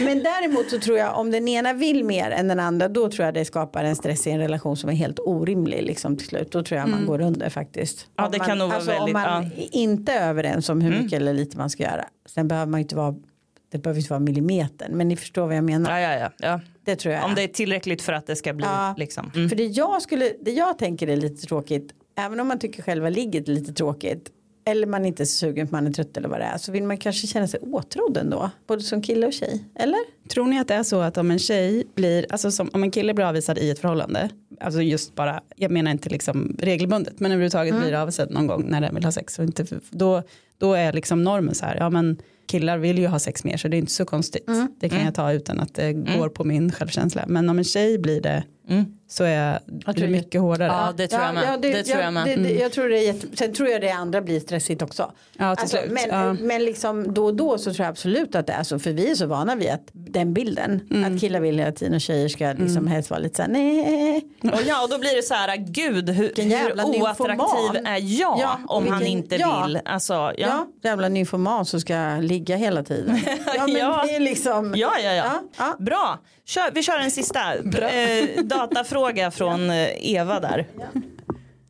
Men 0.00 0.22
däremot 0.22 0.70
så 0.70 0.78
tror 0.78 0.98
jag 0.98 1.18
om 1.18 1.30
den 1.30 1.48
ena 1.48 1.72
vill 1.72 2.04
mer 2.04 2.30
än 2.30 2.48
den 2.48 2.60
andra 2.60 2.88
då 2.88 3.10
tror 3.10 3.24
jag 3.24 3.34
det 3.34 3.44
skapar 3.44 3.84
en 3.84 3.96
stress 3.96 4.26
i 4.26 4.30
en 4.30 4.38
relation 4.40 4.76
som 4.76 4.90
är 4.90 4.94
helt 4.94 5.18
orimlig 5.18 5.82
liksom 5.82 6.16
till 6.16 6.26
slut. 6.26 6.52
Då 6.52 6.62
tror 6.62 6.80
jag 6.80 6.88
man 6.88 7.06
går 7.06 7.20
under 7.20 7.50
faktiskt. 7.50 7.91
Ja, 8.16 8.24
Om 8.26 8.32
det 8.32 8.38
man, 8.38 8.46
kan 8.46 8.58
nog 8.58 8.68
vara 8.68 8.76
alltså, 8.76 8.90
väldigt- 8.90 9.16
Om 9.16 9.22
man 9.22 9.50
ja. 9.56 9.64
inte 9.72 10.12
är 10.12 10.28
överens 10.28 10.68
om 10.68 10.80
hur 10.80 11.02
mycket 11.02 11.16
eller 11.16 11.34
lite 11.34 11.56
man 11.58 11.70
ska 11.70 11.82
göra. 11.82 12.04
Sen 12.26 12.48
behöver 12.48 12.70
man 12.70 12.80
ju 12.80 12.82
inte 12.82 12.96
vara 12.96 13.14
det 13.72 13.78
behöver 13.78 14.00
inte 14.00 14.10
vara 14.12 14.20
millimeter 14.20 14.88
men 14.90 15.08
ni 15.08 15.16
förstår 15.16 15.46
vad 15.46 15.56
jag 15.56 15.64
menar. 15.64 16.00
Ja, 16.00 16.12
ja, 16.14 16.18
ja. 16.20 16.30
ja. 16.38 16.60
Det 16.84 16.96
tror 16.96 17.14
jag. 17.14 17.24
Om 17.24 17.34
det 17.34 17.42
är 17.42 17.48
tillräckligt 17.48 18.02
för 18.02 18.12
att 18.12 18.26
det 18.26 18.36
ska 18.36 18.52
bli 18.52 18.66
Ja. 18.66 18.94
liksom. 18.98 19.30
Mm. 19.34 19.48
För 19.48 19.56
det 19.56 19.64
jag, 19.66 20.02
skulle, 20.02 20.32
det 20.40 20.50
jag 20.50 20.78
tänker 20.78 21.08
är 21.08 21.16
lite 21.16 21.46
tråkigt, 21.46 21.92
även 22.18 22.40
om 22.40 22.48
man 22.48 22.58
tycker 22.58 22.82
själva 22.82 23.08
ligget 23.08 23.48
är 23.48 23.52
lite 23.52 23.72
tråkigt, 23.72 24.30
eller 24.64 24.86
man 24.86 25.04
inte 25.04 25.22
är 25.22 25.24
så 25.24 25.36
sugen 25.36 25.66
för 25.66 25.72
man 25.76 25.86
är 25.86 25.90
trött 25.90 26.16
eller 26.16 26.28
vad 26.28 26.40
det 26.40 26.44
är, 26.44 26.58
så 26.58 26.72
vill 26.72 26.82
man 26.82 26.96
kanske 26.96 27.26
känna 27.26 27.46
sig 27.46 27.60
åtrådd 27.60 28.16
ändå, 28.16 28.50
både 28.66 28.82
som 28.82 29.02
kille 29.02 29.26
och 29.26 29.32
tjej, 29.32 29.64
eller? 29.74 30.28
Tror 30.28 30.46
ni 30.46 30.58
att 30.58 30.68
det 30.68 30.74
är 30.74 30.82
så 30.82 31.00
att 31.00 31.16
om 31.16 31.30
en 31.30 31.38
tjej 31.38 31.84
blir, 31.94 32.26
alltså 32.30 32.50
som, 32.50 32.70
om 32.72 32.82
en 32.82 32.90
kille 32.90 33.14
blir 33.14 33.24
avvisad 33.24 33.58
i 33.58 33.70
ett 33.70 33.78
förhållande, 33.78 34.28
alltså 34.60 34.82
just 34.82 35.14
bara, 35.14 35.40
jag 35.56 35.70
menar 35.70 35.90
inte 35.90 36.08
liksom 36.08 36.56
regelbundet, 36.58 37.20
men 37.20 37.32
överhuvudtaget 37.32 37.80
blir 37.80 37.94
avsedd 37.94 38.30
någon 38.30 38.46
gång 38.46 38.64
när 38.68 38.80
den 38.80 38.94
vill 38.94 39.04
ha 39.04 39.12
sex. 39.12 39.38
Och 39.38 39.44
inte, 39.44 39.66
då, 39.90 40.22
då 40.58 40.74
är 40.74 40.92
liksom 40.92 41.24
normen 41.24 41.54
så 41.54 41.64
här, 41.64 41.76
ja 41.76 41.90
men 41.90 42.16
killar 42.46 42.78
vill 42.78 42.98
ju 42.98 43.06
ha 43.06 43.18
sex 43.18 43.44
mer 43.44 43.56
så 43.56 43.68
det 43.68 43.76
är 43.76 43.78
inte 43.78 43.92
så 43.92 44.04
konstigt. 44.04 44.48
Det 44.80 44.88
kan 44.88 45.04
jag 45.04 45.14
ta 45.14 45.32
utan 45.32 45.60
att 45.60 45.74
det 45.74 45.92
går 45.92 46.28
på 46.28 46.44
min 46.44 46.72
självkänsla. 46.72 47.24
Men 47.28 47.48
om 47.48 47.58
en 47.58 47.64
tjej 47.64 47.98
blir 47.98 48.20
det 48.20 48.44
så 49.08 49.24
är 49.24 49.58
tror 49.84 49.94
det 49.94 50.00
det- 50.00 50.08
mycket 50.08 50.40
hårdare. 50.40 50.68
Ja, 50.68 50.92
det 50.96 51.08
tror 51.08 51.22
jag 51.22 51.34
med. 51.34 51.60
det, 51.62 51.82
tror 51.82 52.00
jag 52.02 52.12
med. 52.12 52.24
det- 52.26 52.36
det- 52.36 52.52
jag 52.54 52.72
tror 52.72 52.88
det 52.88 52.98
är 52.98 53.02
jätte... 53.06 53.26
Sen 53.36 53.52
tror 53.54 53.68
jag 53.68 53.80
det 53.80 53.90
andra 53.90 54.20
blir 54.20 54.40
stressigt 54.40 54.82
också. 54.82 55.12
Ja, 55.38 55.56
slut. 55.56 55.80
men, 55.90 56.02
Ja. 56.08 56.32
men 56.32 56.64
liksom 56.64 57.14
då 57.14 57.24
och 57.24 57.34
då 57.34 57.58
så 57.58 57.72
tror 57.74 57.84
jag 57.84 57.90
absolut 57.90 58.34
att 58.34 58.46
det 58.46 58.52
är 58.52 58.62
så. 58.62 58.78
För 58.78 58.90
vi 58.92 59.10
är 59.10 59.14
så 59.14 59.26
vana 59.26 59.54
vid 59.54 59.70
att 59.70 59.88
den 59.92 60.34
bilden. 60.34 60.80
Att 61.06 61.20
killar 61.20 61.40
vill 61.40 61.58
hela 61.58 61.72
tiden 61.72 61.94
och 61.94 62.00
tjejer 62.00 62.28
ska 62.28 62.52
liksom 62.58 62.86
helst 62.86 63.10
vara 63.10 63.20
lite 63.20 63.36
så 63.36 63.42
här 63.42 63.48
nej. 63.48 64.22
Och 64.52 64.62
ja, 64.66 64.82
och 64.84 64.90
då 64.90 64.98
blir 64.98 65.16
det 65.16 65.22
så 65.22 65.34
här, 65.34 65.56
gud 65.56 66.10
hur, 66.10 66.32
hur 66.36 67.00
oattraktiv 67.02 67.82
är 67.86 68.20
jag 68.20 68.38
Ja, 68.40 68.58
om 68.66 68.88
han 68.88 68.98
vilken- 68.98 69.18
inte 69.18 69.36
ja. 69.36 69.64
vill? 69.66 69.80
Alltså, 69.84 70.12
ja. 70.14 70.32
Ja, 70.36 70.66
jävla 70.82 71.08
nymfoman 71.08 71.64
som 71.66 71.80
ska 71.80 72.16
ligga 72.20 72.56
hela 72.56 72.82
tiden. 72.82 73.20
Ja, 73.56 73.66
men 73.66 73.76
Ja. 73.76 74.02
det 74.06 74.14
är 74.16 74.20
liksom. 74.20 74.74
Ja, 74.76 74.92
ja, 75.04 75.12
ja. 75.12 75.24
Ja, 75.24 75.42
ja. 75.58 75.76
Bra. 75.84 76.18
Kör, 76.44 76.70
vi 76.74 76.82
kör 76.82 76.98
en 76.98 77.10
sista 77.10 77.54
eh, 77.54 78.42
datafråga 78.44 79.30
från 79.30 79.70
eh, 79.70 80.12
Eva 80.12 80.40
där. 80.40 80.66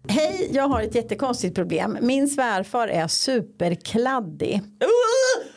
Hej, 0.08 0.50
jag 0.52 0.68
har 0.68 0.82
ett 0.82 0.94
jättekonstigt 0.94 1.54
problem. 1.54 1.98
Min 2.00 2.28
svärfar 2.28 2.88
är 2.88 3.08
superkladdig. 3.08 4.62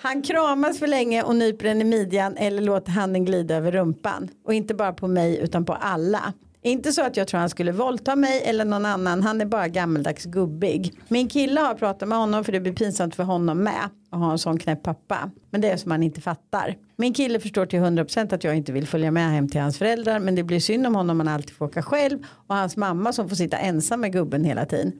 Han 0.01 0.21
kramas 0.21 0.79
för 0.79 0.87
länge 0.87 1.23
och 1.23 1.35
nyper 1.35 1.67
den 1.67 1.81
i 1.81 1.83
midjan 1.83 2.37
eller 2.37 2.61
låter 2.61 2.91
handen 2.91 3.25
glida 3.25 3.55
över 3.55 3.71
rumpan. 3.71 4.29
Och 4.45 4.53
inte 4.53 4.73
bara 4.73 4.93
på 4.93 5.07
mig 5.07 5.37
utan 5.37 5.65
på 5.65 5.73
alla. 5.73 6.33
Inte 6.65 6.91
så 6.91 7.01
att 7.01 7.17
jag 7.17 7.27
tror 7.27 7.39
han 7.39 7.49
skulle 7.49 7.71
våldta 7.71 8.15
mig 8.15 8.41
eller 8.45 8.65
någon 8.65 8.85
annan. 8.85 9.23
Han 9.23 9.41
är 9.41 9.45
bara 9.45 9.67
gammeldags 9.67 10.25
gubbig. 10.25 10.99
Min 11.07 11.27
kille 11.27 11.59
har 11.61 11.73
pratat 11.73 12.09
med 12.09 12.17
honom 12.17 12.43
för 12.43 12.51
det 12.51 12.59
blir 12.59 12.73
pinsamt 12.73 13.15
för 13.15 13.23
honom 13.23 13.57
med. 13.63 13.89
Att 14.09 14.19
ha 14.19 14.31
en 14.31 14.37
sån 14.37 14.59
knäpp 14.59 14.83
pappa. 14.83 15.31
Men 15.49 15.61
det 15.61 15.69
är 15.71 15.77
som 15.77 15.91
han 15.91 16.03
inte 16.03 16.21
fattar. 16.21 16.77
Min 16.95 17.13
kille 17.13 17.39
förstår 17.39 17.65
till 17.65 17.79
100% 17.79 18.35
att 18.35 18.43
jag 18.43 18.55
inte 18.57 18.71
vill 18.71 18.87
följa 18.87 19.11
med 19.11 19.31
hem 19.31 19.49
till 19.49 19.61
hans 19.61 19.77
föräldrar. 19.77 20.19
Men 20.19 20.35
det 20.35 20.43
blir 20.43 20.59
synd 20.59 20.87
om 20.87 20.95
honom 20.95 21.21
om 21.21 21.27
han 21.27 21.35
alltid 21.35 21.55
får 21.55 21.65
åka 21.65 21.81
själv. 21.83 22.19
Och 22.47 22.55
hans 22.55 22.77
mamma 22.77 23.13
som 23.13 23.29
får 23.29 23.35
sitta 23.35 23.57
ensam 23.57 24.01
med 24.01 24.11
gubben 24.13 24.43
hela 24.43 24.65
tiden. 24.65 24.91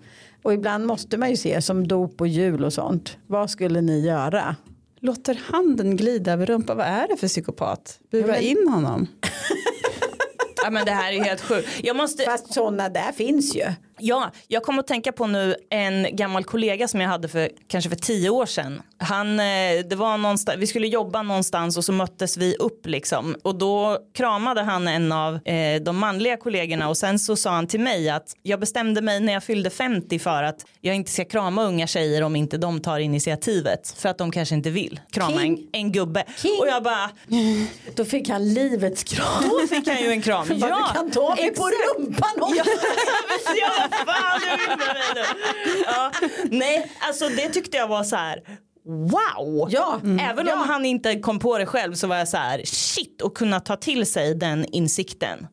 Och 0.44 0.54
ibland 0.54 0.86
måste 0.86 1.18
man 1.18 1.30
ju 1.30 1.38
se 1.38 1.62
som 1.62 1.88
dop 1.88 2.22
och 2.22 2.28
jul 2.28 2.64
och 2.64 2.74
sånt. 2.74 3.18
Vad 3.28 3.50
skulle 3.50 3.82
ni 3.82 4.00
göra? 4.00 4.56
Låter 5.00 5.40
handen 5.52 5.96
glida 5.98 6.34
över 6.34 6.46
rumpan, 6.46 6.78
vad 6.78 6.86
är 6.86 7.08
det 7.08 7.18
för 7.18 7.28
psykopat? 7.28 8.00
Bua 8.12 8.28
men- 8.28 8.42
in 8.42 8.68
honom. 8.68 9.08
Ja, 10.66 10.72
men 10.72 10.86
det 10.86 10.92
här 10.92 11.14
är 11.14 11.24
helt 11.24 11.42
sjukt. 11.42 11.70
Jag 11.84 11.96
måste, 11.96 12.24
Fast 12.24 12.54
sådana 12.54 12.90
där 12.90 13.12
finns 13.12 13.56
ju. 13.56 13.66
Ja, 14.00 14.32
jag 14.48 14.64
kommer 14.64 14.80
att 14.80 14.88
tänka 14.88 15.12
på 15.12 15.28
nu 15.28 15.56
en 15.70 16.08
gammal 16.16 16.44
kollega 16.44 16.88
som 16.88 17.02
jag 17.02 17.10
hade 17.10 17.28
för 17.28 17.50
kanske 17.68 17.90
för 17.90 17.98
tio 17.98 18.30
år 18.30 18.46
sedan. 18.46 18.82
Han, 18.98 19.40
eh, 19.40 19.46
det 19.90 19.96
var 19.96 20.18
någonstans, 20.18 20.58
vi 20.60 20.68
skulle 20.68 20.88
jobba 20.88 21.22
någonstans 21.22 21.78
och 21.78 21.86
så 21.86 21.92
möttes 21.92 22.38
vi 22.38 22.56
upp 22.56 22.86
liksom 22.88 23.36
och 23.44 23.56
då 23.56 23.98
kramade 24.14 24.62
han 24.62 24.88
en 24.88 25.12
av 25.12 25.36
eh, 25.48 25.82
de 25.82 25.98
manliga 25.98 26.38
kollegorna 26.38 26.90
och 26.90 26.98
sen 26.98 27.20
så 27.20 27.36
sa 27.36 27.50
han 27.52 27.68
till 27.68 27.80
mig 27.80 28.10
att 28.10 28.36
jag 28.44 28.60
bestämde 28.60 29.02
mig 29.02 29.20
när 29.20 29.34
jag 29.34 29.44
fyllde 29.44 29.70
50 29.70 30.20
för 30.20 30.44
att 30.44 30.66
jag 30.82 30.96
inte 30.96 31.12
ska 31.12 31.26
krama 31.26 31.64
unga 31.64 31.88
tjejer 31.88 32.22
om 32.24 32.36
inte 32.36 32.58
de 32.58 32.80
tar 32.80 33.00
initiativet 33.00 33.96
för 33.98 34.10
att 34.10 34.18
de 34.18 34.32
kanske 34.32 34.56
inte 34.56 34.70
vill 34.70 35.00
krama 35.12 35.42
en, 35.44 35.58
en 35.72 35.92
gubbe. 35.92 36.24
King. 36.38 36.52
Och 36.62 36.68
jag 36.68 36.84
bara, 36.84 37.10
Då 37.96 38.06
fick 38.06 38.30
han 38.30 38.54
livets 38.54 39.04
kram. 39.04 39.44
då 39.50 39.68
fick 39.68 39.88
han 39.88 40.02
ju 40.02 40.10
en 40.12 40.22
kram. 40.22 40.48
Ja, 40.58 40.88
du 40.94 40.94
kan 41.00 41.12
ta 41.12 41.36
mig 41.36 41.54
på 41.56 41.64
rumpan. 41.70 42.30
Ja, 42.58 42.64
fan 43.92 44.40
du 44.42 44.58
vill 44.58 44.70
med 44.70 44.78
mig 44.78 44.96
nu. 45.16 45.84
Ja. 45.86 46.12
Nej, 46.52 46.92
alltså 47.00 47.30
det 47.30 47.50
tyckte 47.50 47.78
jag 47.78 47.88
var 47.88 48.04
så 48.04 48.16
här. 48.16 48.42
Wow! 48.88 49.68
Ja, 49.72 50.00
Även 50.22 50.48
Ja. 50.48 50.54
om 50.54 50.70
han 50.70 50.86
inte 50.86 51.20
kom 51.20 51.40
på 51.40 51.58
det 51.58 51.66
själv 51.66 51.94
så 51.94 52.08
var 52.08 52.16
jag 52.16 52.28
så 52.28 52.38
här 52.38 52.62
shit 52.66 53.22
och 53.22 53.38
kunna 53.38 53.60
ta 53.60 53.76
till 53.76 54.06
sig 54.06 54.36
den 54.36 54.66
insikten. 54.66 55.48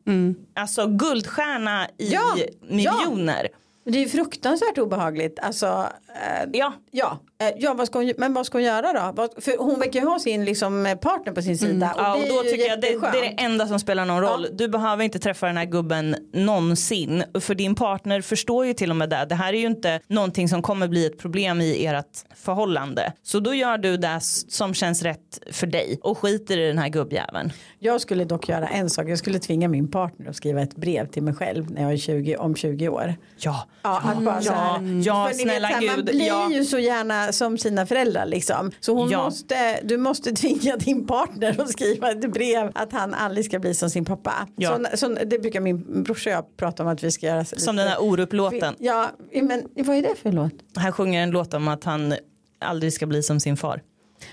Alltså 0.55 0.87
guldstjärna 0.87 1.87
i 1.97 2.11
Ja, 2.13 2.35
miljoner. 2.69 3.47
Det 3.85 4.03
är 4.03 4.07
fruktansvärt 4.09 4.77
obehagligt. 4.77 5.39
Alltså, 5.39 5.89
eh, 6.15 6.49
Ja. 6.53 6.73
ja. 6.91 7.19
Eh, 7.47 7.53
ja 7.57 7.73
vad 7.73 7.87
ska 7.87 7.99
hon, 7.99 8.13
men 8.17 8.33
vad 8.33 8.45
ska 8.45 8.57
hon 8.57 8.65
göra 8.65 9.11
då? 9.13 9.27
För 9.41 9.57
hon 9.57 9.79
verkar 9.79 9.99
ju 9.99 10.05
ha 10.05 10.19
sin 10.19 10.45
liksom, 10.45 10.95
partner 11.01 11.33
på 11.33 11.41
sin 11.41 11.57
sida. 11.57 11.91
Och 11.95 12.01
Ja, 12.01 12.15
och 12.15 12.21
då 12.29 12.41
tycker 12.43 12.67
jag 12.69 12.81
det, 12.81 12.87
det 12.87 13.07
är 13.17 13.21
det 13.21 13.41
enda 13.43 13.67
som 13.67 13.79
spelar 13.79 14.05
någon 14.05 14.21
roll. 14.21 14.47
Du 14.51 14.67
behöver 14.67 15.03
inte 15.03 15.19
träffa 15.19 15.47
den 15.47 15.57
här 15.57 15.65
gubben 15.65 16.15
någonsin. 16.33 17.23
För 17.39 17.55
din 17.55 17.75
partner 17.75 18.21
förstår 18.21 18.65
ju 18.65 18.73
till 18.73 18.89
och 18.89 18.95
med 18.95 19.09
det. 19.09 19.25
Det 19.29 19.35
här 19.35 19.53
är 19.53 19.57
ju 19.57 19.65
inte 19.67 19.99
någonting 20.07 20.49
som 20.49 20.61
kommer 20.61 20.87
bli 20.87 21.05
ett 21.05 21.17
problem 21.19 21.61
i 21.61 21.85
ert 21.85 22.05
förhållande. 22.35 23.13
Så 23.23 23.39
då 23.39 23.53
gör 23.53 23.77
du 23.77 23.97
det 23.97 24.19
som 24.47 24.73
känns 24.73 25.03
rätt 25.03 25.39
för 25.51 25.67
dig 25.67 25.99
och 26.03 26.17
skiter 26.17 26.57
i 26.57 26.67
den 26.67 26.77
här 26.77 26.89
gubbjäveln. 26.89 27.51
Jag 27.79 28.01
skulle 28.01 28.25
dock 28.25 28.49
göra 28.49 28.67
en 28.67 28.89
sak. 28.89 29.09
Jag 29.09 29.17
skulle 29.17 29.39
tvinga 29.39 29.67
min 29.67 29.91
partner 29.91 30.29
att 30.29 30.35
skriva 30.35 30.61
ett 30.61 30.75
brev 30.75 31.07
till 31.07 31.23
mig 31.23 31.33
själv 31.33 31.71
när 31.71 31.81
jag 31.81 31.93
är 31.93 31.97
20, 31.97 32.37
om 32.37 32.55
20 32.55 32.89
år. 32.89 33.15
Ja, 33.37 33.67
Ja, 33.83 34.01
att 34.05 34.23
bara 34.23 34.41
så 34.41 34.53
här, 34.53 35.01
ja 35.05 35.27
för 35.31 35.37
ni 35.37 35.43
snälla 35.43 35.67
vet, 35.67 35.75
här, 35.77 35.87
Man 35.87 35.95
gud. 35.95 36.05
blir 36.05 36.27
Ja. 36.27 36.51
ju 36.51 36.65
så 36.65 36.79
gärna 36.79 37.31
som 37.33 37.57
sina 37.57 37.85
föräldrar 37.85 38.25
liksom. 38.25 38.71
Så 38.79 38.93
hon 38.95 39.09
Ja. 39.09 39.23
måste, 39.23 39.79
du 39.83 39.97
måste 39.97 40.31
tvinga 40.35 40.77
din 40.77 41.07
partner 41.07 41.61
att 41.61 41.69
skriva 41.71 42.11
ett 42.11 42.31
brev 42.33 42.71
att 42.75 42.91
han 42.93 43.13
aldrig 43.13 43.45
ska 43.45 43.59
bli 43.59 43.73
som 43.73 43.89
sin 43.89 44.05
pappa. 44.05 44.47
Ja. 44.55 44.79
Så, 44.91 44.97
så, 44.97 45.07
det 45.25 45.39
brukar 45.39 45.61
min 45.61 46.03
brorsa 46.03 46.29
och 46.29 46.33
jag 46.35 46.57
prata 46.57 46.83
om 46.83 46.89
att 46.89 47.03
vi 47.03 47.11
ska 47.11 47.25
göra. 47.27 47.45
Som 47.45 47.75
lite- 47.75 47.83
den 47.83 47.91
här 47.91 48.01
Orup-låten. 48.03 48.75
Ja, 48.79 49.09
men 49.33 49.63
vad 49.75 49.95
är 49.97 50.01
det 50.01 50.15
för 50.15 50.31
låt? 50.31 50.53
Han 50.75 50.91
sjunger 50.91 51.23
en 51.23 51.31
låt 51.31 51.53
om 51.53 51.67
att 51.67 51.83
han 51.83 52.13
aldrig 52.59 52.93
ska 52.93 53.05
bli 53.05 53.23
som 53.23 53.39
sin 53.39 53.57
far. 53.57 53.81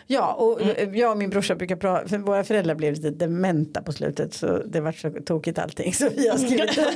Ja, 0.06 0.32
och 0.32 0.60
Mm. 0.62 0.94
jag 0.94 1.10
och 1.10 1.16
min 1.18 1.30
brorsa 1.30 1.54
brukar 1.54 1.76
prata, 1.76 2.08
för 2.08 2.18
våra 2.18 2.44
föräldrar 2.44 2.74
blev 2.74 2.94
lite 2.94 3.10
dementa 3.10 3.82
på 3.82 3.92
slutet 3.92 4.34
så 4.34 4.62
det 4.66 4.80
var 4.80 4.92
så 4.92 5.10
tokigt 5.26 5.58
allting. 5.58 5.94
Så 6.00 6.08
vi 6.16 6.28
har 6.28 6.38
skrivit 6.38 6.78
att 6.78 6.94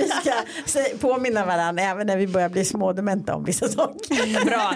vi 0.00 0.08
ska 0.08 0.82
påminna 1.08 1.46
varandra 1.46 1.82
även 1.82 2.06
när 2.06 2.16
vi 2.16 2.26
börjar 2.26 2.48
bli 2.48 2.64
smådementa 2.64 3.34
om 3.34 3.44
vissa 3.44 3.68
saker. 3.68 4.44
Bra. 4.46 4.74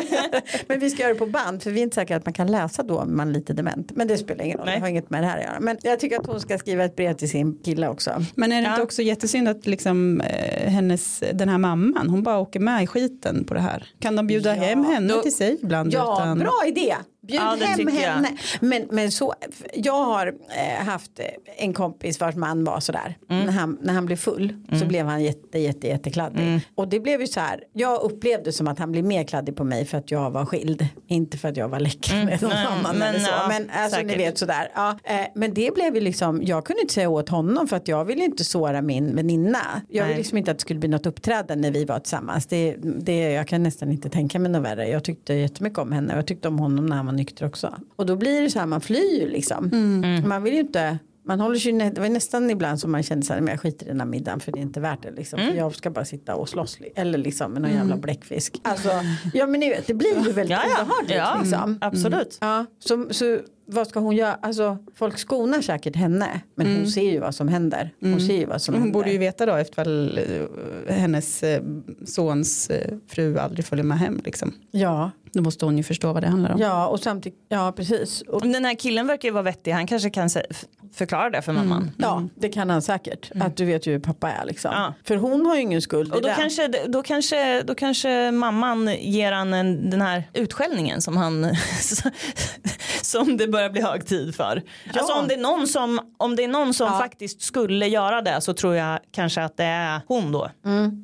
Men 0.66 0.80
vi 0.80 0.90
ska 0.90 1.02
göra 1.02 1.12
det 1.12 1.18
på 1.18 1.26
band 1.26 1.62
för 1.62 1.70
vi 1.70 1.80
är 1.80 1.82
inte 1.82 1.94
säkra 1.94 2.16
att 2.16 2.26
man 2.26 2.32
kan 2.32 2.46
läsa 2.46 2.82
då 2.82 2.98
om 2.98 3.16
man 3.16 3.28
är 3.28 3.32
lite 3.32 3.52
dement. 3.52 3.90
Men 3.96 4.08
det 4.08 4.18
spelar 4.18 4.44
ingen 4.44 4.58
roll, 4.58 4.66
Nej. 4.66 4.74
det 4.74 4.80
har 4.80 4.88
inget 4.88 5.10
med 5.10 5.22
det 5.22 5.26
här 5.26 5.38
att 5.38 5.44
göra. 5.44 5.60
Men 5.60 5.78
jag 5.82 6.00
tycker 6.00 6.20
att 6.20 6.26
hon 6.26 6.40
ska 6.40 6.58
skriva 6.58 6.84
ett 6.84 6.96
brev 6.96 7.12
till 7.14 7.30
sin 7.30 7.58
kille 7.64 7.88
också. 7.88 8.24
Men 8.34 8.52
är 8.52 8.56
det 8.56 8.68
inte 8.68 8.80
Ja. 8.80 8.84
också 8.84 9.02
jättesynd 9.02 9.48
att 9.48 9.66
liksom, 9.66 10.20
eh, 10.20 10.70
hennes, 10.70 11.22
den 11.32 11.48
här 11.48 11.58
mamman, 11.58 12.08
hon 12.10 12.22
bara 12.22 12.38
åker 12.38 12.60
med 12.60 12.82
i 12.82 12.86
skiten 12.86 13.44
på 13.44 13.54
det 13.54 13.60
här. 13.60 13.88
Kan 14.00 14.16
de 14.16 14.26
bjuda 14.26 14.56
Ja, 14.56 14.62
hem 14.62 14.84
henne 14.84 15.14
då- 15.14 15.22
till 15.22 15.34
sig 15.34 15.58
ibland? 15.62 15.92
Ja, 15.94 16.18
utan... 16.22 16.38
bra 16.38 16.62
idé. 16.66 16.89
Bjud 17.22 17.40
Ja, 17.40 17.56
hem 17.60 17.88
henne. 17.88 18.28
Men, 18.60 18.86
men 18.90 19.10
så, 19.12 19.34
jag 19.74 20.04
har 20.04 20.26
eh, 20.26 20.84
haft 20.86 21.18
eh, 21.18 21.26
en 21.64 21.72
kompis 21.72 22.20
vars 22.20 22.34
man 22.34 22.64
var 22.64 22.80
sådär. 22.80 23.16
Mm. 23.30 23.46
När, 23.46 23.52
han, 23.52 23.78
när 23.82 23.94
han 23.94 24.06
blev 24.06 24.16
full 24.16 24.54
så 24.80 24.86
blev 24.86 25.06
han 25.06 25.22
jätte, 25.24 25.58
jätte, 25.58 25.86
jättekladdig. 25.86 26.42
Mm. 26.42 26.60
Och 26.74 26.88
det 26.88 27.00
blev 27.00 27.20
ju 27.20 27.26
så 27.26 27.40
här. 27.40 27.60
Jag 27.72 28.02
upplevde 28.02 28.52
som 28.52 28.68
att 28.68 28.78
han 28.78 28.92
blev 28.92 29.04
mer 29.04 29.24
kladdig 29.24 29.56
på 29.56 29.64
mig 29.64 29.84
för 29.84 29.98
att 29.98 30.10
jag 30.10 30.30
var 30.30 30.46
skild. 30.46 30.86
Inte 31.06 31.38
för 31.38 31.48
att 31.48 31.56
jag 31.56 31.68
var 31.68 31.80
läcker 31.80 32.24
med 32.24 32.42
någon 32.42 32.50
Mm. 32.52 32.62
Nej, 32.64 32.66
annan 32.80 32.96
men, 32.98 33.08
eller 33.08 33.18
så. 33.18 33.30
ja, 33.30 33.48
men 33.48 33.70
alltså 33.70 33.98
ni 34.00 34.04
säkert. 34.08 34.20
vet 34.20 34.38
sådär. 34.38 34.70
Ja, 34.74 34.98
eh, 35.04 35.20
men 35.34 35.54
det 35.54 35.74
blev 35.74 35.94
ju 35.94 36.00
liksom. 36.00 36.42
Jag 36.42 36.64
kunde 36.64 36.82
inte 36.82 36.94
säga 36.94 37.08
åt 37.08 37.28
honom 37.28 37.68
för 37.68 37.76
att 37.76 37.88
jag 37.88 38.04
ville 38.04 38.24
inte 38.24 38.44
såra 38.44 38.82
min 38.82 39.16
väninna. 39.16 39.58
Jag 39.88 40.04
ville 40.04 40.16
liksom 40.18 40.38
inte 40.38 40.50
att 40.50 40.56
det 40.58 40.62
skulle 40.62 40.80
bli 40.80 40.88
något 40.88 41.06
uppträdande 41.06 41.56
när 41.56 41.70
vi 41.70 41.84
var 41.84 41.98
tillsammans. 41.98 42.46
Det, 42.46 42.76
det, 42.82 43.20
jag 43.32 43.48
kan 43.48 43.62
nästan 43.62 43.90
inte 43.92 44.08
tänka 44.10 44.38
mig 44.38 44.50
något 44.52 44.62
värre. 44.62 44.88
Jag 44.88 45.04
tyckte 45.04 45.34
jättemycket 45.34 45.78
om 45.78 45.92
henne 45.92 46.12
och 46.12 46.18
jag 46.18 46.26
tyckte 46.26 46.48
om 46.48 46.58
honom 46.58 46.86
när 46.86 46.96
han 46.96 47.06
var 47.06 47.12
nykter 47.20 47.46
också. 47.46 47.74
Och 47.96 48.06
då 48.06 48.16
blir 48.16 48.42
det 48.42 48.50
så 48.50 48.58
här, 48.58 48.66
man 48.66 48.80
flyr 48.80 49.28
liksom. 49.30 49.70
Mm. 49.72 50.28
Man 50.28 50.42
vill 50.42 50.54
ju 50.54 50.60
inte, 50.60 50.98
man 51.24 51.40
håller 51.40 51.58
sig, 51.58 51.72
det 51.72 52.00
var 52.00 52.08
nästan 52.08 52.50
ibland 52.50 52.80
som 52.80 52.92
man 52.92 53.02
kände 53.02 53.26
så 53.26 53.32
här, 53.32 53.40
men 53.40 53.50
jag 53.50 53.60
skiter 53.60 53.86
i 53.86 53.88
den 53.88 54.00
här 54.00 54.06
middagen 54.06 54.40
för 54.40 54.52
det 54.52 54.58
är 54.58 54.62
inte 54.62 54.80
värt 54.80 55.02
det 55.02 55.10
liksom. 55.10 55.40
Mm. 55.40 55.56
Jag 55.56 55.74
ska 55.74 55.90
bara 55.90 56.04
sitta 56.04 56.34
och 56.34 56.48
slåss. 56.48 56.78
Eller 56.94 57.18
liksom 57.18 57.52
med 57.52 57.62
någon 57.62 57.70
jävla 57.72 57.96
bläckfisk. 57.96 58.60
Alltså, 58.64 58.88
ja 59.34 59.46
men 59.46 59.60
ni 59.60 59.68
vet, 59.68 59.86
det 59.86 59.94
blir 59.94 60.26
ju 60.26 60.32
väldigt 60.32 60.50
Ja, 60.50 60.62
ja. 60.76 60.82
obehagligt 60.82 61.16
Ja, 61.16 61.38
liksom. 61.42 61.78
absolut. 61.80 62.38
Ja, 62.40 62.66
så, 62.78 63.06
så 63.10 63.38
vad 63.72 63.86
ska 63.88 64.00
hon 64.00 64.16
göra? 64.16 64.34
Alltså 64.34 64.78
folk 64.94 65.18
skonar 65.18 65.60
säkert 65.60 65.96
henne. 65.96 66.40
Men 66.54 66.76
hon 66.76 66.86
ser 66.86 67.12
ju 67.12 67.18
vad 67.18 67.34
som 67.34 67.48
händer. 67.48 67.90
Hon 68.00 68.20
ser 68.20 68.36
ju 68.38 68.44
vad 68.46 68.62
som 68.62 68.74
Hon 68.74 68.82
händer. 68.82 68.98
borde 68.98 69.12
ju 69.12 69.18
veta 69.18 69.46
då 69.46 69.58
ifall 69.60 70.18
eh, 70.86 70.94
hennes 70.94 71.42
eh, 71.42 71.62
sons 72.06 72.70
eh, 72.70 72.94
fru 73.08 73.38
aldrig 73.38 73.64
följer 73.64 73.84
med 73.84 73.98
hem. 73.98 74.20
Liksom. 74.24 74.52
Ja, 74.70 75.10
Då 75.32 75.42
måste 75.42 75.64
hon 75.64 75.76
ju 75.76 75.82
förstå 75.82 76.12
vad 76.12 76.22
det 76.22 76.28
handlar 76.28 76.50
om. 76.54 76.60
ja 76.60 76.86
och 76.88 77.00
samtidigt, 77.00 77.38
ja 77.48 77.72
precis. 77.76 78.20
Och, 78.22 78.42
Den 78.42 78.64
här 78.64 78.74
killen 78.74 79.06
verkar 79.06 79.28
ju 79.28 79.32
vara 79.32 79.42
vettig. 79.42 79.72
Han 79.72 79.86
kanske 79.86 80.10
kan 80.10 80.26
f- 80.50 80.64
förklara 80.92 81.30
det 81.30 81.42
för 81.42 81.52
mamman. 81.52 81.90
Ja, 81.96 82.28
det 82.34 82.48
kan 82.48 82.70
han 82.70 82.82
säkert. 82.82 83.30
Att 83.40 83.56
du 83.56 83.64
vet 83.64 83.86
ju 83.86 83.92
hur 83.92 83.98
pappa 83.98 84.30
är 84.30 84.44
liksom. 84.44 84.70
Ja. 84.74 84.94
För 85.04 85.16
hon 85.16 85.46
har 85.46 85.56
ju 85.56 85.62
ingen 85.62 85.82
skuld 85.82 86.12
Och 86.12 86.22
då 86.22 86.28
det. 86.28 86.34
kanske, 86.38 86.68
då, 86.88 87.02
kanske, 87.02 87.62
då 87.62 87.74
kanske 87.74 88.30
mamman 88.30 88.88
ger 89.00 89.32
han 89.32 89.54
en, 89.54 89.90
den 89.90 90.00
här 90.00 90.24
utskällningen 90.34 91.00
som 91.00 91.16
han, 91.16 91.56
som 93.02 93.36
det 93.36 93.48
börjar 93.48 93.70
bli 93.70 93.82
hög 93.82 94.06
tid 94.06 94.34
för. 94.34 94.62
Alltså 94.94 95.12
om 95.12 95.28
det 95.28 95.34
är 95.34 95.38
någon 95.38 95.66
som, 95.66 96.00
om 96.16 96.36
det 96.36 96.44
är 96.44 96.48
någon 96.48 96.74
som 96.74 96.88
faktiskt 96.88 97.42
skulle 97.42 97.86
göra 97.86 98.22
det 98.22 98.40
så 98.40 98.54
tror 98.54 98.74
jag 98.74 98.98
kanske 99.12 99.42
att 99.42 99.56
det 99.56 99.64
är 99.64 100.00
hon 100.06 100.32
då. 100.32 100.50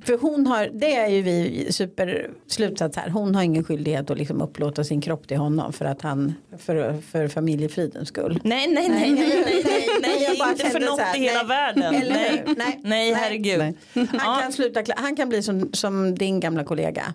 För 0.05 0.19
hon 0.21 0.47
har, 0.47 0.71
det 0.73 0.97
är 0.97 1.09
ju 1.09 1.23
vi 1.23 1.67
superslutsats 1.73 2.97
här, 2.97 3.09
hon 3.09 3.35
har 3.35 3.43
ingen 3.43 3.65
skyldighet 3.65 4.11
att 4.11 4.19
liksom 4.19 4.43
upplåta 4.43 4.85
sin 4.85 5.01
kropp 5.01 5.29
till 5.29 5.37
honom 5.37 5.73
för 5.73 5.85
att 5.85 6.03
han, 6.03 6.35
för, 6.59 7.01
för 7.01 7.29
familjefridens 7.29 8.09
skull. 8.09 8.41
Nej, 8.45 8.67
nej, 8.69 8.89
nej, 8.89 9.11
nej, 9.11 9.45
nej, 9.47 9.63
nej, 9.65 9.76
nej, 10.03 10.22
Jag 10.22 10.39
bara 10.39 10.51
inte 10.51 10.70
för 10.70 10.81
något 10.81 11.01
här, 11.01 11.16
i 11.16 11.20
hela 11.20 11.39
nej. 11.43 11.47
världen. 11.49 11.93
Nej? 12.09 12.45
Nej. 12.57 12.81
nej, 12.85 13.12
herregud. 13.14 13.59
Nej. 13.59 13.74
Han, 14.18 14.43
kan 14.43 14.53
sluta, 14.53 14.83
han 14.97 15.16
kan 15.16 15.29
bli 15.29 15.43
som, 15.43 15.70
som 15.72 16.14
din 16.14 16.41
gamla 16.41 16.64
kollega. 16.64 17.14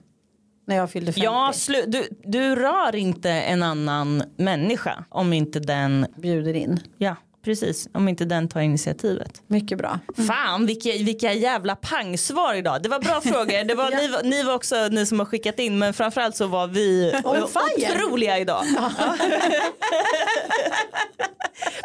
När 0.68 0.76
jag 0.76 0.92
fyllde 0.92 1.14
50. 1.14 1.26
Ja, 1.26 1.52
slu- 1.54 1.86
du, 1.88 2.08
du 2.24 2.56
rör 2.56 2.96
inte 2.96 3.30
en 3.30 3.64
annan 3.64 4.24
människa 4.38 5.04
om 5.10 5.34
inte 5.34 5.60
den, 5.60 6.06
Bjuder 6.18 6.54
in. 6.54 6.80
ja 6.98 7.16
precis, 7.44 7.90
om 7.94 8.08
inte 8.08 8.26
den 8.26 8.48
tar 8.48 8.62
initiativet. 8.62 9.42
Mycket 9.48 9.78
bra. 9.78 10.00
Fan 10.28 10.66
vilka, 10.66 10.90
vilka 10.92 11.34
jävla 11.34 11.76
pangsvar 11.76 12.54
idag. 12.54 12.84
Det 12.84 12.90
var 12.90 13.00
bra 13.00 13.22
frågor. 13.24 13.64
Det 13.64 13.76
var, 13.76 13.90
ni, 13.92 14.08
var- 14.08 14.24
ni 14.24 14.44
var 14.44 14.54
också 14.56 14.88
ni 14.92 15.06
som 15.06 15.20
har 15.20 15.26
skickat 15.26 15.60
in 15.60 15.78
men 15.80 15.94
framförallt 15.94 16.36
så 16.36 16.48
var 16.48 16.68
vi 16.68 17.14
otroliga 17.24 18.40
idag. 18.40 18.64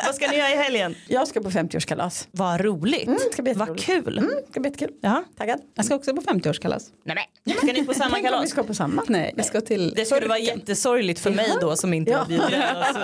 Vad 0.07 0.15
ska 0.15 0.27
ni 0.31 0.37
göra 0.37 0.51
i 0.51 0.57
helgen? 0.57 0.95
Jag 1.09 1.29
ska 1.29 1.41
på 1.41 1.51
50-årskalas. 1.51 2.29
Vad 2.31 2.61
roligt. 2.61 3.07
Mm, 3.07 3.19
ska 3.33 3.43
bli 3.43 3.53
Vad 3.53 3.81
kul. 3.81 4.19
Mm, 4.19 4.31
ska 4.51 4.61
bli 4.61 4.71
jättekul. 4.71 4.95
Ja. 5.01 5.25
Taggad. 5.39 5.61
Jag 5.75 5.85
ska 5.85 5.95
också 5.95 6.15
på 6.17 6.23
50-årskalas. 6.23 6.83
Nej, 7.05 7.17
men. 7.45 7.57
Ska 7.57 7.67
ni 7.67 7.85
på 7.85 7.95
samma 7.95 8.17
om 8.17 8.23
vi 8.23 8.29
kalas? 8.29 8.51
ska 8.51 8.63
på 8.63 8.75
samma. 8.75 9.03
Nej, 9.09 9.35
jag 9.37 9.47
ska 9.47 9.61
till 9.61 9.93
Det 9.97 10.05
skulle 10.05 10.27
vara 10.27 10.39
jättesorgligt 10.39 11.21
för 11.21 11.31
mig 11.31 11.51
då 11.61 11.77
som 11.77 11.95
inte 11.95 12.11
Ja. 12.11 12.19
var 12.19 12.27
bjuden. 12.27 12.63
Alltså. 12.77 13.01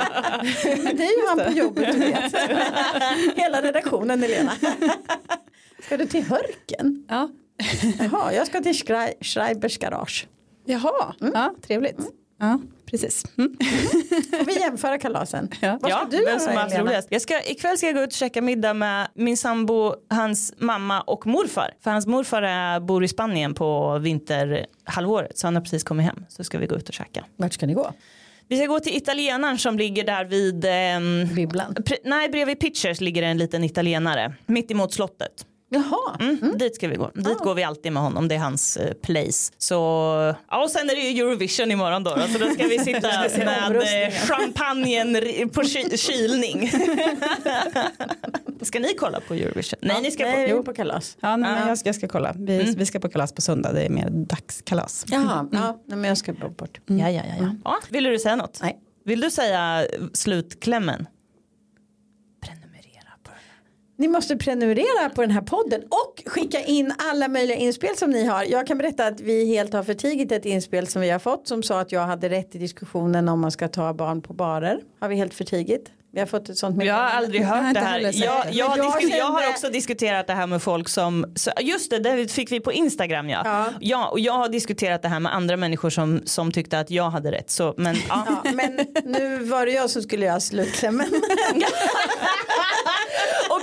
Det 0.96 1.02
är 1.04 1.20
ju 1.22 1.28
han 1.28 1.38
på 1.52 1.58
jobbet 1.58 1.92
du 1.92 1.98
vet. 1.98 2.41
Hela 3.36 3.62
redaktionen 3.62 4.24
Elena. 4.24 4.52
Ska 5.82 5.96
du 5.96 6.06
till 6.06 6.24
Hörken? 6.24 7.04
Ja. 7.08 7.30
Jaha, 7.98 8.32
jag 8.32 8.46
ska 8.46 8.60
till 8.60 8.72
Schrei- 8.72 9.14
Schreibers 9.24 9.78
garage. 9.78 10.26
Jaha, 10.64 11.14
ja, 11.20 11.54
trevligt. 11.66 11.98
Ja, 12.40 12.60
precis. 12.86 13.24
Mm. 13.38 13.56
Får 14.38 14.44
vi 14.44 14.60
jämföra 14.60 14.98
kalasen? 14.98 15.48
Ja. 15.60 15.78
Vad 15.82 15.90
ska 15.90 16.00
Ja, 16.00 16.06
du 16.10 16.24
vem 16.24 16.38
som 16.38 16.48
har 16.48 16.54
göra 16.54 16.62
haft 16.62 16.74
Elena? 16.74 16.88
roligast. 16.90 17.08
Jag 17.10 17.22
ska, 17.22 17.42
ikväll 17.42 17.76
ska 17.78 17.86
jag 17.86 17.94
gå 17.96 18.00
ut 18.02 18.06
och 18.06 18.12
käka 18.12 18.42
middag 18.42 18.74
med 18.74 19.08
min 19.14 19.36
sambo, 19.36 19.94
hans 20.10 20.54
mamma 20.58 21.00
och 21.00 21.26
morfar. 21.26 21.70
För 21.80 21.90
hans 21.90 22.06
morfar 22.06 22.42
är, 22.42 22.80
bor 22.80 23.04
i 23.04 23.08
Spanien 23.08 23.54
på 23.54 23.98
vinterhalvåret 23.98 25.38
så 25.38 25.46
han 25.46 25.54
har 25.54 25.62
precis 25.62 25.84
kommit 25.84 26.06
hem. 26.06 26.24
Så 26.28 26.44
ska 26.44 26.58
vi 26.58 26.66
gå 26.66 26.74
ut 26.74 26.88
och 26.88 26.94
käka. 26.94 27.24
Vart 27.36 27.52
ska 27.52 27.66
ni 27.66 27.74
gå? 27.74 27.92
Vi 28.52 28.58
ska 28.58 28.66
gå 28.66 28.80
till 28.80 28.96
italienaren 28.96 29.58
som 29.58 29.78
ligger 29.78 30.04
där 30.04 30.24
vid, 30.24 30.64
ehm, 30.64 31.34
Bibblan. 31.34 31.74
nej 32.04 32.28
bredvid 32.28 32.60
Pitchers 32.60 33.00
ligger 33.00 33.22
en 33.22 33.38
liten 33.38 33.64
italienare. 33.64 34.34
Mitt 34.46 34.70
emot 34.70 34.92
slottet. 34.92 35.46
Jaha. 35.72 36.16
Mm, 36.20 36.58
Dit 36.58 36.74
ska 36.76 36.88
vi 36.88 36.96
gå. 36.96 37.10
Dit 37.14 37.38
går 37.38 37.54
vi 37.54 37.62
alltid 37.62 37.92
med 37.92 38.02
honom. 38.02 38.28
Det 38.28 38.34
är 38.34 38.38
hans 38.38 38.76
eh, 38.76 38.92
place. 38.94 39.52
Så, 39.58 39.74
ja, 40.50 40.62
och 40.64 40.70
sen 40.70 40.90
är 40.90 40.94
det 40.94 41.00
ju 41.00 41.20
Eurovision 41.22 41.70
imorgon 41.70 42.04
då. 42.04 42.14
då. 42.14 42.20
Så 42.32 42.38
då 42.38 42.50
ska 42.50 42.66
vi 42.66 42.78
sitta 42.78 43.08
med 43.38 43.76
eh, 43.76 44.12
champagnen 44.14 45.16
på 45.52 45.62
ky- 45.62 45.96
kylning. 45.96 46.70
ska 48.62 48.78
ni 48.78 48.94
kolla 48.94 49.20
på 49.20 49.34
Eurovision? 49.34 49.78
Nej, 49.82 50.02
ni 50.02 50.10
ska 50.10 50.24
Nej, 50.24 50.50
på... 50.52 50.58
är 50.58 50.62
på 50.62 50.72
kalas. 50.74 51.16
Ja, 51.20 51.36
nej, 51.36 51.50
men 51.50 51.60
Ja. 51.62 51.68
jag, 51.68 51.78
ska, 51.78 51.88
jag 51.88 51.96
ska 51.96 52.08
kolla. 52.08 52.32
Vi, 52.36 52.74
vi 52.76 52.86
ska 52.86 53.00
på 53.00 53.08
kalas 53.08 53.32
på 53.32 53.40
söndag. 53.42 53.72
Det 53.72 53.82
är 53.82 53.90
mer 53.90 54.10
dagskalas. 54.10 55.04
Jaha, 55.08 55.48
ja, 55.52 55.82
nej, 55.86 55.98
men 55.98 56.08
jag 56.08 56.18
ska 56.18 56.32
bo 56.32 56.48
bort. 56.48 56.80
Ja, 56.86 56.96
ja, 56.96 57.10
ja, 57.10 57.22
ja. 57.40 57.54
ja. 57.64 57.78
Vill 57.90 58.04
du 58.04 58.18
säga 58.18 58.36
något? 58.36 58.58
Nej. 58.62 58.78
Vill 59.04 59.20
du 59.20 59.30
säga 59.30 59.86
slutklämmen? 60.12 61.06
Ni 64.02 64.08
måste 64.08 64.36
prenumerera 64.36 65.10
på 65.14 65.20
den 65.20 65.30
här 65.30 65.40
podden 65.40 65.82
och 65.82 66.22
skicka 66.32 66.60
in 66.60 66.94
alla 66.98 67.28
möjliga 67.28 67.56
inspel 67.56 67.96
som 67.96 68.10
ni 68.10 68.24
har. 68.24 68.44
Jag 68.44 68.66
kan 68.66 68.78
berätta 68.78 69.06
att 69.06 69.20
vi 69.20 69.46
helt 69.46 69.72
har 69.72 69.82
förtigit 69.82 70.32
ett 70.32 70.44
inspel 70.44 70.86
som 70.86 71.02
vi 71.02 71.10
har 71.10 71.18
fått 71.18 71.48
som 71.48 71.62
sa 71.62 71.80
att 71.80 71.92
jag 71.92 72.00
hade 72.00 72.28
rätt 72.28 72.54
i 72.54 72.58
diskussionen 72.58 73.28
om 73.28 73.40
man 73.40 73.50
ska 73.50 73.68
ta 73.68 73.94
barn 73.94 74.22
på 74.22 74.32
barer. 74.32 74.80
Har 75.00 75.08
vi 75.08 75.16
helt 75.16 75.34
förtigit. 75.34 75.90
Vi 76.14 76.20
har 76.20 76.26
fått 76.26 76.48
ett 76.48 76.58
sånt 76.58 76.84
Jag 76.84 76.94
har 76.94 77.00
aldrig 77.02 77.44
har 77.44 77.56
hört 77.56 77.74
det 77.74 77.80
här. 77.80 78.00
Jag, 78.00 78.14
jag, 78.14 78.46
jag 78.52 78.68
disku- 78.70 79.16
jag 79.16 79.24
har 79.24 79.40
kände- 79.40 79.54
också 79.54 79.68
diskuterat 79.68 80.26
det 80.26 80.32
här 80.32 80.46
med 80.46 80.62
folk 80.62 80.88
som, 80.88 81.34
just 81.60 81.90
det, 81.90 81.98
det 81.98 82.32
fick 82.32 82.52
vi 82.52 82.60
på 82.60 82.72
Instagram 82.72 83.28
ja. 83.30 83.42
Ja. 83.44 83.66
ja. 83.80 84.08
och 84.08 84.20
jag 84.20 84.32
har 84.32 84.48
diskuterat 84.48 85.02
det 85.02 85.08
här 85.08 85.20
med 85.20 85.34
andra 85.34 85.56
människor 85.56 85.90
som, 85.90 86.22
som 86.24 86.52
tyckte 86.52 86.78
att 86.78 86.90
jag 86.90 87.10
hade 87.10 87.32
rätt. 87.32 87.50
Så, 87.50 87.74
men, 87.76 87.96
ja. 88.08 88.42
Ja, 88.44 88.52
men 88.52 88.80
nu 89.04 89.36
var 89.38 89.66
det 89.66 89.72
jag 89.72 89.90
som 89.90 90.02
skulle 90.02 90.26
göra 90.26 90.40
slutklämmen. 90.40 91.06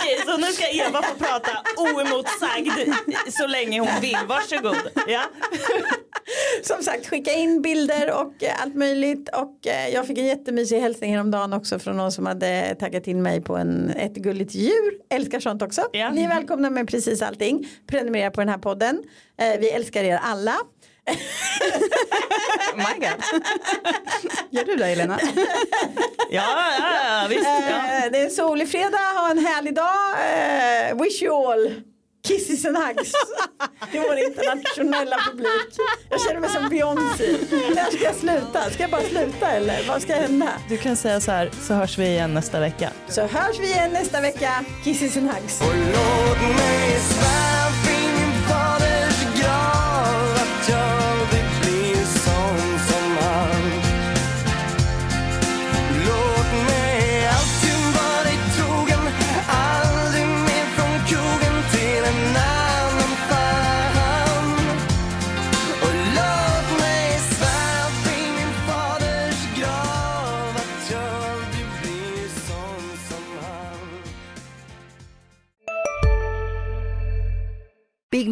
Okej, 0.09 0.25
så 0.25 0.37
nu 0.37 0.47
ska 0.47 0.67
Eva 0.67 1.01
få 1.01 1.15
prata 1.15 1.51
oemotsagd 1.77 2.95
så 3.31 3.47
länge 3.47 3.79
hon 3.79 4.01
vill. 4.01 4.17
Varsågod. 4.27 4.75
Ja. 5.07 5.21
Som 6.63 6.83
sagt, 6.83 7.07
skicka 7.07 7.31
in 7.31 7.61
bilder 7.61 8.11
och 8.13 8.43
eh, 8.43 8.61
allt 8.61 8.75
möjligt. 8.75 9.29
Och 9.29 9.67
eh, 9.67 9.93
jag 9.93 10.07
fick 10.07 10.17
en 10.17 10.25
jättemysig 10.25 10.79
hälsning 10.79 11.13
häromdagen 11.13 11.53
också 11.53 11.79
från 11.79 11.97
någon 11.97 12.11
som 12.11 12.25
hade 12.25 12.75
taggat 12.79 13.07
in 13.07 13.21
mig 13.21 13.41
på 13.41 13.57
en, 13.57 13.89
ett 13.89 14.13
gulligt 14.13 14.55
djur. 14.55 14.99
Älskar 15.09 15.39
sånt 15.39 15.61
också. 15.61 15.81
Ja. 15.91 16.09
Ni 16.09 16.21
är 16.23 16.27
välkomna 16.27 16.69
med 16.69 16.87
precis 16.87 17.21
allting. 17.21 17.67
Prenumerera 17.87 18.31
på 18.31 18.41
den 18.41 18.49
här 18.49 18.57
podden. 18.57 19.03
Eh, 19.37 19.59
vi 19.59 19.69
älskar 19.69 20.03
er 20.03 20.19
alla. 20.23 20.55
Oh 21.09 22.77
my 22.77 22.99
God. 22.99 23.23
Gör 24.49 24.65
du 24.65 24.75
det 24.75 24.85
Elena? 24.87 25.19
Ja, 26.29 26.43
ja, 26.79 27.25
visst. 27.29 27.43
Ja. 27.45 27.77
Eh, 28.05 28.11
det 28.11 28.17
är 28.19 28.23
en 28.25 28.31
solig 28.31 28.71
fredag, 28.71 28.97
ha 29.15 29.31
en 29.31 29.45
härlig 29.45 29.75
dag. 29.75 29.95
Eh, 30.11 31.03
wish 31.03 31.21
you 31.23 31.51
all 31.51 31.81
kisses 32.27 32.65
and 32.65 32.77
hugs. 32.77 33.11
Det 33.91 33.97
är 33.97 34.01
vår 34.01 34.17
internationella 34.17 35.17
publik. 35.25 35.75
Jag 36.09 36.21
känner 36.21 36.39
mig 36.39 36.49
som 36.49 36.69
Beyoncé. 36.69 37.37
När 37.75 37.91
ska 37.91 38.03
jag 38.03 38.15
sluta? 38.15 38.69
Ska 38.69 38.83
jag 38.83 38.91
bara 38.91 39.01
sluta 39.01 39.51
eller 39.51 39.87
vad 39.87 40.01
ska 40.01 40.15
hända? 40.15 40.49
Du 40.69 40.77
kan 40.77 40.95
säga 40.95 41.19
så 41.21 41.31
här, 41.31 41.51
så 41.67 41.73
hörs 41.73 41.97
vi 41.97 42.05
igen 42.05 42.33
nästa 42.33 42.59
vecka. 42.59 42.89
Så 43.07 43.21
hörs 43.21 43.59
vi 43.59 43.65
igen 43.67 43.91
nästa 43.93 44.21
vecka. 44.21 44.65
Kisses 44.83 45.17
and 45.17 45.29
hugs. 45.31 45.61